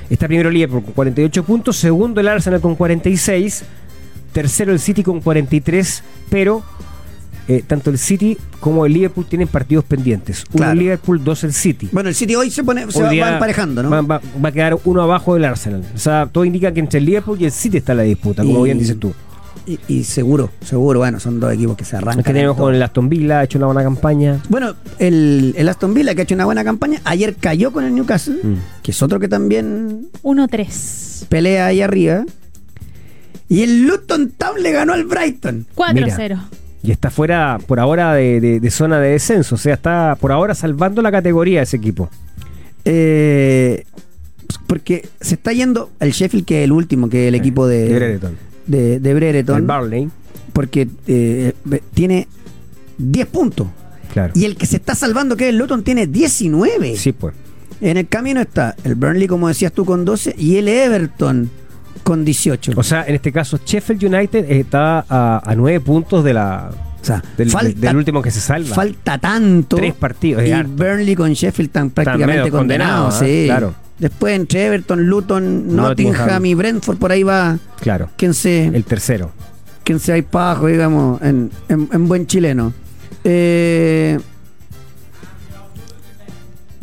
[0.08, 3.62] Está primero el Liverpool con 48 puntos, segundo el Arsenal con 46,
[4.32, 6.64] tercero el City con 43, pero
[7.46, 10.44] eh, tanto el City como el Liverpool tienen partidos pendientes.
[10.50, 10.72] Uno Claro.
[10.72, 11.88] el Liverpool, dos el City.
[11.92, 13.90] Bueno, el City hoy se pone, se va, emparejando, ¿no?
[13.90, 15.84] Va, va- va a quedar uno abajo del Arsenal.
[15.94, 18.62] O sea, todo indica que entre el Liverpool y el City está la disputa, como
[18.62, 19.14] Y- bien dices tú.
[19.66, 22.20] Y, y seguro, seguro, bueno, son dos equipos que se arrancan.
[22.20, 24.40] Es que tenemos con el Aston Villa, ha hecho una buena campaña.
[24.48, 27.94] Bueno, el, el Aston Villa que ha hecho una buena campaña, ayer cayó con el
[27.94, 28.54] Newcastle, Mm.
[28.82, 31.26] que es otro que también 1-3.
[31.28, 32.24] pelea ahí arriba.
[33.48, 35.66] Y el Luton Town le ganó al Brighton.
[35.74, 36.38] 4-0.
[36.82, 39.56] Y está fuera por ahora de, de- de zona de descenso.
[39.56, 42.08] O sea, está por ahora salvando la categoría ese equipo.
[42.84, 43.84] Eh,
[44.66, 47.88] porque se está yendo el Sheffield, que es el último, que es el equipo de,
[48.18, 48.20] de.
[48.66, 50.08] De, de Brereton, El Barley.
[50.52, 51.52] porque eh,
[51.94, 52.28] tiene
[52.98, 53.66] 10 puntos.
[54.12, 54.32] Claro.
[54.34, 56.96] Y el que se está salvando, que es el Luton, tiene 19.
[56.96, 57.34] Sí, pues.
[57.80, 61.48] En el camino está el Burnley, como decías tú, con 12 y el Everton
[62.02, 62.72] con 18.
[62.76, 66.70] O sea, en este caso, Sheffield United está a, a nueve puntos de la,
[67.00, 68.74] O sea, del, falta, del último que se salva.
[68.74, 69.76] falta tanto.
[69.76, 70.52] Tres partidos, Y.
[70.64, 73.22] Burnley con Sheffield están prácticamente condenados.
[73.22, 73.42] ¿eh?
[73.42, 73.46] sí.
[73.46, 73.74] Claro.
[73.98, 76.46] Después entre Everton, Luton, Nottingham, Nottingham.
[76.46, 77.58] y Brentford, por ahí va.
[77.80, 78.08] Claro.
[78.16, 79.30] Quien se, El tercero.
[79.84, 82.72] quien se hay para abajo, digamos, en, en- en buen chileno.
[83.24, 84.18] Eh,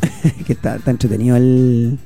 [0.45, 1.97] que está, está entretenido el,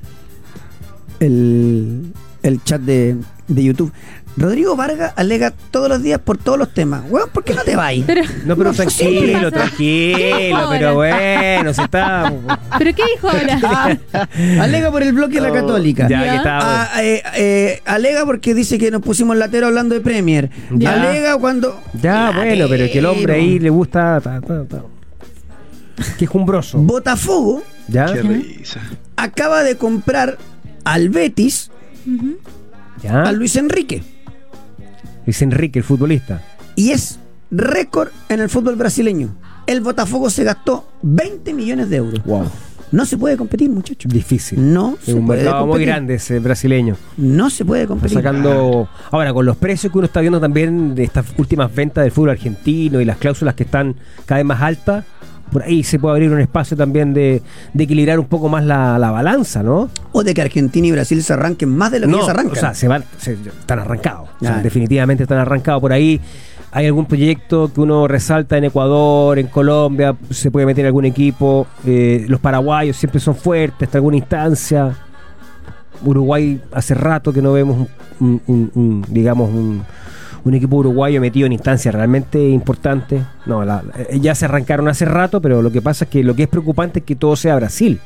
[1.20, 2.14] el,
[2.44, 3.18] el chat de,
[3.48, 3.92] de YouTube.
[4.38, 7.04] Rodrigo Vargas alega todos los días por todos los temas.
[7.10, 7.94] Weón, ¿por qué no te vas?
[8.08, 10.70] Pero, No, pero No, tranquilo, tranquilo, Ahora.
[10.80, 12.34] pero bueno, se está.
[12.78, 14.00] ¿Pero qué dijo ahora?
[14.62, 16.08] alega por el bloque de la Oh, Católica.
[16.08, 16.32] Ya, Ya.
[16.32, 16.60] que está.
[16.62, 20.50] Ah, eh, eh, alega porque dice que nos pusimos latero hablando de Premier.
[20.72, 20.94] Ya.
[20.94, 21.80] Alega cuando.
[22.02, 24.22] Ya, bueno, pero que el hombre ahí le gusta.
[24.22, 24.84] ta, ta, ta.
[26.18, 26.80] Quejumbroso.
[26.80, 28.12] Botafogo ¿Ya?
[28.12, 28.80] Qué risa.
[29.18, 30.38] acaba de comprar
[30.86, 31.70] al Betis.
[33.04, 33.24] ¿Ya?
[33.24, 34.02] a Luis Enrique.
[35.26, 36.42] Luis Enrique, el futbolista.
[36.76, 37.20] Y es
[37.52, 39.30] récord en el fútbol brasileño.
[39.68, 42.24] El Botafogo se gastó 20 millones de euros.
[42.26, 42.50] Wow.
[42.92, 44.12] No se puede competir, muchachos.
[44.12, 44.74] Difícil.
[44.74, 46.98] No Es se un puede mercado muy grande ese brasileño.
[47.16, 48.18] No se puede Está competir.
[48.18, 48.90] sacando.
[49.12, 52.32] Ahora, con los precios que uno está viendo también de estas últimas ventas del fútbol
[52.32, 53.96] argentino y las cláusulas que están
[54.26, 55.06] cada vez más altas,
[55.52, 57.42] por ahí se puede abrir un espacio también de,
[57.74, 59.90] de equilibrar un poco más la, la balanza, ¿no?
[60.14, 62.58] O de que Argentina y Brasil se arranquen más de lo que ellos arrancan.
[62.58, 64.30] o sea, se van, se- están arrancados.
[64.30, 64.64] O sea, Claro.
[64.64, 66.20] definitivamente están arrancados por ahí.
[66.74, 70.16] ¿Hay algún proyecto que uno resalta en Ecuador, en Colombia?
[70.30, 71.68] ¿Se puede meter algún equipo?
[71.86, 74.96] Eh, los paraguayos siempre son fuertes, hasta alguna instancia.
[76.04, 77.88] Uruguay hace rato que no vemos
[78.20, 79.84] un, un- un- digamos un,
[80.44, 83.24] un equipo uruguayo metido en instancias realmente importantes.
[83.46, 86.36] No, la- eh, ya se arrancaron hace rato, pero lo que pasa es que lo
[86.36, 88.00] que es preocupante es que todo sea Brasil.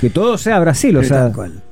[0.00, 1.62] Que todo sea Brasil, o Tal sea, cual.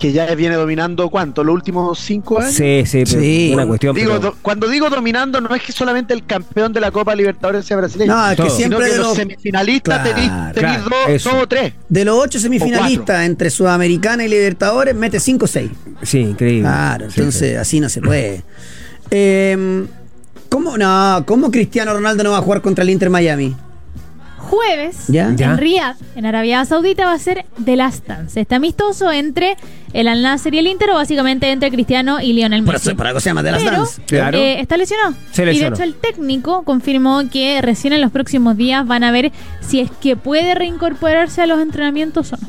[0.00, 2.54] Que ya viene dominando cuánto, los últimos cinco años.
[2.54, 3.50] sí, sí, pero Sí.
[3.52, 3.94] una cuestión.
[3.94, 7.14] Digo, pero- do- cuando digo dominando, no es que solamente el campeón de la Copa
[7.14, 8.14] Libertadores sea brasileño.
[8.16, 8.46] No, es que Todo.
[8.48, 10.10] sino siempre que de los los, semifinalistas Claro,
[10.54, 10.90] tenéis claro,
[11.22, 11.74] dos, o tres.
[11.88, 15.70] de los ocho semifinalistas entre Sudamericana y Libertadores, mete 5 o 6.
[16.02, 16.62] Sí, increíble.
[16.62, 18.42] Claro, Sí, entonces así no se puede.
[19.10, 19.84] Eh,
[20.48, 21.22] ¿Cómo no?
[21.26, 23.54] ¿Cómo Cristiano Ronaldo no va a jugar contra el Inter Miami?
[24.40, 25.32] Jueves, ¿Ya?
[25.36, 25.52] Ya.
[25.52, 28.40] en Riyadh, en Arabia Saudita, va a ser The Last Dance.
[28.40, 29.56] Este amistoso entre
[29.92, 32.88] el Al Nassr y el Inter, o básicamente entre Cristiano y Lionel Por Messi.
[32.88, 34.02] eso, por algo se llama de las Pero, Dance.
[34.06, 34.38] Claro.
[34.38, 35.14] eh, está lesionado.
[35.32, 35.76] Se Y de lesionó.
[35.76, 39.30] hecho el técnico confirmó que recién en los próximos días van a ver
[39.60, 42.48] si es que puede reincorporarse a los entrenamientos o no.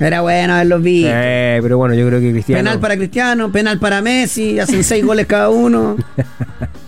[0.00, 1.10] Era bueno haberlos Sí, visto.
[1.10, 2.62] pero bueno, yo creo que Cristiano.
[2.62, 5.96] Penal para Cristiano, penal para Messi, hacen seis goles cada uno.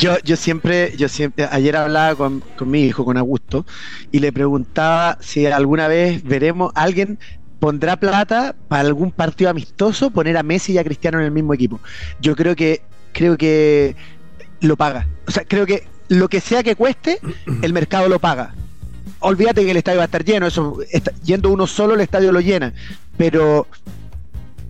[0.00, 3.66] Yo, yo siempre, yo siempre, ayer hablaba con, con mi hijo, con Augusto,
[4.10, 7.18] y le preguntaba si alguna vez veremos, alguien
[7.58, 11.52] pondrá plata para algún partido amistoso, poner a Messi y a Cristiano en el mismo
[11.52, 11.80] equipo.
[12.18, 12.80] Yo creo que,
[13.12, 13.94] creo que
[14.62, 15.06] lo paga.
[15.28, 17.20] O sea, creo que lo que sea que cueste,
[17.62, 18.54] el mercado lo paga.
[19.18, 22.32] Olvídate que el estadio va a estar lleno, eso, está- yendo uno solo el estadio
[22.32, 22.72] lo llena,
[23.18, 23.66] pero,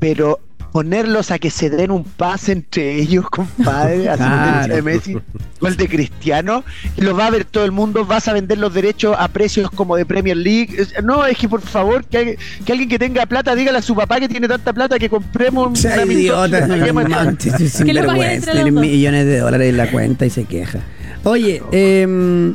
[0.01, 0.41] pero
[0.73, 4.75] ponerlos a que se den un pase entre ellos, compadre, así Claro.
[4.77, 5.17] de Messi,
[5.61, 6.65] gol de Cristiano,
[6.97, 9.97] lo va a ver todo el mundo, vas a vender los derechos a precios como
[9.97, 10.77] de Premier League.
[11.03, 13.95] No, es que por favor, que, alguien- que alguien que tenga plata, dígale a su
[13.95, 16.67] papá que tiene tanta plata que compremos un sea amistoso, idiota,
[18.71, 20.81] millones de dólares en la cuenta y se queja.
[21.25, 22.55] Oye, eh,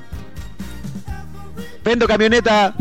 [1.85, 2.73] Vendo camioneta,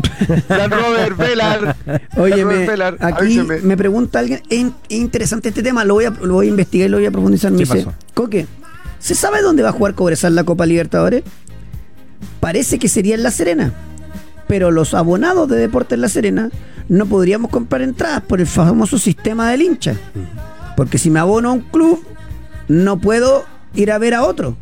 [0.49, 1.75] Land Rover, Velar.
[2.17, 5.85] Oye, Land Rover me- Velar, aquí me pregunta alguien, es in- es interesante este tema,
[5.85, 7.51] lo voy a, lo voy a investigar y lo voy a profundizar.
[7.51, 7.93] Me ¿Qué dice, pasó?
[8.15, 8.47] Coque,
[8.99, 11.23] ¿se sabe dónde va a jugar Cobresal la Copa Libertadores?
[12.39, 13.73] Parece que sería en La Serena,
[14.47, 16.49] pero los abonados de Deportes La Serena
[16.89, 19.95] no podríamos comprar entradas por el famoso sistema del hincha.
[20.75, 22.03] Porque si me abono a un club,
[22.67, 23.45] no puedo
[23.75, 24.57] ir a ver a otro.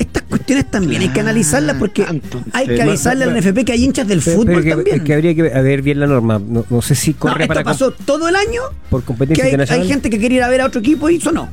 [0.00, 2.04] Estas cuestiones también hay que analizarlas porque
[2.52, 4.96] hay que avisarle al NFP que hay hinchas del Pero- fútbol pero que, también.
[4.96, 6.40] es que habría que ver bien la norma.
[6.44, 9.44] No, no sé si No, corre esto para pasó todo el año por que competencia
[9.44, 9.82] hay, internacional.
[9.82, 11.48] hay gente que quiere ir a ver a otro equipo y eso no.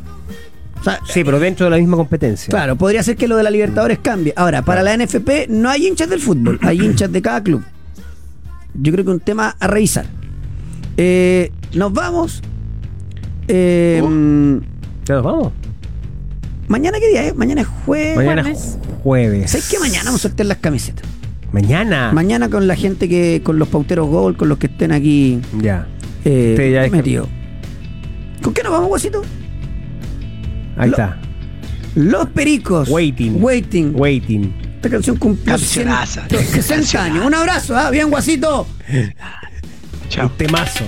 [0.79, 2.49] O sea, Sí, pero dentro de la misma competencia.
[2.49, 4.31] Claro, podría ser que lo de la Libertadores cambie.
[4.35, 7.63] Ahora, para la NFP no hay hinchas del fútbol, hay hinchas de cada club.
[8.75, 10.05] Yo creo que un tema a revisar.
[10.95, 12.41] Eh, nos vamos.
[13.49, 14.61] Eh, Oh.
[15.05, 15.51] ¿Ya nos vamos?
[16.67, 17.35] Mañana qué día es?
[17.35, 18.15] Mañana es jueves.
[18.17, 18.77] Mañana jueves.
[19.03, 19.51] jueves.
[19.51, 19.79] ¿Sabes qué?
[19.79, 21.05] Mañana vamos a sortear las camisetas.
[21.51, 22.11] Mañana.
[22.13, 25.87] Mañana con la gente que, con los pauteros gol, con los que estén aquí ya.
[26.25, 27.29] eh, Usted ya es- metidos.
[28.41, 29.21] ¿Con qué nos vamos, Guasito?
[30.77, 31.19] Ahí Lo- está.
[31.95, 32.89] Los Pericos.
[32.89, 33.41] Waiting.
[33.41, 33.93] Waiting.
[33.95, 34.53] Waiting.
[34.75, 36.27] Esta canción cumplió Cancionaza.
[36.29, 37.25] 160 años.
[37.25, 37.89] Un abrazo, ¿ah?
[37.89, 38.67] Bien, Guasito.
[40.09, 40.27] Chao.
[40.27, 40.83] Un temazo.